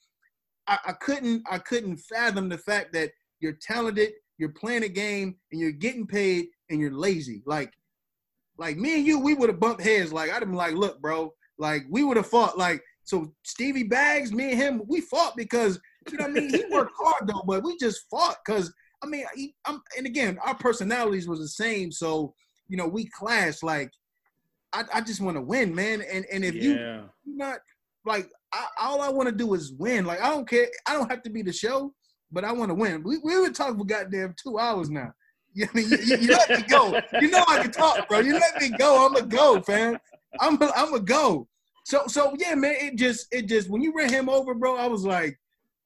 [0.65, 5.35] I, I couldn't, I couldn't fathom the fact that you're talented, you're playing a game,
[5.51, 7.43] and you're getting paid, and you're lazy.
[7.45, 7.73] Like,
[8.57, 10.13] like me and you, we would have bumped heads.
[10.13, 12.57] Like I'd have been like, look, bro, like we would have fought.
[12.57, 15.79] Like so, Stevie Baggs, me and him, we fought because
[16.09, 16.49] you know what I mean.
[16.49, 18.73] He worked hard though, but we just fought because
[19.03, 22.33] I mean, he, and again, our personalities was the same, so
[22.69, 23.63] you know, we clashed.
[23.63, 23.91] Like
[24.73, 26.01] I, I just want to win, man.
[26.01, 27.03] And and if yeah.
[27.25, 27.59] you not
[28.05, 30.05] like I, all I want to do is win.
[30.05, 30.67] Like I don't care.
[30.87, 31.93] I don't have to be the show,
[32.31, 33.03] but I want to win.
[33.03, 35.13] We we were talking for goddamn two hours now.
[35.57, 37.01] You, know I mean, you, you, you, let me go.
[37.19, 38.19] You know I can talk, bro.
[38.19, 39.07] You let me go.
[39.07, 39.97] I'm a go, fam.
[40.39, 41.47] I'm a, I'm a go.
[41.83, 42.75] So so yeah, man.
[42.79, 44.75] It just it just when you ran him over, bro.
[44.75, 45.39] I was like,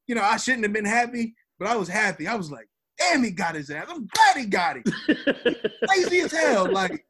[0.08, 2.28] you know, I shouldn't have been happy, but I was happy.
[2.28, 2.68] I was like,
[2.98, 3.88] damn, he got his ass.
[3.88, 5.70] I'm glad he got it.
[5.90, 6.70] Lazy as hell.
[6.70, 7.06] Like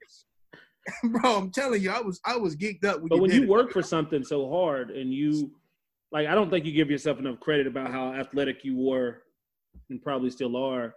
[1.04, 3.00] bro, I'm telling you, I was I was geeked up.
[3.02, 3.50] When but you when you it.
[3.50, 5.52] work for something so hard and you
[6.12, 9.24] like, I don't think you give yourself enough credit about how athletic you were,
[9.90, 10.96] and probably still are.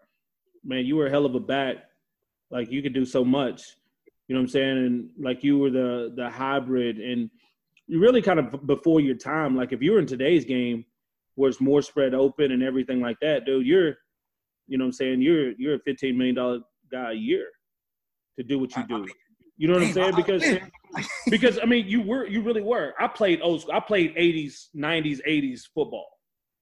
[0.65, 1.77] Man, you were a hell of a back.
[2.51, 3.62] Like you could do so much.
[4.28, 4.78] You know what I'm saying?
[4.78, 7.31] And like you were the the hybrid and
[7.86, 9.56] you're really kind of before your time.
[9.56, 10.85] Like if you're in today's game,
[11.35, 13.94] where it's more spread open and everything like that, dude, you're,
[14.66, 17.48] you know, what I'm saying you're you're a 15 million dollar guy a year
[18.39, 19.06] to do what you do.
[19.56, 20.14] You know what I'm saying?
[20.16, 20.44] Because
[21.31, 22.94] because I mean, you were you really were.
[22.98, 23.74] I played old school.
[23.74, 26.06] I played 80s, 90s, 80s football.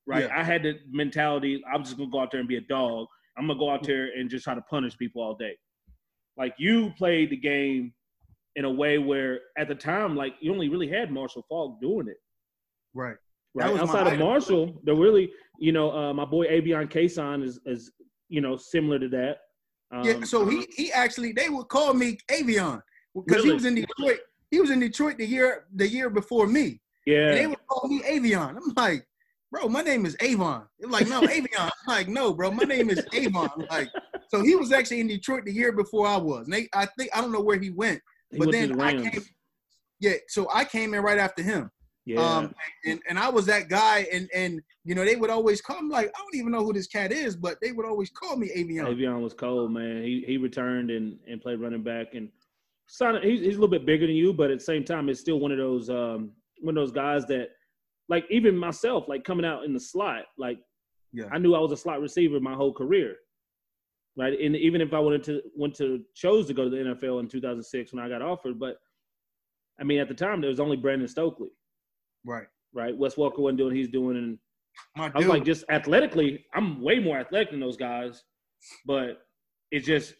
[0.07, 0.25] Right.
[0.25, 0.39] Yeah.
[0.39, 1.63] I had the mentality.
[1.73, 3.07] I'm just gonna go out there and be a dog.
[3.39, 5.57] I'm gonna go out there and just try to punish people all day.
[6.37, 7.93] Like you played the game
[8.57, 12.09] in a way where at the time, like you only really had Marshall Faulk doing
[12.09, 12.17] it.
[12.95, 13.17] Right.
[13.55, 13.79] Right.
[13.79, 17.93] Outside of Marshall, they're really, you know, uh, my boy Avion Cason is is,
[18.29, 19.39] you know, similar to that.
[19.93, 22.81] Um, yeah, so he he actually they would call me Avion
[23.15, 23.49] because really?
[23.49, 24.21] he was in Detroit.
[24.51, 26.81] He was in Detroit the year the year before me.
[27.07, 27.29] Yeah.
[27.29, 28.57] And they would call me Avion.
[28.57, 29.07] I'm like,
[29.51, 30.67] bro, my name is Avon.
[30.79, 31.47] They're like, no, Avion.
[31.59, 33.51] I'm like, no, bro, my name is Avon.
[33.71, 33.89] Like,
[34.29, 36.47] so he was actually in Detroit the year before I was.
[36.47, 38.01] And they, I think I don't know where he went,
[38.31, 39.23] he but then the I came.
[40.01, 41.71] Yeah, so I came in right after him.
[42.05, 42.21] Yeah.
[42.21, 42.55] Um,
[42.85, 46.09] and, and I was that guy, and and you know they would always come like
[46.09, 48.87] I don't even know who this cat is, but they would always call me Avion.
[48.87, 50.03] Avion was cold, man.
[50.03, 52.29] He he returned and and played running back, and
[53.23, 55.39] he's, he's a little bit bigger than you, but at the same time, it's still
[55.39, 57.51] one of those um one of those guys that
[58.09, 60.59] like even myself, like coming out in the slot, like
[61.13, 61.27] yeah.
[61.31, 63.17] I knew I was a slot receiver my whole career.
[64.17, 64.39] Right.
[64.39, 67.29] And even if I went to went to chose to go to the NFL in
[67.29, 68.77] 2006 when I got offered, but
[69.81, 71.49] I mean at the time there was only Brandon Stokley.
[72.25, 72.47] Right.
[72.75, 72.97] Right.
[72.97, 74.17] Wes Welker wasn't doing what he's doing.
[74.17, 74.39] And
[74.97, 78.23] My I was like, just athletically, I'm way more athletic than those guys.
[78.87, 79.23] But
[79.71, 80.15] it's just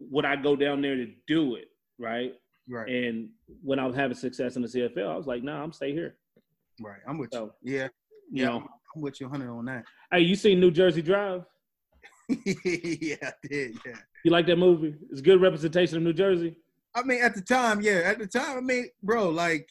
[0.00, 1.68] would I go down there to do it?
[1.98, 2.32] Right.
[2.68, 2.88] Right.
[2.88, 3.30] And
[3.62, 6.16] when I was having success in the CFL, I was like, nah, I'm stay here.
[6.80, 7.00] Right.
[7.08, 7.76] I'm with so, you.
[7.76, 7.88] Yeah.
[8.30, 9.84] You yeah, know, I'm with you 100 on that.
[10.12, 11.44] Hey, you seen New Jersey Drive?
[12.28, 13.78] yeah, I did.
[13.86, 13.96] Yeah.
[14.22, 14.94] You like that movie?
[15.10, 16.56] It's good representation of New Jersey.
[16.94, 18.02] I mean, at the time, yeah.
[18.04, 19.70] At the time, I mean, bro, like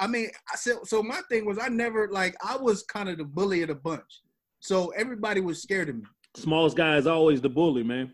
[0.00, 1.02] I mean, I said so.
[1.02, 4.22] My thing was, I never like I was kind of the bully of the bunch,
[4.60, 6.02] so everybody was scared of me.
[6.36, 8.12] Smallest guy is always the bully, man.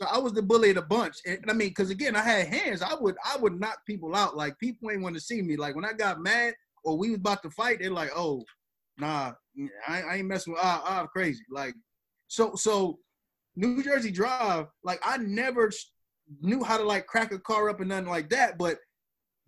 [0.00, 2.48] So I was the bully of the bunch, and I mean, because again, I had
[2.48, 2.82] hands.
[2.82, 4.36] I would I would knock people out.
[4.36, 5.56] Like people ain't want to see me.
[5.56, 8.44] Like when I got mad or we was about to fight, they're like, "Oh,
[8.98, 9.32] nah,
[9.88, 11.74] I, I ain't messing with ah, ah crazy." Like,
[12.28, 12.98] so so
[13.56, 15.70] New Jersey Drive, like I never
[16.42, 18.76] knew how to like crack a car up and nothing like that, but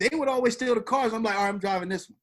[0.01, 1.13] they would always steal the cars.
[1.13, 2.17] I'm like, all right, I'm driving this one.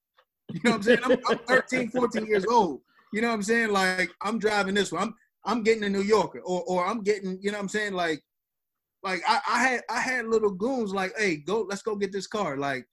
[0.53, 0.99] You know what I'm saying?
[1.03, 2.81] I'm, I'm 13, 14 years old.
[3.14, 3.69] You know what I'm saying?
[3.69, 5.03] Like, I'm driving this one.
[5.03, 5.15] I'm
[5.45, 7.93] I'm getting a New Yorker, or or I'm getting, you know what I'm saying?
[7.93, 8.22] Like,
[9.03, 12.27] like I, I had I had little goons like, hey, go, let's go get this
[12.27, 12.57] car.
[12.57, 12.88] Like,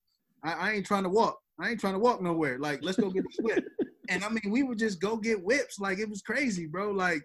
[0.44, 1.38] I, I ain't trying to walk.
[1.58, 2.58] I ain't trying to walk nowhere.
[2.58, 3.64] Like, let's go get this whip.
[4.08, 5.78] and I mean, we would just go get whips.
[5.78, 6.90] Like, it was crazy, bro.
[6.90, 7.22] Like,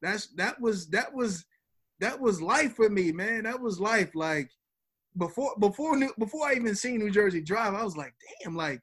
[0.00, 1.44] that's that was that was
[2.00, 3.42] that was life for me, man.
[3.42, 4.14] That was life.
[4.14, 4.50] Like,
[5.18, 8.80] before before before I even seen New Jersey Drive, I was like, damn, like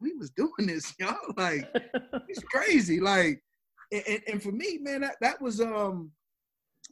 [0.00, 1.16] we was doing this, y'all.
[1.36, 1.68] Like
[2.28, 3.00] it's crazy.
[3.00, 3.42] Like
[3.90, 6.12] and, and for me, man, that, that was um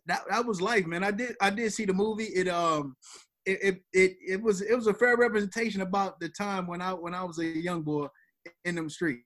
[0.07, 1.05] that that was life, man.
[1.05, 2.25] I did I did see the movie.
[2.25, 2.97] It um
[3.45, 6.93] it, it it it was it was a fair representation about the time when I
[6.93, 8.07] when I was a young boy
[8.65, 9.23] in them streets.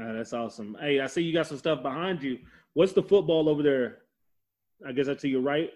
[0.00, 0.76] Oh, that's awesome.
[0.80, 2.38] Hey, I see you got some stuff behind you.
[2.74, 3.98] What's the football over there?
[4.86, 5.70] I guess that's to your right.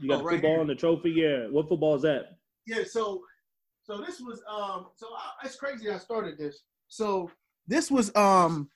[0.00, 0.60] You got oh, the right football here.
[0.60, 1.10] and the trophy.
[1.10, 1.46] Yeah.
[1.50, 2.36] What football is that?
[2.66, 2.84] Yeah.
[2.84, 3.22] So,
[3.82, 4.86] so this was um.
[4.96, 5.90] So I, it's crazy.
[5.90, 6.62] I started this.
[6.88, 7.30] So
[7.66, 8.68] this was um.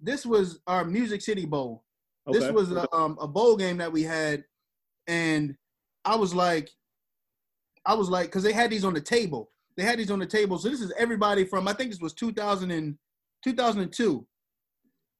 [0.00, 1.84] This was our Music City Bowl.
[2.26, 2.38] Okay.
[2.38, 4.44] This was a, um a bowl game that we had,
[5.06, 5.54] and
[6.04, 6.70] I was like,
[7.84, 9.50] I was like, because they had these on the table.
[9.76, 10.58] They had these on the table.
[10.58, 12.96] So this is everybody from I think this was 2000 and
[13.44, 14.26] 2002.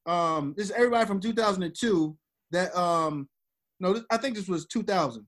[0.07, 2.17] Um, this is everybody from 2002
[2.51, 3.29] that um
[3.79, 5.27] no, I think this was 2000.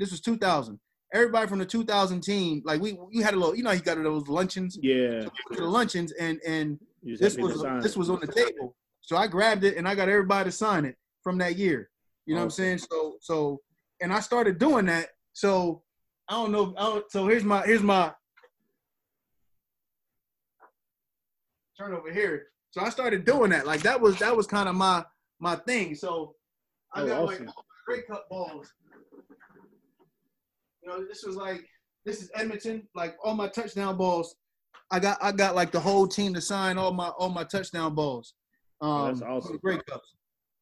[0.00, 0.80] This was 2000.
[1.12, 4.02] Everybody from the 2000 team, like we, we had a little, you know, you got
[4.02, 4.78] those luncheons.
[4.80, 5.20] Yeah.
[5.20, 8.74] So the luncheons, and and this was this was on the table.
[9.02, 11.90] So I grabbed it and I got everybody to sign it from that year.
[12.24, 12.64] You know awesome.
[12.64, 12.88] what I'm saying?
[12.90, 13.60] So so,
[14.00, 15.10] and I started doing that.
[15.34, 15.82] So
[16.28, 16.74] I don't know.
[16.78, 18.12] I don't, so here's my here's my
[21.78, 22.46] turn over here.
[22.70, 23.66] So I started doing that.
[23.66, 25.04] Like that was that was kind of my
[25.40, 25.94] my thing.
[25.94, 26.36] So
[26.94, 27.46] I oh, got awesome.
[27.46, 27.54] like
[27.86, 28.72] Grey Cup balls
[30.82, 31.64] you know, this was like
[32.04, 32.86] this is Edmonton.
[32.94, 34.34] Like all my touchdown balls,
[34.90, 37.94] I got I got like the whole team to sign all my all my touchdown
[37.94, 38.34] balls.
[38.80, 39.58] Um, oh, that's awesome.
[39.62, 40.14] Grey Cups.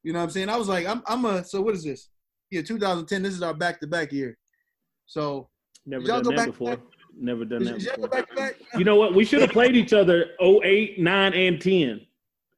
[0.02, 0.48] You know what I'm saying?
[0.48, 2.08] I was like, I'm I'm a so what is this?
[2.50, 3.22] Yeah, 2010.
[3.22, 4.36] This is our back to back year.
[5.06, 5.48] So
[5.86, 6.76] never done that before.
[6.76, 6.80] Back?
[7.20, 8.08] Never done that before.
[8.08, 8.54] Back back?
[8.76, 9.14] You know what?
[9.14, 12.00] We should have played each other 08, 9, and 10.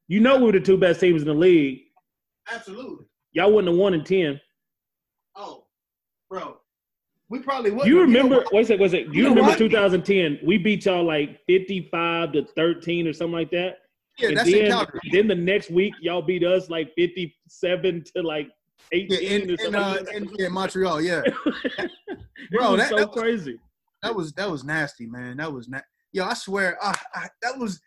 [0.07, 1.81] You know we were the two best teams in the league.
[2.51, 3.05] Absolutely.
[3.31, 4.39] Y'all wouldn't have won in 10.
[5.35, 5.65] Oh,
[6.29, 6.60] bro
[7.31, 7.87] we probably would.
[7.87, 8.35] You remember?
[8.35, 8.81] You know wait a second.
[8.81, 9.05] Was it?
[9.07, 10.39] You, you remember 2010?
[10.45, 13.77] We beat y'all like 55 to 13 or something like that.
[14.17, 14.99] Yeah, and that's then, in Calgary.
[15.13, 18.49] Then the next week, y'all beat us like 57 to like
[18.91, 20.15] 18 yeah, in, or something.
[20.15, 21.21] In, uh, in, in Montreal, yeah.
[22.51, 23.57] Bro, that, so that, crazy.
[24.03, 25.37] That was that was nasty, man.
[25.37, 25.83] That was not.
[26.11, 27.79] Yo, I swear, I, I, that was.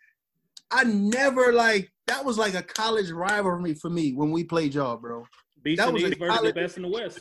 [0.71, 4.97] I never like that was like a college rivalry for me when we played y'all,
[4.97, 5.23] bro.
[5.61, 7.19] Beast that was versus college, the best in the West.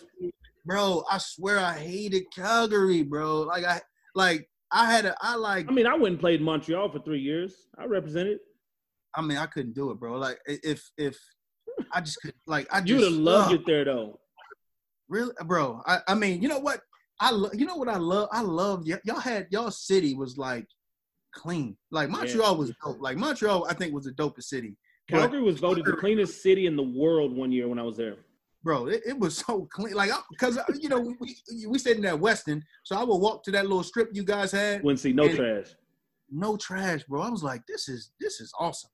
[0.65, 3.43] Bro, I swear I hated Calgary, bro.
[3.43, 3.81] Like I
[4.15, 7.55] like I had a I like I mean, I wouldn't played Montreal for three years.
[7.79, 8.39] I represented.
[9.15, 10.17] I mean, I couldn't do it, bro.
[10.17, 11.19] Like if if
[11.93, 14.19] I just could like I just You'd have loved uh, it there though.
[15.09, 15.83] Really, bro.
[15.87, 16.81] I, I mean, you know what?
[17.21, 18.29] I lo- you know what I love?
[18.33, 20.67] I love y- y'all had y'all city was like
[21.35, 21.77] clean.
[21.91, 22.59] Like Montreal yeah.
[22.59, 23.01] was dope.
[23.01, 24.77] Like Montreal, I think was the dopest city.
[25.09, 28.17] Calgary was voted the cleanest city in the world one year when I was there.
[28.65, 29.95] Bro, it, it was so clean.
[29.95, 31.37] Like, because uh, you know we
[31.69, 34.51] we stayed in that Westin, so I would walk to that little strip you guys
[34.51, 34.83] had.
[34.83, 35.75] Wouldn't see no trash.
[36.31, 37.23] No trash, bro.
[37.23, 38.91] I was like, this is this is awesome.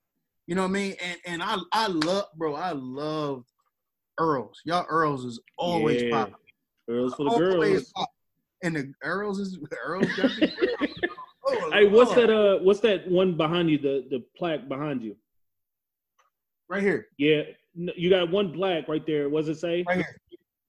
[0.47, 0.97] You know what I mean?
[1.01, 2.57] And and I I love, bro.
[2.57, 3.45] I love
[4.19, 4.61] Earls.
[4.65, 6.11] Y'all Earls is always yeah.
[6.11, 6.35] popping.
[6.89, 7.93] Earls for the always girls.
[7.95, 8.11] Pop.
[8.63, 10.07] And the Earls is Earls
[11.47, 12.29] oh, hey, what's that?
[12.29, 13.79] Uh, what's that one behind you?
[13.79, 15.17] The the plaque behind you.
[16.69, 17.07] Right here.
[17.17, 17.43] Yeah,
[17.97, 19.29] you got one black right there.
[19.29, 19.85] What does it say?
[19.87, 20.17] Right here.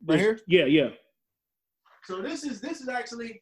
[0.05, 0.39] Right here.
[0.47, 0.89] Yeah, yeah.
[2.05, 3.41] So this is this is actually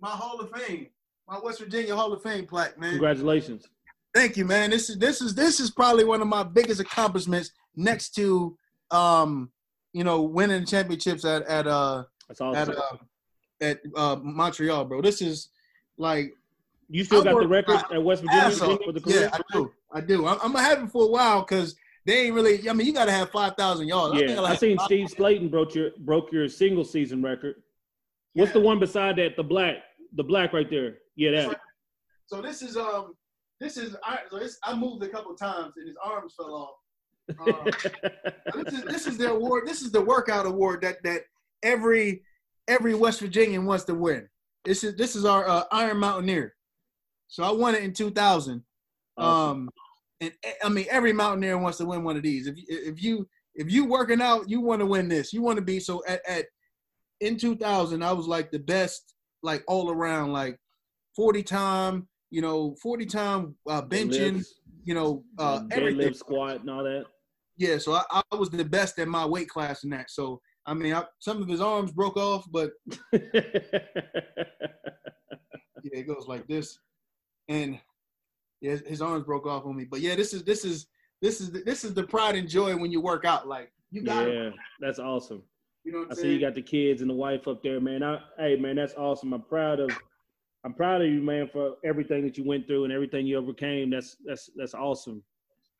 [0.00, 0.88] my Hall of Fame,
[1.28, 2.90] my West Virginia Hall of Fame plaque, man.
[2.90, 3.66] Congratulations.
[4.14, 4.70] Thank you, man.
[4.70, 8.56] This is this is this is probably one of my biggest accomplishments next to
[8.90, 9.50] um,
[9.92, 12.54] you know, winning championships at at uh awesome.
[12.54, 12.96] at uh,
[13.60, 15.02] at uh, Montreal, bro.
[15.02, 15.48] This is
[15.96, 16.32] like
[16.88, 19.22] you still I got the record at West Virginia with the career?
[19.22, 19.72] Yeah, I do.
[19.92, 20.26] I do.
[20.26, 21.74] I'm, I'm gonna have it for a while because
[22.06, 22.68] they ain't really.
[22.68, 24.20] I mean, you got to have five thousand yards.
[24.20, 27.56] Yeah, I, I seen Steve Slaton broke your broke your single season record.
[28.34, 28.54] What's yeah.
[28.54, 29.36] the one beside that?
[29.36, 29.76] The black,
[30.14, 30.98] the black right there.
[31.16, 31.48] Yeah, that.
[31.48, 31.56] Right.
[32.26, 33.14] So this is um,
[33.60, 34.20] this is I.
[34.30, 36.74] So this, I moved a couple times and his arms fell off.
[37.40, 37.64] Um,
[38.64, 39.66] this is this is the award.
[39.66, 41.22] This is the workout award that that
[41.62, 42.22] every
[42.68, 44.28] every West Virginian wants to win.
[44.64, 46.54] This is this is our uh, Iron Mountaineer.
[47.28, 48.62] So I won it in 2000.
[49.16, 49.50] Awesome.
[49.50, 49.70] Um,
[50.20, 52.46] and eh, I mean every mountaineer wants to win one of these.
[52.46, 55.32] If you, if you if you working out, you want to win this.
[55.32, 56.46] You want to be so at, at
[57.20, 60.58] in 2000, I was like the best, like all around, like
[61.16, 64.44] 40 time, you know, 40 time uh, benching,
[64.84, 67.06] you know, uh, everything, squat and all that.
[67.56, 70.10] Yeah, so I, I, was the best in my weight class in that.
[70.10, 72.70] So I mean, I, some of his arms broke off, but
[73.12, 73.30] yeah,
[75.82, 76.78] it goes like this,
[77.48, 77.80] and
[78.60, 79.84] yeah, his arms broke off on me.
[79.84, 80.86] But yeah, this is this is
[81.20, 83.46] this is this is the pride and joy when you work out.
[83.46, 85.42] Like you got yeah, that's awesome.
[85.84, 86.26] You know, I saying?
[86.26, 88.02] see you got the kids and the wife up there, man.
[88.02, 89.32] I, hey, man, that's awesome.
[89.32, 89.90] I'm proud of,
[90.62, 93.90] I'm proud of you, man, for everything that you went through and everything you overcame.
[93.90, 95.22] That's that's that's awesome.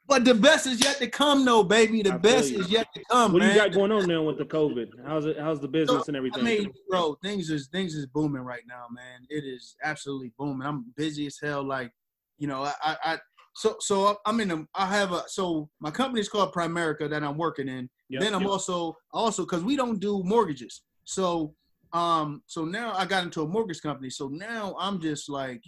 [0.06, 2.00] But the best is yet to come, though, baby.
[2.00, 3.34] The best is yet to come.
[3.34, 3.50] What man.
[3.50, 4.88] do you got going on now with the COVID?
[5.06, 5.38] How's it?
[5.38, 6.40] How's the business so, and everything?
[6.40, 9.26] I mean, bro, things is things is booming right now, man.
[9.28, 10.66] It is absolutely booming.
[10.66, 11.62] I'm busy as hell.
[11.62, 11.92] Like
[12.38, 13.18] you know, I, I
[13.54, 17.24] so so I'm in a I have a so my company is called Primerica that
[17.24, 17.90] I'm working in.
[18.08, 18.50] Yep, then I'm yep.
[18.50, 20.82] also also because we don't do mortgages.
[21.04, 21.54] So
[21.92, 24.10] um so now I got into a mortgage company.
[24.10, 25.62] So now I'm just like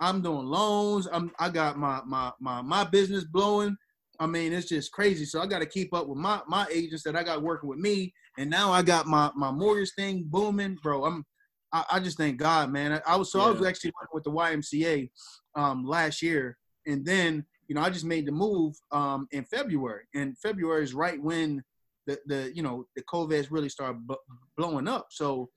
[0.00, 1.06] I'm doing loans.
[1.12, 3.76] I'm I got my my my my business blowing.
[4.20, 5.24] I mean, it's just crazy.
[5.24, 7.78] So I got to keep up with my my agents that I got working with
[7.78, 11.04] me, and now I got my my mortgage thing booming, bro.
[11.04, 11.24] I'm
[11.72, 12.92] I, I just thank God, man.
[12.94, 13.46] I, I was so yeah.
[13.46, 15.10] I was actually working with the YMCA
[15.58, 16.56] um, last year,
[16.86, 20.94] and then you know I just made the move um, in February, and February is
[20.94, 21.62] right when
[22.06, 24.14] the the you know the COVID really started b-
[24.56, 25.08] blowing up.
[25.10, 25.50] So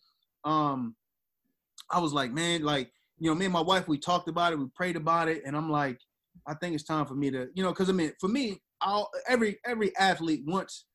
[0.43, 0.95] um,
[1.91, 4.59] I was like, man, like you know, me and my wife we talked about it,
[4.59, 5.99] we prayed about it, and I'm like,
[6.47, 9.09] I think it's time for me to you know, because I mean, for me, I'll,
[9.27, 10.85] every every athlete wants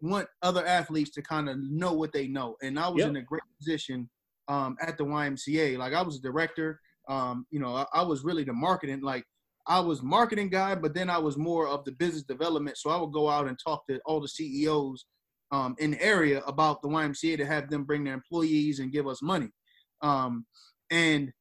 [0.00, 3.10] want other athletes to kind of know what they know, and I was yep.
[3.10, 4.08] in a great position
[4.48, 5.76] um, at the YMCA.
[5.76, 6.80] Like I was a director.
[7.08, 9.02] Um, you know, I, I, was really the marketing.
[9.02, 9.24] Like
[9.66, 12.78] I was marketing guy, but then I was more of the business development.
[12.78, 15.04] So I would go out and talk to all the CEOs
[15.52, 19.06] um, in the area about the YMCA to have them bring their employees and give
[19.06, 19.50] us money.
[20.02, 20.46] Um,
[20.90, 21.32] and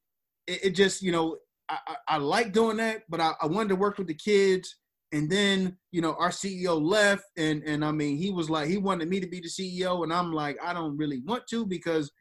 [0.48, 1.38] it, it, just, you know,
[1.70, 4.76] I, I, I like doing that, but I, I wanted to work with the kids
[5.14, 8.78] and then you know our ceo left and and i mean he was like he
[8.78, 12.12] wanted me to be the ceo and i'm like i don't really want to because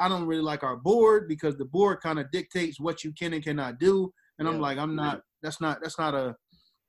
[0.00, 3.34] I don't really like our board because the board kind of dictates what you can
[3.34, 4.12] and cannot do.
[4.38, 4.54] And yeah.
[4.54, 5.22] I'm like, I'm not.
[5.42, 5.80] That's not.
[5.82, 6.34] That's not a.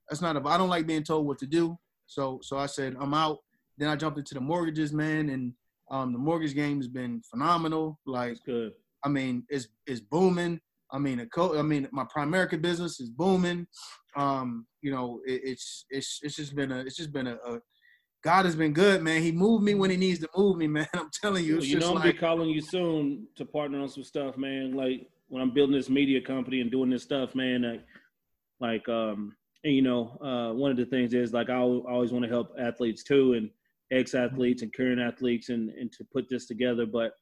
[0.09, 0.41] That's not a.
[0.47, 1.77] I don't like being told what to do.
[2.07, 3.39] So so I said I'm out.
[3.77, 5.53] Then I jumped into the mortgages, man, and
[5.91, 7.99] Um, the mortgage game has been phenomenal.
[8.05, 8.37] Like.
[9.03, 10.59] I mean, it's it's booming.
[10.91, 13.65] I mean, a co- I mean, my Primerica business is booming.
[14.15, 17.59] Um, you know, it, it's it's it's just been a it's just been a, a,
[18.23, 19.21] God has been good, man.
[19.21, 20.87] He moved me when he needs to move me, man.
[20.93, 24.03] I'm telling you, you know, I'm like, be calling you soon to partner on some
[24.03, 24.73] stuff, man.
[24.73, 27.63] Like when I'm building this media company and doing this stuff, man.
[27.63, 27.83] Like,
[28.59, 32.23] like um, and, you know, uh, one of the things is like I always want
[32.23, 33.49] to help athletes too, and
[33.91, 37.13] ex athletes and current athletes, and and to put this together, but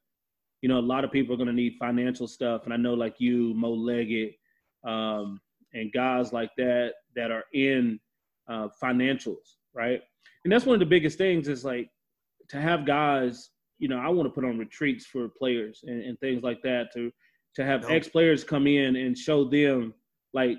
[0.62, 2.66] you know, a lot of people are going to need financial stuff.
[2.66, 4.36] And I know like you, Mo Leggett,
[4.84, 5.40] um,
[5.74, 8.00] and guys like that that are in
[8.50, 10.02] uh, financials, right?
[10.44, 11.90] And that's one of the biggest things is like
[12.50, 16.20] to have guys, you know, I want to put on retreats for players and, and
[16.20, 17.12] things like that to
[17.56, 19.94] to have ex players come in and show them
[20.34, 20.58] like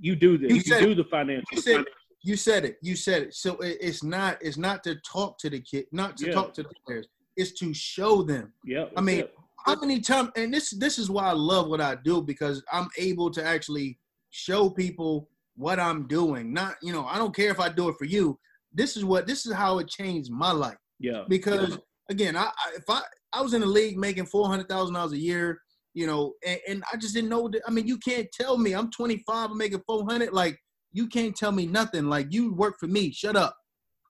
[0.00, 0.94] you do this, you, you do it.
[0.96, 1.44] the financial.
[1.52, 1.84] You said,
[2.24, 2.78] you said it.
[2.82, 3.34] You said it.
[3.34, 6.32] So it's not it's not to talk to the kid, not to yeah.
[6.32, 7.06] talk to the players.
[7.36, 8.52] It's to show them.
[8.64, 8.86] Yeah.
[8.96, 9.34] I mean, it
[9.64, 12.88] how many times and this this is why I love what I do because I'm
[12.98, 13.98] able to actually
[14.30, 16.52] show people what I'm doing.
[16.52, 18.38] Not, you know, I don't care if I do it for you.
[18.74, 20.76] This is what this is how it changed my life.
[20.98, 21.24] Yeah.
[21.28, 21.76] Because yeah.
[22.10, 25.12] again, I, I, if I I was in the league making four hundred thousand dollars
[25.12, 25.60] a year,
[25.94, 27.48] you know, and, and, I just didn't know.
[27.48, 30.32] That, I mean, you can't tell me I'm 25, I'm making 400.
[30.32, 30.58] Like
[30.92, 32.06] you can't tell me nothing.
[32.06, 33.12] Like you work for me.
[33.12, 33.56] Shut up.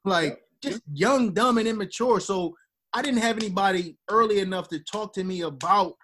[0.05, 2.21] Like just young, dumb, and immature.
[2.21, 2.55] So
[2.93, 5.95] I didn't have anybody early enough to talk to me about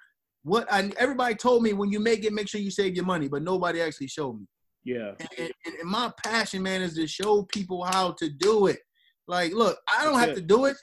[0.43, 0.91] what I.
[0.99, 3.81] Everybody told me when you make it, make sure you save your money, but nobody
[3.81, 4.47] actually showed me.
[4.89, 5.13] Yeah.
[5.21, 8.79] And, and, and my passion, man, is to show people how to do it.
[9.27, 10.41] Like, look, I don't That's have it.
[10.41, 10.77] to do it.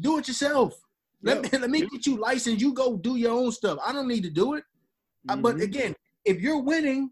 [0.00, 0.74] Do it yourself.
[1.22, 2.62] Let me let me get you licensed.
[2.62, 3.78] You go do your own stuff.
[3.84, 4.64] I don't need to do it.
[5.28, 5.42] Mm-hmm.
[5.42, 7.10] but again, if you're winning,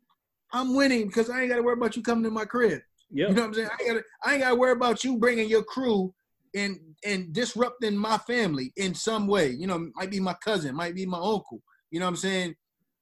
[0.52, 2.80] I'm winning because I ain't got to worry about you coming to my crib.
[3.10, 3.28] Yeah.
[3.28, 3.68] You know what I'm saying?
[3.68, 6.14] I ain't got I ain't got to worry about you bringing your crew
[6.54, 9.50] and and disrupting my family in some way.
[9.50, 11.60] You know, might be my cousin, might be my uncle.
[11.90, 12.54] You know what I'm saying?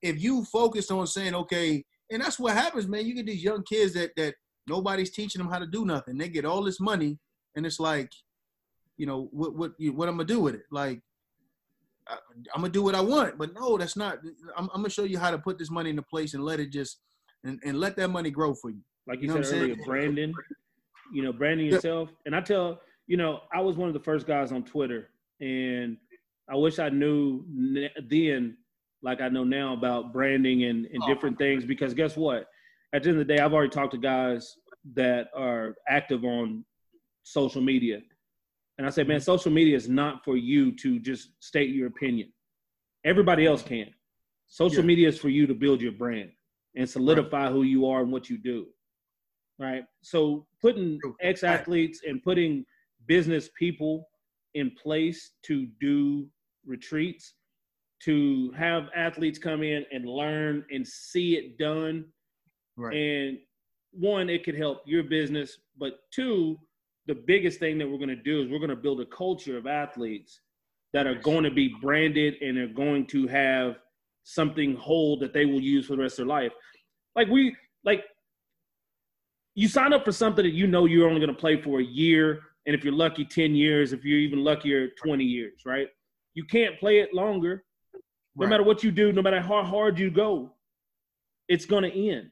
[0.03, 3.07] If you focus on saying, okay, and that's what happens, man.
[3.07, 4.35] You get these young kids that that
[4.67, 6.19] nobody's teaching them how to do nothing.
[6.19, 7.19] They get all this money,
[7.57, 8.11] and it's like,
[8.97, 10.63] you know, what what what I'm gonna do with it?
[10.71, 11.01] Like,
[12.09, 12.15] I,
[12.55, 14.19] am gonna do what I want, but no, that's not.
[14.57, 16.71] I'm, I'm, gonna show you how to put this money into place and let it
[16.71, 17.01] just
[17.45, 18.81] and, and let that money grow for you.
[19.07, 20.35] Like you, you know said earlier, Brandon.
[21.13, 22.11] You know, branding yourself.
[22.27, 25.09] And I tell you know, I was one of the first guys on Twitter,
[25.41, 25.97] and
[26.49, 27.45] I wish I knew
[28.09, 28.57] then,
[29.03, 31.65] like I know now, about branding and, and different things.
[31.65, 32.47] Because guess what?
[32.93, 34.55] At the end of the day, I've already talked to guys
[34.95, 36.65] that are active on
[37.23, 38.01] social media,
[38.79, 42.33] and I say, man, social media is not for you to just state your opinion.
[43.05, 43.89] Everybody else can.
[44.47, 44.87] Social yeah.
[44.87, 46.31] media is for you to build your brand
[46.77, 47.53] and solidify right.
[47.53, 48.67] who you are and what you do.
[49.59, 49.85] Right.
[50.03, 52.65] So putting ex athletes and putting
[53.07, 54.09] business people
[54.55, 56.29] in place to do
[56.65, 57.35] retreats,
[58.05, 62.05] to have athletes come in and learn and see it done.
[62.77, 62.97] Right.
[62.97, 63.39] And
[63.93, 66.59] one, it could help your business, but two,
[67.07, 69.57] the biggest thing that we're going to do is we're going to build a culture
[69.57, 70.41] of athletes
[70.93, 73.77] that are going to be branded and are going to have
[74.25, 76.53] something hold that they will use for the rest of their life.
[77.17, 78.05] Like we like
[79.55, 81.85] you sign up for something that you know you're only going to play for a
[81.85, 85.89] year and if you're lucky 10 years if you're even luckier 20 years right
[86.35, 87.65] you can't play it longer
[88.39, 88.51] no right.
[88.51, 90.53] matter what you do no matter how hard you go
[91.49, 92.31] it's going to end.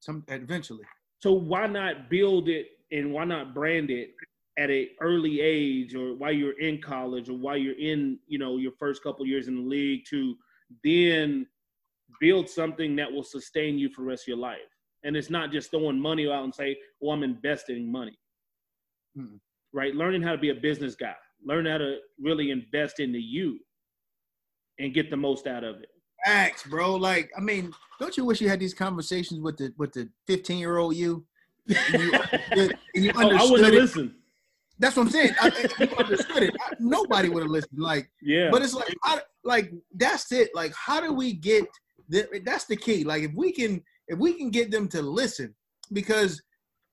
[0.00, 0.84] Some eventually.
[1.20, 4.10] So why not build it and why not brand it
[4.58, 8.58] at an early age or while you're in college or while you're in you know
[8.58, 10.34] your first couple years in the league to
[10.82, 11.46] then
[12.20, 14.58] build something that will sustain you for the rest of your life?
[15.04, 18.18] And it's not just throwing money out and say well i'm investing money.
[19.16, 19.38] Mm
[19.74, 19.92] right?
[19.92, 23.58] Learning how to be a business guy, learn how to really invest into you
[24.78, 25.88] and get the most out of it.
[26.24, 26.94] Facts, bro.
[26.94, 30.58] Like, I mean, don't you wish you had these conversations with the with the 15
[30.58, 31.26] year old you?
[31.68, 32.12] And you,
[32.94, 34.14] and you oh, I wouldn't listen.
[34.78, 35.30] That's what I'm saying.
[35.40, 36.54] I, you understood it.
[36.60, 37.80] I, nobody would have listened.
[37.80, 38.48] Like, yeah.
[38.50, 40.50] But it's like, I, like that's it.
[40.54, 41.64] Like, how do we get?
[42.08, 43.04] The, that's the key.
[43.04, 45.54] Like, if we can, if we can get them to listen,
[45.92, 46.42] because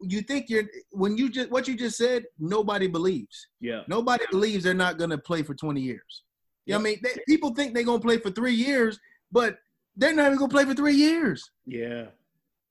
[0.01, 4.63] you think you're when you just what you just said nobody believes yeah nobody believes
[4.63, 6.23] they're not going to play for 20 years
[6.71, 6.99] you know i mean?
[7.03, 8.99] They, people think they're going to play for three years
[9.31, 9.57] but
[9.95, 11.49] they're not even going to play for three years.
[11.65, 12.05] Yeah.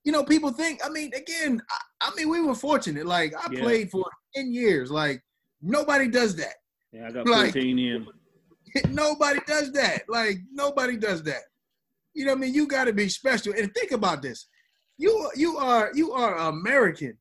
[0.04, 3.06] You know people think i mean again i, I mean we were fortunate.
[3.06, 3.60] Like i yeah.
[3.60, 4.04] played for
[4.34, 4.90] 10 years.
[4.90, 5.22] Like
[5.60, 6.54] nobody does that.
[6.92, 8.06] Yeah i got 14 like, in.
[8.94, 10.02] nobody does that.
[10.08, 11.42] Like nobody does that.
[12.14, 12.54] You know what i mean?
[12.54, 13.52] You got to be special.
[13.52, 14.46] And think about this.
[14.96, 17.16] You you are you are American,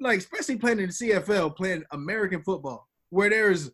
[0.00, 3.70] like especially playing in the CFL, playing American football, where there's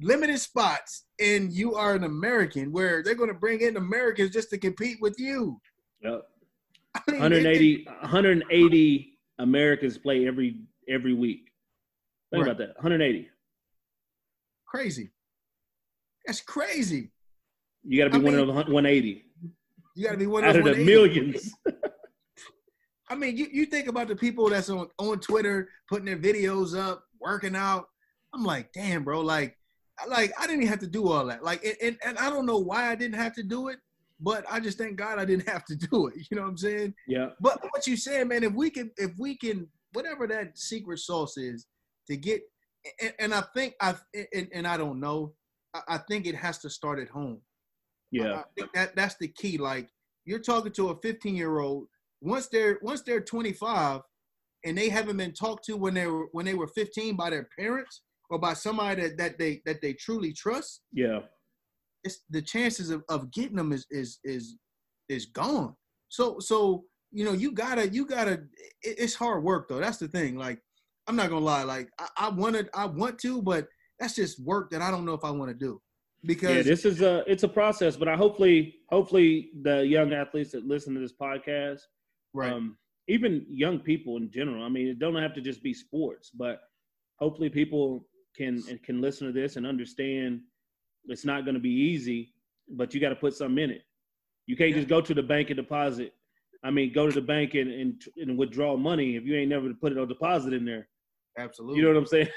[0.00, 4.50] limited spots and you are an American where they're going to bring in Americans just
[4.50, 5.60] to compete with you.
[6.02, 6.22] Yep.
[6.94, 11.50] I mean, 180, 180 Americans play every every week.
[12.30, 12.52] Think right.
[12.52, 12.74] about that.
[12.76, 13.28] 180.
[14.66, 15.10] Crazy.
[16.26, 17.10] That's crazy.
[17.84, 19.24] You got to be I one mean, of 180.
[19.94, 21.54] You got to be one out of the millions.
[23.08, 26.78] I mean, you, you think about the people that's on, on Twitter putting their videos
[26.78, 27.86] up, working out.
[28.34, 29.58] I'm like, damn, bro, like,
[30.08, 31.42] like I didn't have to do all that.
[31.42, 33.78] Like, and, and, I don't know why I didn't have to do it,
[34.20, 36.14] but I just thank God I didn't have to do it.
[36.30, 36.94] You know what I'm saying?
[37.06, 37.30] Yeah.
[37.40, 41.36] But what you saying, man, if we can, if we can, whatever that secret sauce
[41.36, 41.66] is
[42.08, 42.42] to get,
[43.00, 43.94] and, and I think I,
[44.32, 45.34] and, and I don't know,
[45.74, 47.40] I, I think it has to start at home.
[48.10, 48.40] Yeah.
[48.40, 49.58] I think that that's the key.
[49.58, 49.88] Like
[50.24, 51.86] you're talking to a 15 year old.
[52.20, 54.02] Once they're once they're 25
[54.64, 57.48] and they haven't been talked to when they were when they were 15 by their
[57.58, 60.82] parents or by somebody that, that they that they truly trust.
[60.92, 61.20] Yeah.
[62.04, 64.56] It's the chances of, of getting them is is is
[65.08, 65.74] is gone.
[66.08, 68.44] So so you know you gotta you gotta
[68.82, 69.78] it, it's hard work though.
[69.78, 70.36] That's the thing.
[70.36, 70.58] Like
[71.06, 71.62] I'm not gonna lie.
[71.62, 73.68] Like I, I wanted I want to, but
[73.98, 75.80] that's just work that I don't know if I want to do
[76.24, 77.96] because yeah, this is a it's a process.
[77.96, 81.80] But I hopefully hopefully the young athletes that listen to this podcast,
[82.34, 82.76] right, um,
[83.08, 84.64] even young people in general.
[84.64, 86.60] I mean, it don't have to just be sports, but
[87.18, 88.06] hopefully people
[88.36, 90.40] can can listen to this and understand
[91.06, 92.32] it's not going to be easy,
[92.68, 93.82] but you got to put something in it.
[94.46, 94.76] You can't yeah.
[94.76, 96.12] just go to the bank and deposit.
[96.64, 99.72] I mean, go to the bank and, and, and withdraw money if you ain't never
[99.74, 100.88] put it on deposit in there.
[101.38, 101.78] Absolutely.
[101.78, 102.28] You know what I'm saying?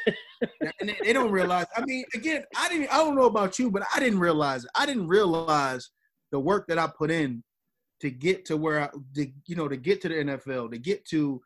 [0.79, 1.65] and they, they, don't realize.
[1.75, 2.91] I mean, again, I didn't.
[2.93, 4.63] I don't know about you, but I didn't realize.
[4.63, 4.71] It.
[4.75, 5.89] I didn't realize
[6.31, 7.43] the work that I put in
[8.01, 11.05] to get to where I, to, you know, to get to the NFL, to get
[11.09, 11.41] to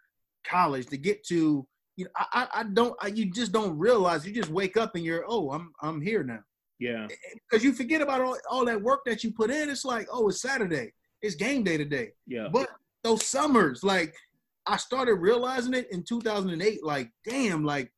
[0.45, 1.67] college, to get to,
[1.99, 2.95] you know, I, I don't.
[3.01, 4.25] I, you just don't realize.
[4.25, 6.39] You just wake up and you're, oh, I'm, I'm here now.
[6.79, 7.07] Yeah.
[7.49, 9.69] Because you forget about all, all that work that you put in.
[9.69, 10.93] It's like, oh, it's Saturday.
[11.21, 12.11] It's game day today.
[12.25, 12.47] Yeah.
[12.51, 12.69] But
[13.03, 14.15] those summers, like
[14.65, 16.85] I started realizing it in 2008.
[16.85, 17.91] Like, damn, like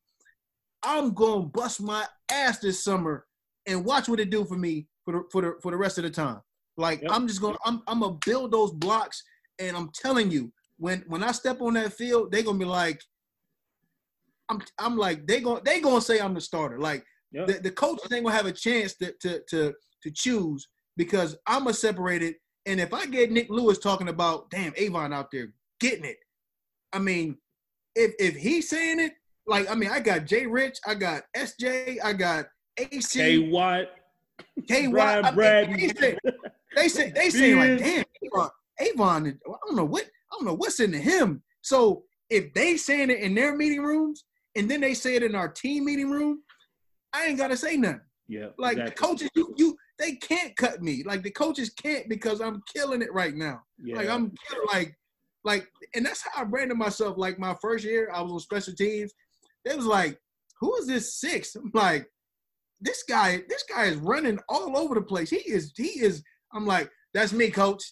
[0.82, 3.24] I'm gonna bust my ass this summer
[3.68, 6.04] and watch what it do for me for the for the for the rest of
[6.04, 6.40] the time.
[6.76, 7.12] Like, yep.
[7.12, 9.22] I'm just gonna I'm I'm gonna build those blocks,
[9.60, 13.00] and I'm telling you, when when I step on that field, they're gonna be like,
[14.48, 16.78] I'm I'm like they going they gonna say I'm the starter.
[16.78, 17.46] Like yep.
[17.46, 21.66] the, the coaches ain't gonna have a chance to to to to choose because I'm
[21.66, 22.34] a separated.
[22.66, 26.16] And if I get Nick Lewis talking about, damn, Avon out there getting it,
[26.92, 27.36] I mean,
[27.96, 29.12] if if he's saying it,
[29.46, 32.46] like I mean, I got Jay Rich, I got SJ, I got
[32.78, 33.86] AC, K Watt,
[34.68, 35.34] K Watt.
[35.34, 36.18] Brad, they say
[36.76, 38.50] they say they say like, damn, Avon,
[38.80, 41.42] Avon, I don't know what I don't know what's into him.
[41.62, 44.24] So if they saying it in their meeting rooms
[44.56, 46.42] and then they say it in our team meeting room,
[47.12, 48.00] I ain't gotta say nothing.
[48.28, 48.48] Yeah.
[48.58, 48.90] Like exactly.
[48.90, 51.02] the coaches, you you they can't cut me.
[51.04, 53.60] Like the coaches can't because I'm killing it right now.
[53.82, 53.96] Yeah.
[53.96, 54.96] Like I'm killing, like
[55.44, 57.16] like, and that's how I branded myself.
[57.18, 59.12] Like my first year, I was on special teams.
[59.64, 60.18] It was like,
[60.60, 61.54] who is this six?
[61.56, 62.06] I'm like,
[62.80, 65.30] this guy, this guy is running all over the place.
[65.30, 66.22] He is, he is.
[66.52, 67.82] I'm like, that's me, coach.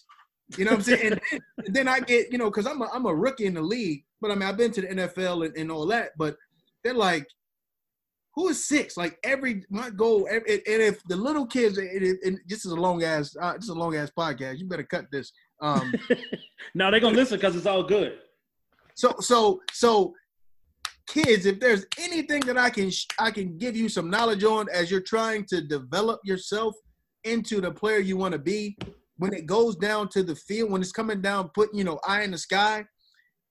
[0.57, 1.13] You know what I'm saying?
[1.13, 3.53] and, then, and then I get, you know, because I'm a, I'm a rookie in
[3.53, 6.09] the league, but I mean, I've been to the NFL and, and all that.
[6.17, 6.35] But
[6.83, 7.27] they're like,
[8.35, 8.95] who is six?
[8.97, 13.03] Like every my goal, every, and if the little kids, and, this is a long
[13.03, 14.59] ass, uh, this is a long ass podcast.
[14.59, 15.31] You better cut this.
[15.61, 15.93] Um,
[16.75, 18.19] now they're gonna listen because it's all good.
[18.95, 20.13] So so so,
[21.07, 22.89] kids, if there's anything that I can
[23.19, 26.75] I can give you some knowledge on as you're trying to develop yourself
[27.23, 28.77] into the player you want to be,
[29.17, 32.23] when it goes down to the field, when it's coming down, putting you know eye
[32.23, 32.85] in the sky,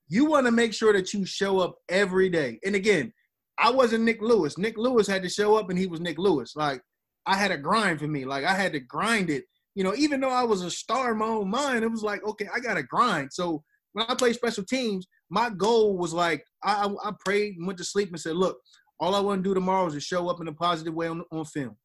[0.09, 2.59] you want to make sure that you show up every day.
[2.65, 3.13] And again,
[3.61, 4.59] I wasn't Nick Lewis.
[4.59, 6.57] Nick Lewis had to show up, and he was Nick Lewis.
[6.57, 6.83] Like
[7.27, 8.25] I had a grind for me.
[8.25, 11.19] Like I had to grind it you know, even though I was a star in
[11.19, 13.33] my own mind, it was like, okay, I got to grind.
[13.33, 13.63] So
[13.93, 17.85] when I played special teams, my goal was like, I, I prayed and went to
[17.85, 18.59] sleep and said, look,
[18.99, 21.23] all I want to do tomorrow is to show up in a positive way on,
[21.31, 21.77] on film.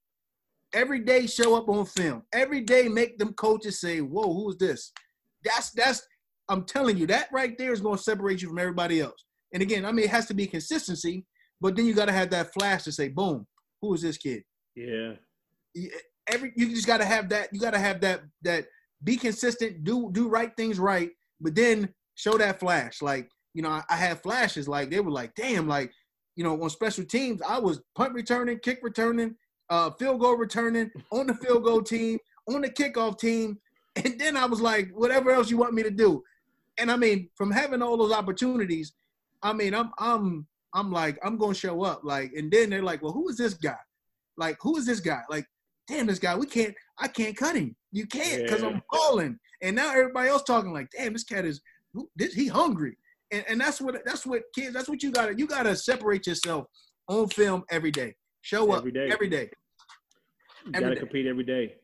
[0.74, 2.24] Every day, show up on film.
[2.34, 4.92] Every day, make them coaches say, whoa, who is this?
[5.44, 6.06] That's, that's,
[6.50, 9.24] I'm telling you, that right there is going to separate you from everybody else.
[9.54, 11.26] And again, I mean, it has to be consistency,
[11.62, 13.46] but then you got to have that flash to say, boom,
[13.82, 14.44] who is this kid?
[14.76, 15.14] Yeah
[16.28, 17.50] every you just got to have that.
[17.52, 18.66] You got to have that that
[19.04, 21.10] be consistent, do do right things right,
[21.40, 23.02] but then show that flash.
[23.02, 24.68] Like you know, I, I had flashes.
[24.68, 25.92] Like they were like, damn, like
[26.36, 29.36] you know, on special teams, I was punt returning, kick returning,
[29.70, 33.60] uh, field goal returning on the field goal team, on the kickoff team,
[33.96, 36.24] and then I was like, whatever else you want me to do.
[36.78, 38.94] And I mean, from having all those opportunities,
[39.42, 42.02] I mean, I'm I'm I'm like, I'm gonna show up.
[42.04, 43.78] Like, and then they're like, well, who is this guy?
[44.38, 45.22] like who is this guy?
[45.30, 45.46] Like,
[45.88, 47.76] damn, this guy, we can't, I can't cut him.
[47.92, 48.70] You can't because yeah.
[48.70, 49.40] I'm balling.
[49.62, 51.62] And now everybody else talking like, damn, this cat is,
[52.16, 52.98] this, he hungry.
[53.32, 54.74] And, and that's what that's what kids.
[54.74, 56.68] That's what you gotta you gotta separate yourself
[57.08, 58.14] on film every day.
[58.42, 59.10] Show up every day.
[59.12, 59.50] Every day.
[60.66, 61.00] You every gotta day.
[61.00, 61.76] compete every day.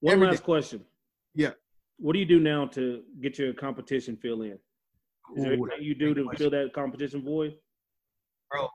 [0.00, 0.44] One every last day.
[0.44, 0.84] question.
[1.34, 1.50] Yeah.
[1.98, 4.58] What do you do now to get your competition fill in?
[5.36, 6.38] Is there anything you do to question.
[6.38, 7.54] fill that competition void?
[8.50, 8.68] Bro,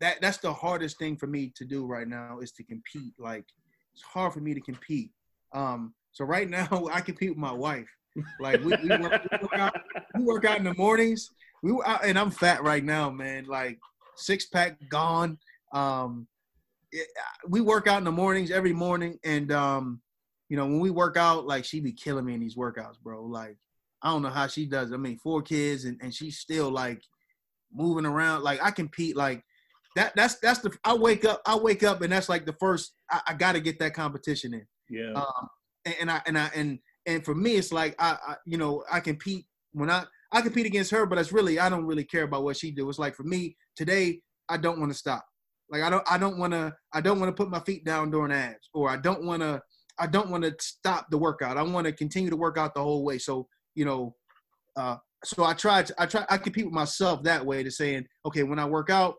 [0.00, 3.14] that that's the hardest thing for me to do right now is to compete.
[3.18, 3.44] Like
[3.94, 5.10] it's hard for me to compete.
[5.52, 7.88] Um, so right now I compete with my wife.
[8.40, 9.74] Like we, we, work, we, work, out,
[10.14, 11.30] we work out in the mornings.
[11.62, 13.46] We were out, and I'm fat right now, man.
[13.46, 13.78] Like
[14.16, 15.38] six pack gone.
[15.72, 16.26] Um,
[16.90, 17.06] it,
[17.48, 20.02] we work out in the mornings every morning, and um,
[20.50, 23.24] you know when we work out, like she be killing me in these workouts, bro.
[23.24, 23.56] Like
[24.02, 24.90] I don't know how she does.
[24.90, 24.94] It.
[24.94, 27.00] I mean, four kids, and, and she's still like
[27.74, 28.42] moving around.
[28.42, 29.42] Like I compete, like
[29.96, 30.12] that.
[30.16, 30.72] That's that's the.
[30.84, 31.40] I wake up.
[31.46, 32.94] I wake up, and that's like the first.
[33.10, 34.66] I, I got to get that competition in.
[34.88, 35.12] Yeah.
[35.14, 35.48] Um,
[35.84, 38.84] and, and I and I and and for me, it's like I, I, you know,
[38.90, 42.24] I compete when I I compete against her, but it's really I don't really care
[42.24, 42.88] about what she do.
[42.88, 45.24] It's like for me today, I don't want to stop.
[45.70, 48.10] Like I don't I don't want to I don't want to put my feet down
[48.10, 49.60] during abs, or I don't want to
[49.98, 51.56] I don't want to stop the workout.
[51.56, 53.18] I want to continue to work out the whole way.
[53.18, 54.14] So you know,
[54.76, 58.06] uh, so I try to I try I compete with myself that way to saying
[58.26, 59.16] okay when I work out.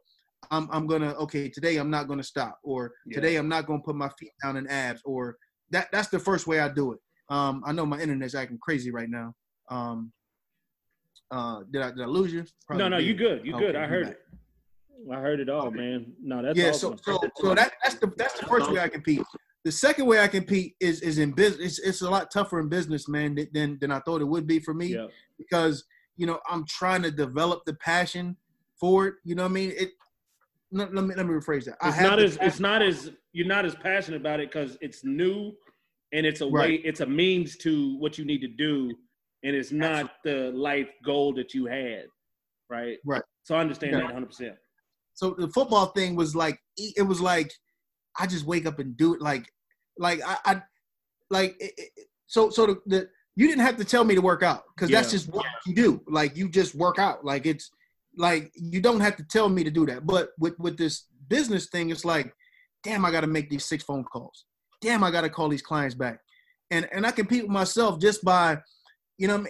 [0.51, 3.15] I'm, I'm gonna okay today I'm not gonna stop or yeah.
[3.15, 5.37] today I'm not gonna put my feet down in abs or
[5.71, 6.99] that that's the first way I do it.
[7.29, 9.33] Um, I know my internet's acting crazy right now.
[9.69, 10.11] Um,
[11.31, 12.45] uh, did I did I lose you?
[12.67, 13.07] Probably no, no, did.
[13.07, 13.45] you good.
[13.45, 13.75] You okay, good.
[13.75, 14.19] I heard it.
[15.11, 15.77] I heard it all, okay.
[15.77, 16.13] man.
[16.21, 16.69] No, that's yeah.
[16.69, 16.97] Awesome.
[17.03, 19.21] So, so, so that that's the that's the first way I compete.
[19.63, 21.79] The second way I compete is is in business.
[21.79, 24.59] It's, it's a lot tougher in business, man, than than I thought it would be
[24.59, 24.87] for me.
[24.87, 25.07] Yeah.
[25.37, 25.85] Because
[26.17, 28.37] you know I'm trying to develop the passion
[28.79, 29.15] for it.
[29.23, 29.73] You know what I mean?
[29.77, 29.89] It.
[30.71, 31.77] Let, let me let me rephrase that.
[31.83, 35.53] It's not as it's not as you're not as passionate about it because it's new
[36.13, 36.69] and it's a right.
[36.69, 38.93] way it's a means to what you need to do
[39.43, 40.51] and it's not Absolutely.
[40.51, 42.05] the life goal that you had
[42.69, 44.07] right right so i understand yeah.
[44.07, 44.53] that 100%
[45.13, 47.51] so the football thing was like it was like
[48.17, 49.45] i just wake up and do it like
[49.97, 50.61] like i, I
[51.29, 54.43] like it, it, so so the, the you didn't have to tell me to work
[54.43, 54.99] out because yeah.
[54.99, 57.71] that's just what you do like you just work out like it's
[58.17, 61.67] like you don't have to tell me to do that but with with this business
[61.69, 62.33] thing it's like
[62.83, 64.45] damn i got to make these six phone calls
[64.83, 66.19] damn, I got to call these clients back.
[66.69, 68.57] And and I compete with myself just by,
[69.17, 69.47] you know, and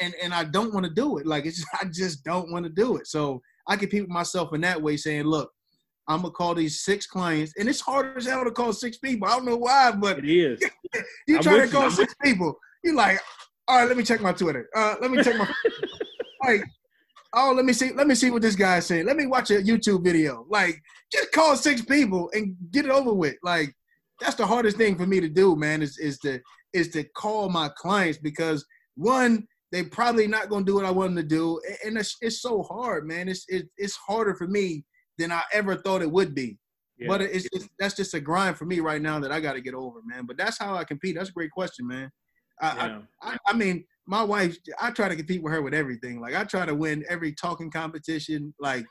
[0.00, 1.26] and, and I don't want to do it.
[1.26, 3.06] Like it's just, I just don't want to do it.
[3.06, 5.50] So I compete with myself in that way, saying, look,
[6.08, 9.26] I'm gonna call these six clients, and it's hard as hell to call six people.
[9.26, 10.60] I don't know why, but it is.
[11.26, 11.90] you try to call you.
[11.90, 13.18] six people, you're like,
[13.66, 14.68] all right, let me check my Twitter.
[14.76, 15.48] Uh, let me check my.
[16.44, 16.62] like,
[17.34, 19.06] oh, let me see, let me see what this guy's saying.
[19.06, 20.46] Let me watch a YouTube video.
[20.48, 20.80] Like,
[21.10, 23.36] just call six people and get it over with.
[23.42, 23.74] Like,
[24.20, 26.40] that's the hardest thing for me to do, man, is is to
[26.72, 28.64] is to call my clients because
[28.96, 32.42] one, they probably not gonna do what I want them to do, and it's it's
[32.42, 33.28] so hard, man.
[33.28, 34.84] It's it, it's harder for me
[35.18, 36.58] than I ever thought it would be.
[36.98, 37.08] Yeah.
[37.08, 39.60] But it's, it's that's just a grind for me right now that I got to
[39.60, 40.26] get over, man.
[40.26, 41.16] But that's how I compete.
[41.16, 42.10] That's a great question, man.
[42.60, 42.98] I, yeah.
[43.22, 46.20] I, I, I mean, my wife, I try to compete with her with everything.
[46.20, 48.54] Like I try to win every talking competition.
[48.60, 48.84] Like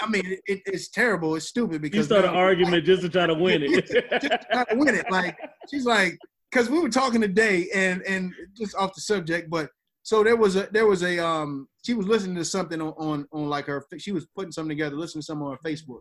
[0.00, 1.34] I mean, it, it's terrible.
[1.34, 3.86] It's stupid because you start an argument just to try to win it.
[4.20, 5.10] just to try to win it.
[5.10, 5.36] Like
[5.70, 6.18] she's like,
[6.50, 9.68] because we were talking today, and and just off the subject, but
[10.02, 13.26] so there was a there was a um she was listening to something on on,
[13.32, 16.00] on like her she was putting something together, listening to something on her Facebook,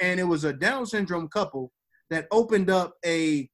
[0.00, 1.72] and it was a Down syndrome couple
[2.10, 3.48] that opened up a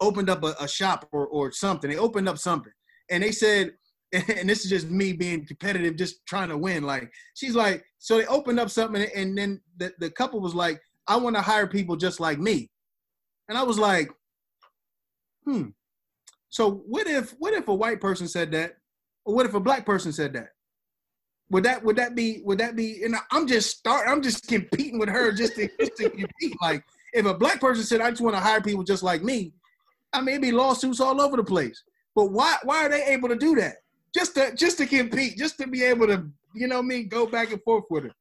[0.00, 1.90] opened up a, a shop or or something.
[1.90, 2.72] They opened up something,
[3.10, 3.72] and they said
[4.36, 6.84] and this is just me being competitive, just trying to win.
[6.84, 10.80] Like she's like, so they opened up something, and then the, the couple was like,
[11.08, 12.70] I want to hire people just like me.
[13.48, 14.10] And I was like,
[15.44, 15.68] hmm.
[16.48, 18.74] So what if what if a white person said that?
[19.24, 20.50] Or what if a black person said that?
[21.50, 24.98] Would that would that be would that be and I'm just start I'm just competing
[24.98, 26.56] with her just to, just to compete.
[26.62, 29.52] Like if a black person said I just want to hire people just like me,
[30.14, 31.82] I mean be lawsuits all over the place.
[32.14, 33.76] But why why are they able to do that?
[34.14, 37.52] just to just to compete, just to be able to, you know, me go back
[37.52, 38.12] and forth with her.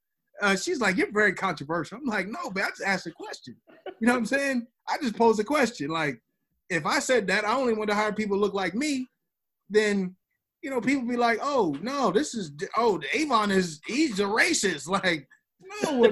[0.41, 3.56] Uh, she's like, "You're very controversial." I'm like, "No, but I just asked a question."
[3.99, 4.68] You know what I'm saying?
[4.90, 5.90] I just posed a question.
[5.90, 6.20] Like,
[6.70, 9.07] if I said that I only want to hire people look like me,
[9.70, 10.15] then
[10.64, 14.88] you know, people be like, "Oh no, this is oh Avon is he's a racist."
[15.03, 15.28] Like,
[15.84, 16.11] no,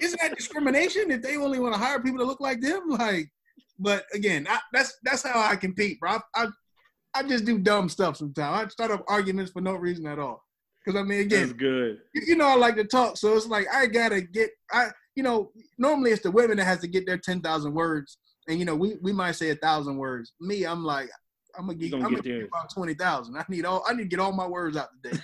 [0.00, 2.88] isn't that discrimination if they only want to hire people to look like them?
[2.88, 3.30] Like,
[3.78, 6.12] but again, I, that's that's how I compete, bro.
[6.12, 6.46] I, I,
[7.14, 8.66] I just do dumb stuff sometimes.
[8.66, 10.42] I start up arguments for no reason at all.
[10.84, 11.98] Because I mean, again, That's good.
[12.14, 14.50] You, you, know, I like to talk, so it's like I gotta get.
[14.72, 18.18] I you know, normally it's the women that has to get their ten thousand words,
[18.48, 20.32] and you know, we we might say a thousand words.
[20.40, 21.10] Me, I'm like,
[21.58, 23.36] I'm gonna get, I'm gonna get about twenty thousand.
[23.36, 25.18] I need all, I need to get all my words out today.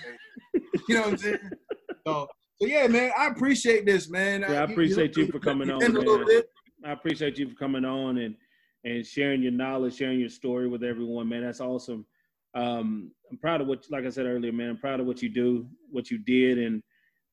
[0.87, 1.37] you know what I'm saying?
[2.05, 2.27] So,
[2.61, 4.41] so yeah, man, I appreciate this, man.
[4.41, 5.79] Yeah, I appreciate you, you, for coming on.
[5.79, 6.41] Man.
[6.85, 8.35] I appreciate you for coming on and
[8.85, 11.43] and sharing your knowledge, sharing your story with everyone, man.
[11.43, 12.05] That's awesome.
[12.53, 14.69] Um, I'm proud of what, like I said earlier, man.
[14.69, 16.81] I'm proud of what you do, what you did, and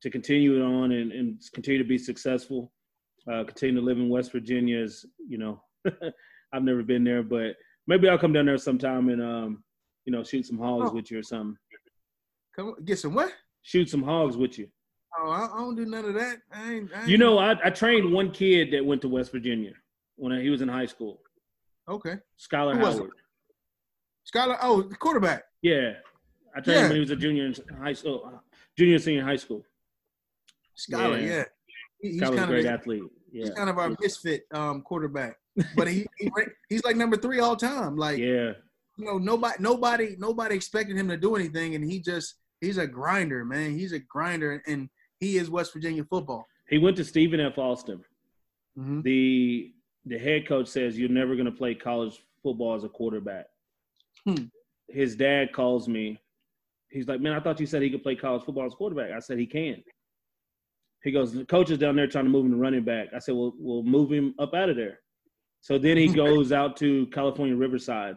[0.00, 2.72] to continue it on and, and continue to be successful.
[3.30, 5.62] Uh, continue to live in West Virginia is, you know,
[6.52, 7.54] I've never been there, but
[7.86, 9.62] maybe I'll come down there sometime and, um,
[10.06, 10.94] you know, shoot some hogs oh.
[10.94, 11.56] with you or something.
[12.56, 13.32] Come get some what?
[13.62, 14.68] Shoot some hogs with you.
[15.18, 16.38] Oh, I, don't do none of that.
[16.52, 19.30] I ain't, I ain't you know, I, I trained one kid that went to West
[19.30, 19.72] Virginia
[20.16, 21.20] when he was in high school.
[21.88, 22.16] Okay.
[22.38, 23.10] Skyler Howard.
[24.32, 25.44] Skyler, oh, the quarterback.
[25.62, 25.94] Yeah,
[26.54, 26.82] I trained yeah.
[26.82, 28.40] him when he was a junior in high school,
[28.78, 29.64] junior senior high school.
[30.76, 31.28] Skyler, yeah.
[31.28, 31.44] yeah.
[32.00, 33.02] He, he's kind a great of, athlete.
[33.32, 33.44] Yeah.
[33.44, 35.36] He's kind of our misfit um, quarterback,
[35.76, 36.30] but he, he
[36.68, 37.96] he's like number three all time.
[37.96, 38.52] Like yeah,
[38.96, 42.86] you know nobody nobody nobody expected him to do anything, and he just he's a
[42.86, 43.76] grinder, man.
[43.76, 44.88] He's a grinder, and
[45.20, 46.46] he is West Virginia football.
[46.68, 47.58] He went to Stephen F.
[47.58, 48.02] Austin.
[48.78, 49.02] Mm-hmm.
[49.02, 49.72] The
[50.04, 53.46] the head coach says you're never going to play college football as a quarterback.
[54.26, 54.44] Hmm.
[54.88, 56.20] His dad calls me.
[56.90, 59.12] He's like, "Man, I thought you said he could play college football as a quarterback."
[59.12, 59.82] I said he can.
[61.02, 63.08] He goes, the coach is down there trying to move him to running back.
[63.14, 65.00] I said, well, we'll move him up out of there.
[65.60, 68.16] So then he goes out to California Riverside.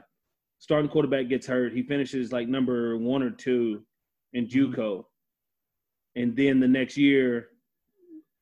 [0.60, 1.74] Starting quarterback gets hurt.
[1.74, 3.84] He finishes like number one or two
[4.34, 4.74] in mm-hmm.
[4.74, 5.06] JUCO.
[6.16, 7.50] And then the next year,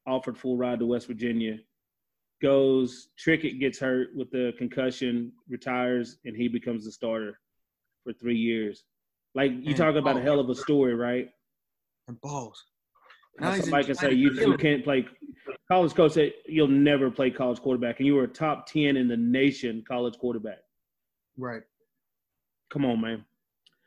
[0.05, 1.57] offered full ride to West Virginia.
[2.43, 7.39] Goes, Trickett gets hurt with the concussion, retires, and he becomes the starter
[8.03, 8.83] for three years.
[9.33, 10.23] Like you and talk about a oh.
[10.23, 11.29] hell of a story, right?
[12.09, 12.61] And balls.
[13.39, 15.07] Now somebody can say you, you can't play.
[15.71, 19.07] College coach said you'll never play college quarterback, and you were a top ten in
[19.07, 20.59] the nation college quarterback.
[21.37, 21.63] Right.
[22.71, 23.23] Come on, man.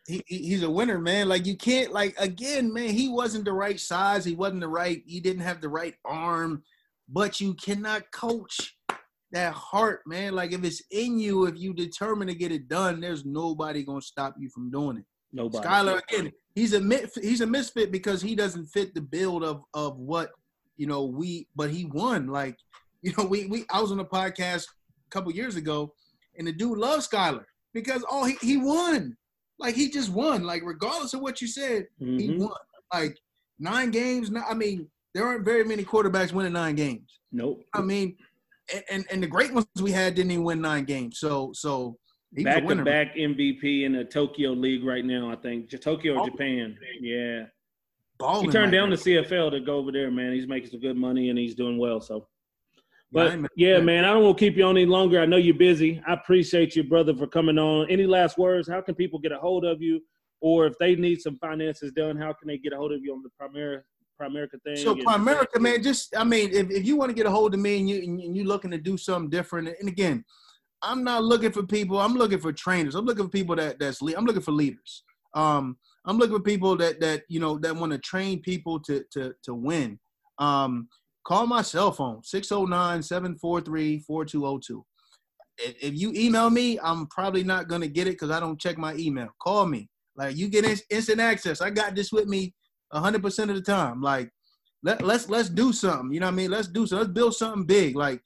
[0.09, 1.28] He, he's a winner, man.
[1.28, 2.89] Like you can't like again, man.
[2.89, 4.24] He wasn't the right size.
[4.24, 5.03] He wasn't the right.
[5.07, 6.62] He didn't have the right arm.
[7.09, 8.77] But you cannot coach
[9.33, 10.35] that heart, man.
[10.35, 14.01] Like if it's in you, if you determine to get it done, there's nobody gonna
[14.01, 15.05] stop you from doing it.
[15.33, 15.66] Nobody.
[15.66, 19.99] Skyler again, he's a he's a misfit because he doesn't fit the build of of
[19.99, 20.31] what
[20.77, 21.49] you know we.
[21.55, 22.28] But he won.
[22.28, 22.57] Like
[23.03, 25.93] you know, we we I was on a podcast a couple years ago,
[26.39, 29.16] and the dude loves Skyler because oh he he won.
[29.59, 30.45] Like he just won.
[30.45, 32.19] Like regardless of what you said, mm-hmm.
[32.19, 32.53] he won.
[32.93, 33.16] Like
[33.59, 34.31] nine games.
[34.49, 37.21] I mean, there aren't very many quarterbacks winning nine games.
[37.33, 37.65] Nope.
[37.73, 38.17] I mean,
[38.73, 41.19] and, and, and the great ones we had didn't even win nine games.
[41.19, 41.97] So so
[42.33, 45.31] back to back MVP in the Tokyo League right now.
[45.31, 46.23] I think Tokyo.
[46.27, 46.77] Japan.
[47.01, 47.45] Yeah.
[48.19, 50.33] Balling he turned down the CFL to go over there, man.
[50.33, 52.01] He's making some good money and he's doing well.
[52.01, 52.29] So,
[53.13, 55.21] but yeah, man, I don't want to keep you on any longer.
[55.21, 56.03] I know you're busy.
[56.07, 57.91] I appreciate you, brother, for coming on.
[57.91, 58.69] Any last words?
[58.69, 60.01] How can people get a hold of you?
[60.41, 63.15] Or if they need some finances done, how can they get a hold of you
[63.15, 63.83] on the Primera
[64.21, 64.77] Primerica thing?
[64.77, 67.61] So Primerica, man, just I mean, if, if you want to get a hold of
[67.61, 70.25] me and you and you looking to do something different, and again,
[70.83, 72.01] I'm not looking for people.
[72.01, 72.95] I'm looking for trainers.
[72.95, 75.05] I'm looking for people that that's I'm looking for leaders.
[75.35, 79.05] Um, I'm looking for people that that you know that want to train people to
[79.13, 79.99] to to win.
[80.39, 80.89] Um,
[81.27, 84.83] call my cell phone 609-743-4202.
[85.59, 88.79] If, if you email me, I'm probably not gonna get it because I don't check
[88.79, 89.31] my email.
[89.41, 89.89] Call me.
[90.17, 91.61] Like you get instant access.
[91.61, 92.55] I got this with me
[92.97, 94.01] 100 percent of the time.
[94.02, 94.31] Like
[94.82, 96.12] let let's let's do something.
[96.12, 96.51] You know what I mean?
[96.51, 96.97] Let's do so.
[96.97, 97.97] Let's build something big.
[97.97, 98.20] Like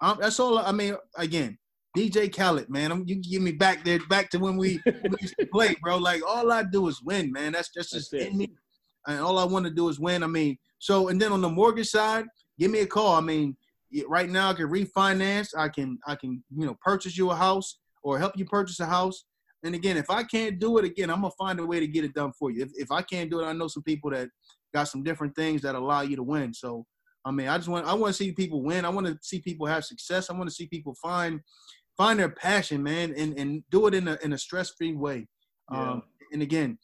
[0.00, 0.58] um, that's all.
[0.58, 1.58] I mean, again,
[1.96, 2.92] DJ Khaled, man.
[2.92, 5.96] I'm, you give me back there, back to when we, we used to play, bro.
[5.96, 7.52] Like all I do is win, man.
[7.52, 8.52] That's just, just in me.
[9.06, 10.22] And all I want to do is win.
[10.22, 12.26] I mean, so and then on the mortgage side,
[12.58, 13.14] give me a call.
[13.14, 13.56] I mean,
[14.08, 15.48] right now I can refinance.
[15.56, 18.86] I can I can you know purchase you a house or help you purchase a
[18.86, 19.24] house.
[19.66, 22.04] And again, if I can't do it again, I'm gonna find a way to get
[22.04, 22.62] it done for you.
[22.62, 24.28] If if I can't do it, I know some people that
[24.72, 26.54] got some different things that allow you to win.
[26.54, 26.86] So
[27.24, 28.84] I mean, I just want I want to see people win.
[28.84, 30.30] I want to see people have success.
[30.30, 31.40] I want to see people find
[31.96, 35.26] find their passion, man, and and do it in a in a stress free way.
[35.72, 35.90] Yeah.
[35.90, 36.02] Um,
[36.32, 36.78] and again,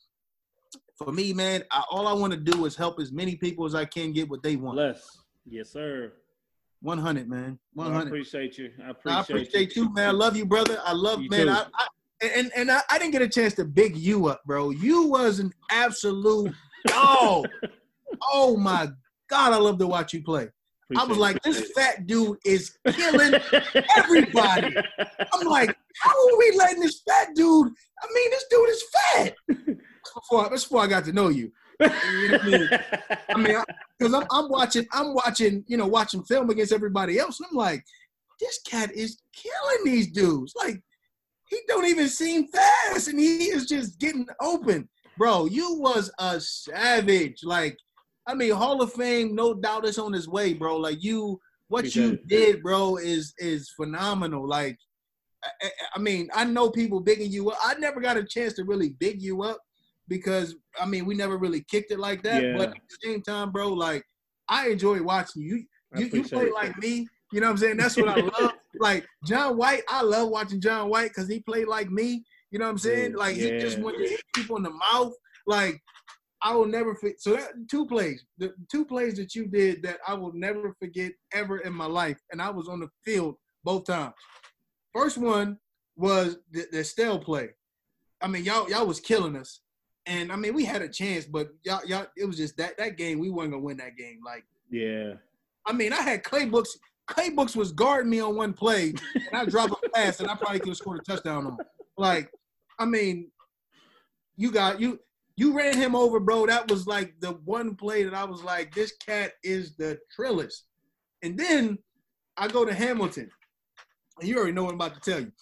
[0.97, 3.77] for me, man, I, all I want to do is help as many people as
[3.77, 4.77] I can get what they want.
[4.77, 6.13] Less, yes, sir.
[6.81, 7.61] One hundred, man.
[7.75, 8.07] One hundred.
[8.07, 8.71] I appreciate you.
[8.85, 9.85] I appreciate, I appreciate you.
[9.85, 9.95] you.
[9.95, 10.09] man.
[10.09, 10.81] I love you, brother.
[10.85, 11.49] I love, you man.
[11.49, 11.87] I, I,
[12.23, 14.71] and and I, I didn't get a chance to big you up, bro.
[14.71, 16.55] You was an absolute
[16.87, 17.49] dog.
[18.31, 18.89] oh my
[19.29, 20.49] God, I love to watch you play.
[20.97, 23.35] I was like, this fat dude is killing
[23.97, 24.77] everybody.
[25.33, 27.69] I'm like, how are we letting this fat dude?
[28.03, 29.35] I mean, this dude is fat.
[30.15, 31.51] Before, that's before I got to know you.
[31.81, 32.69] You know I mean?
[33.31, 33.65] I mean,
[33.99, 37.57] because I'm, I'm watching, I'm watching, you know, watching film against everybody else, and I'm
[37.57, 37.83] like,
[38.39, 40.53] this cat is killing these dudes.
[40.57, 40.83] Like,
[41.53, 44.89] he don't even seem fast, and he is just getting open,
[45.19, 45.45] bro.
[45.45, 47.41] You was a savage.
[47.45, 47.77] Like,
[48.27, 50.79] I mean, Hall of Fame, no doubt, is on his way, bro.
[50.79, 51.39] Like you,
[51.69, 52.27] what Appreciate you it.
[52.29, 54.49] did, bro, is is phenomenal.
[54.49, 54.79] Like,
[55.45, 57.59] I, I- mean, I know people bigging you up.
[57.63, 59.59] I never got a chance to really big you up
[60.09, 62.43] because I mean, we never really kicked it like that.
[62.43, 62.57] Yeah.
[62.57, 64.05] But at the same time, bro, like
[64.49, 65.65] I enjoy watching you.
[65.97, 66.55] You, you play it.
[66.55, 67.07] like me.
[67.31, 67.77] You know what I'm saying?
[67.77, 68.53] That's what I love.
[68.79, 72.25] Like John White, I love watching John White because he played like me.
[72.51, 73.13] You know what I'm saying?
[73.13, 73.85] Yeah, Like he just yeah.
[73.85, 75.13] wanted to hit people in the mouth.
[75.47, 75.81] Like
[76.43, 77.21] I will never forget.
[77.21, 81.13] So that two plays, the two plays that you did that I will never forget
[81.33, 84.15] ever in my life, and I was on the field both times.
[84.93, 85.59] First one
[85.97, 87.51] was the, the Estelle play.
[88.21, 89.61] I mean, y'all y'all was killing us,
[90.07, 92.97] and I mean we had a chance, but y'all y'all it was just that that
[92.97, 94.21] game we weren't gonna win that game.
[94.25, 95.15] Like yeah.
[95.65, 96.77] I mean, I had Clay Books.
[97.07, 100.35] Clay Books was guarding me on one play, and I dropped a pass, and I
[100.37, 101.53] probably could have scored a touchdown on.
[101.53, 101.59] him.
[101.99, 102.31] Like,
[102.79, 103.31] I mean,
[104.37, 104.99] you got you
[105.37, 106.47] you ran him over, bro.
[106.47, 110.63] That was like the one play that I was like, this cat is the trillest.
[111.23, 111.79] And then
[112.37, 113.31] I go to Hamilton.
[114.21, 115.33] And you already know what I'm about to tell you.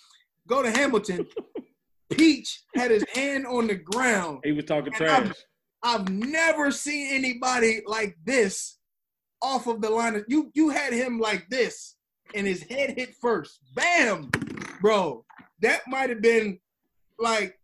[0.46, 1.26] Go to Hamilton.
[2.10, 4.40] Peach had his hand on the ground.
[4.44, 5.36] He was talking And I'm- trash.
[5.82, 8.76] I've never seen anybody like this
[9.42, 10.16] off of the line.
[10.16, 11.96] Of, you you had him like this,
[12.34, 13.60] and his head hit first.
[13.74, 14.30] Bam,
[14.80, 15.24] bro.
[15.60, 16.58] That might have been
[17.18, 17.58] like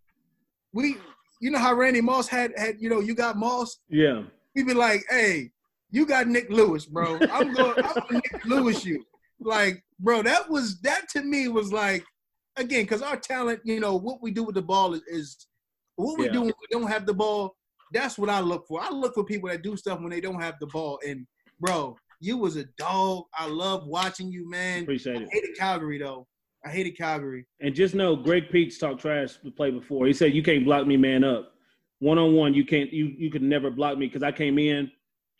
[0.72, 0.96] we.
[1.40, 2.76] You know how Randy Moss had had.
[2.80, 3.78] You know, you got Moss.
[3.88, 4.22] Yeah.
[4.54, 5.50] He'd be like, "Hey,
[5.90, 7.18] you got Nik Lewis, bro.
[7.30, 7.74] I'm going.
[7.84, 9.04] I'm gonna Nik Lewis you."
[9.38, 12.02] Like, bro, that was that to me was like,
[12.56, 15.46] again, because our talent, you know, what we do with the ball is, is
[15.96, 16.32] what we Yeah.
[16.32, 17.54] do when we don't have the ball.
[17.92, 18.80] That's what I look for.
[18.80, 20.98] I look for people that do stuff when they don't have the ball.
[21.06, 21.26] And
[21.60, 23.24] bro, you was a dog.
[23.34, 24.82] I love watching you, man.
[24.82, 25.28] Appreciate I it.
[25.30, 26.26] hated Calgary though.
[26.64, 27.46] I hated Calgary.
[27.60, 30.06] And just know, Greg Peach talked trash to play before.
[30.06, 31.52] He said, "You can't block me, man up.
[32.00, 32.92] One on one, you can't.
[32.92, 34.90] You you could never block me because I came in,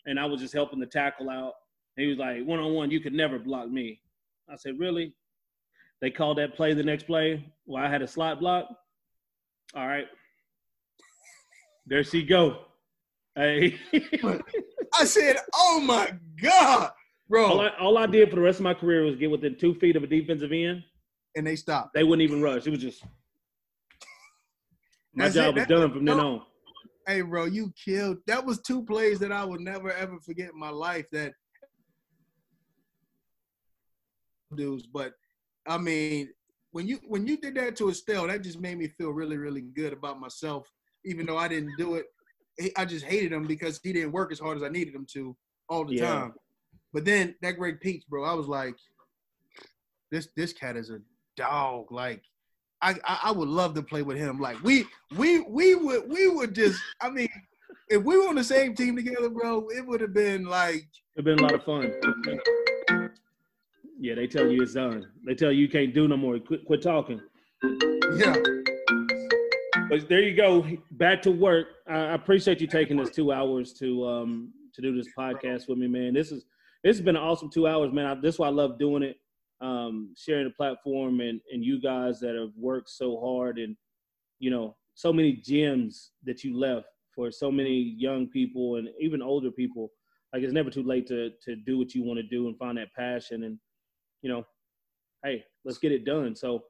[0.05, 1.53] and I was just helping the tackle out.
[1.95, 3.99] And he was like, one on one, you could never block me.
[4.49, 5.13] I said, really?
[5.99, 7.43] They called that play the next play.
[7.65, 8.67] Well, I had a slot block.
[9.75, 10.05] All right,
[11.85, 12.66] there she go.
[13.37, 13.75] Hey,
[14.97, 16.11] I said, "Oh my
[16.41, 16.91] god,
[17.29, 19.55] bro!" all I, all I did for the rest of my career was get within
[19.55, 20.83] two feet of a defensive end.
[21.35, 21.93] and they stopped.
[21.93, 22.65] They wouldn't even rush.
[22.65, 23.03] It was just
[25.13, 26.41] my That's job was done from then on.
[27.05, 28.17] Hey, bro, you killed.
[28.25, 31.05] That was two plays that I would never ever forget in my life.
[31.11, 31.33] That
[34.55, 35.13] dudes, but
[35.67, 36.29] I mean,
[36.71, 39.61] when you when you did that to Estelle, that just made me feel really, really
[39.61, 40.67] good about myself.
[41.05, 42.07] Even though I didn't do it,
[42.75, 45.35] I just hated him because he didn't work as hard as I needed him to
[45.69, 46.05] all the Yeah.
[46.13, 46.33] time.
[46.93, 48.75] But then that Greg Peach, bro, I was like,
[50.11, 50.99] this this cat is a
[51.35, 51.91] dog.
[51.91, 52.23] Like,
[52.81, 54.39] I, I I would love to play with him.
[54.39, 54.85] Like we
[55.15, 56.81] we we would we would just.
[57.01, 57.27] I mean,
[57.89, 61.25] if we were on the same team together, bro, it would have been like It's
[61.25, 61.93] been a lot of fun.
[63.99, 65.07] Yeah, they tell you it's done.
[65.25, 66.39] They tell you you can't do no more.
[66.39, 67.19] Quit, quit talking.
[68.15, 68.35] yeah.
[69.89, 70.65] But there you go.
[70.91, 71.67] Back to work.
[71.87, 75.87] I appreciate you taking this two hours to um to do this podcast with me,
[75.87, 76.13] man.
[76.13, 76.45] This is
[76.83, 78.05] this has been an awesome two hours, man.
[78.05, 79.17] I, this is why I love doing it.
[79.61, 83.75] Um, sharing the platform and and you guys that have worked so hard and
[84.39, 89.21] you know so many gems that you left for so many young people and even
[89.21, 89.91] older people.
[90.33, 92.77] Like it's never too late to to do what you want to do and find
[92.77, 93.57] that passion and
[94.21, 94.45] you know,
[95.23, 96.35] hey, let's get it done.
[96.35, 96.65] So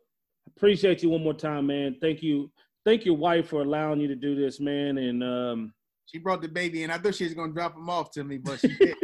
[0.56, 1.98] appreciate you one more time, man.
[1.99, 2.52] Thank you
[2.88, 4.97] thank your wife for allowing you to do this, man.
[4.97, 5.73] And um,
[6.05, 6.89] She brought the baby in.
[6.89, 8.95] I thought she was gonna drop him off to me, but she did.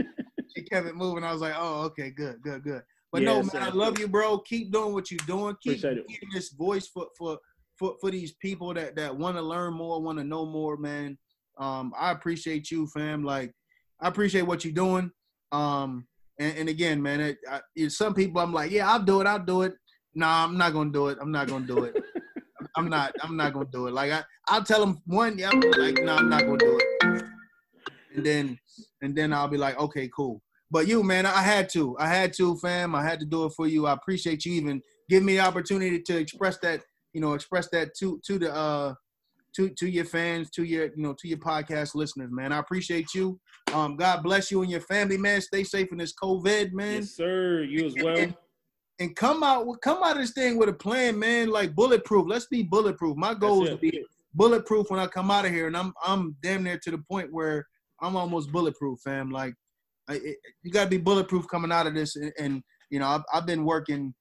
[0.55, 1.26] she kept it moving.
[1.26, 2.81] I was like, oh, okay, good, good, good.
[3.11, 4.39] But no, man, I love you, bro.
[4.39, 5.55] Keep doing what you're doing.
[5.61, 6.07] Keep it.
[6.07, 7.38] giving this voice for for
[7.77, 11.18] for, for these people that that want to learn more, want to know more, man.
[11.60, 13.23] Um, I appreciate you, fam.
[13.23, 13.53] Like,
[13.99, 15.11] I appreciate what you're doing.
[15.51, 16.07] Um,
[16.39, 19.27] and, and again, man, it, I, it's some people I'm like, yeah, I'll do it,
[19.27, 19.76] I'll do it.
[20.15, 21.18] Nah, I'm not gonna do it.
[21.22, 22.01] I'm not gonna do it.
[22.75, 23.13] I'm not.
[23.21, 23.93] I'm not gonna do it.
[23.93, 25.37] Like I, I'll tell them one.
[25.37, 27.23] Yeah, I'm like, no, I'm not gonna do it.
[28.15, 28.59] And then,
[29.01, 30.41] and then I'll be like, okay, cool.
[30.71, 31.95] But you, man, I had to.
[31.99, 32.95] I had to, fam.
[32.95, 33.85] I had to do it for you.
[33.85, 36.81] I appreciate you even giving me the opportunity to express that.
[37.13, 38.95] You know, express that to to the uh
[39.55, 42.51] to to your fans, to your you know to your podcast listeners, man.
[42.51, 43.39] I appreciate you.
[43.71, 45.41] Um, God bless you and your family, man.
[45.41, 47.63] Stay safe in this COVID, man yes, sir.
[47.63, 48.33] You as well.
[49.15, 51.49] Come out come out of this thing with a plan, man.
[51.49, 52.26] Like bulletproof.
[52.28, 53.18] Let's be bulletproof.
[53.18, 55.94] My goal is That's to be bulletproof when I come out of here, and I'm
[56.03, 57.65] I'm damn near to the point where
[58.02, 59.32] I'm almost bulletproof, fam.
[59.32, 59.56] Like,
[60.10, 63.07] I, it, you got to be bulletproof coming out of this, and, and you know,
[63.07, 64.14] I've, I've been working.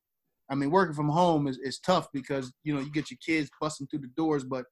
[0.51, 3.51] I mean, working from home is, is tough because you know you get your kids
[3.61, 4.65] busting through the doors, but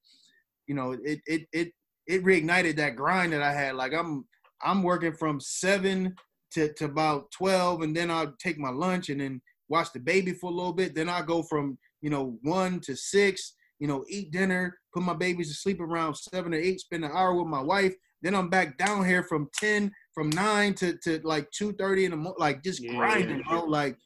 [0.66, 1.72] you know it it it
[2.06, 3.76] it reignited that grind that I had.
[3.76, 4.26] Like I'm
[4.62, 6.14] I'm working from seven
[6.52, 9.40] to, to about twelve, and then I'll take my lunch and then
[9.70, 10.94] watch the baby for a little bit.
[10.94, 15.14] Then I go from you know one to six, you know, eat dinner, put my
[15.14, 17.94] babies to sleep around seven or eight, spend an hour with my wife.
[18.22, 22.10] Then I'm back down here from ten, from nine to to like two thirty in
[22.10, 22.92] the morning, like just yeah.
[22.92, 23.64] grinding, bro.
[23.64, 23.96] Like,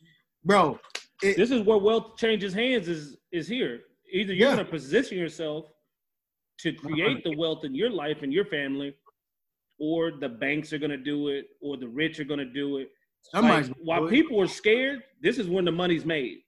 [0.45, 0.79] bro,
[1.23, 2.89] it, this is where wealth changes hands.
[2.89, 3.81] Is is here?
[4.13, 4.57] Either you're yeah.
[4.57, 5.67] gonna position yourself
[6.61, 8.95] to create the wealth in your life and your family,
[9.81, 12.91] or the banks are gonna do it, or the rich are gonna do it.
[13.33, 16.39] Like, while people are scared, this is when the money's made,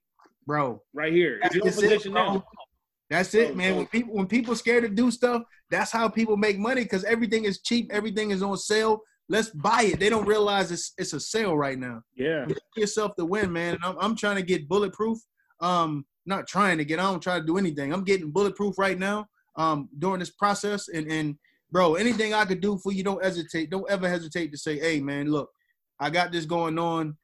[0.46, 0.82] bro.
[0.92, 1.40] Right here.
[1.50, 2.44] Position it, now.
[3.10, 3.76] That's it, man.
[3.76, 7.44] When people when people scared to do stuff, that's how people make money because everything
[7.44, 9.00] is cheap, everything is on sale.
[9.28, 10.00] Let's buy it.
[10.00, 12.02] They don't realize it's it's a sale right now.
[12.16, 13.74] Yeah, Give yourself to win, man.
[13.74, 15.18] And I'm, I'm trying to get bulletproof.
[15.60, 16.98] Um, not trying to get.
[16.98, 17.92] I don't try to do anything.
[17.92, 19.26] I'm getting bulletproof right now.
[19.56, 21.36] Um, during this process, and and
[21.70, 23.70] bro, anything I could do for you, don't hesitate.
[23.70, 25.48] Don't ever hesitate to say, hey, man, look,
[25.98, 27.16] I got this going on,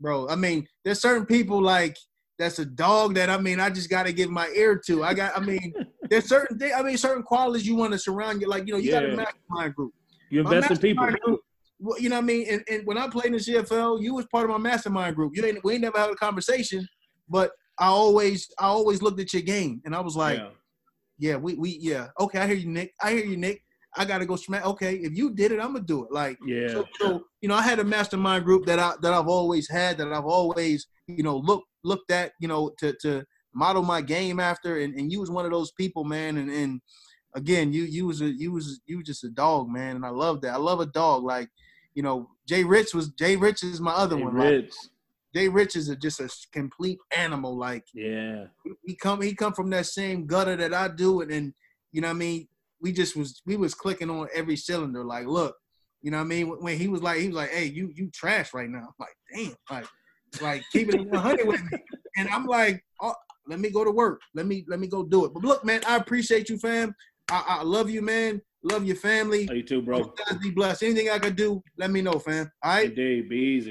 [0.00, 0.28] bro.
[0.28, 1.96] I mean, there's certain people like
[2.38, 5.04] that's a dog that I mean I just got to give my ear to.
[5.04, 5.72] I got I mean
[6.10, 8.78] there's certain things I mean certain qualities you want to surround you like you know
[8.78, 9.00] you yeah.
[9.00, 9.92] got a mastermind group.
[10.30, 11.06] You invest in people.
[11.06, 11.40] Group,
[11.98, 12.46] you know what I mean?
[12.48, 15.36] And, and when I played in the CFL, you was part of my mastermind group.
[15.36, 16.86] You ain't we ain't never had a conversation,
[17.28, 20.48] but I always I always looked at your game and I was like, yeah,
[21.18, 23.62] yeah we we yeah okay I hear you Nik I hear you Nik.
[23.96, 24.64] I gotta go smack.
[24.64, 26.12] Okay, if you did it, I'm gonna do it.
[26.12, 26.68] Like, yeah.
[26.68, 29.98] So, so, you know, I had a mastermind group that I that I've always had,
[29.98, 34.38] that I've always, you know, looked looked at, you know, to to model my game
[34.38, 36.36] after, and, and you was one of those people, man.
[36.36, 36.80] And and
[37.34, 40.10] again, you you was a you was you was just a dog, man, and I
[40.10, 40.54] love that.
[40.54, 41.24] I love a dog.
[41.24, 41.48] Like,
[41.94, 44.34] you know, Jay Rich was Jay Rich is my other Jay one.
[44.34, 44.64] Rich.
[44.64, 44.90] Like,
[45.32, 47.56] Jay Rich is a, just a complete animal.
[47.56, 48.46] Like, yeah,
[48.84, 51.54] he come he come from that same gutter that I do, and, and
[51.92, 52.48] you know what I mean.
[52.80, 55.04] We just was we was clicking on every cylinder.
[55.04, 55.56] Like, look,
[56.02, 56.48] you know what I mean.
[56.48, 58.78] When he was like, he was like, hey, you you trash right now.
[58.78, 59.86] I'm like, damn, like
[60.40, 61.78] like keep it 100 with me.
[62.16, 63.14] And I'm like, oh,
[63.46, 64.20] let me go to work.
[64.34, 65.34] Let me let me go do it.
[65.34, 66.94] But look, man, I appreciate you, fam.
[67.30, 68.40] I, I love you, man.
[68.62, 69.46] Love your family.
[69.46, 70.12] Love you too, bro.
[70.42, 70.82] be blessed.
[70.82, 72.50] Anything I could do, let me know, fam.
[72.62, 72.90] All right.
[72.90, 73.68] Indeed, be easy.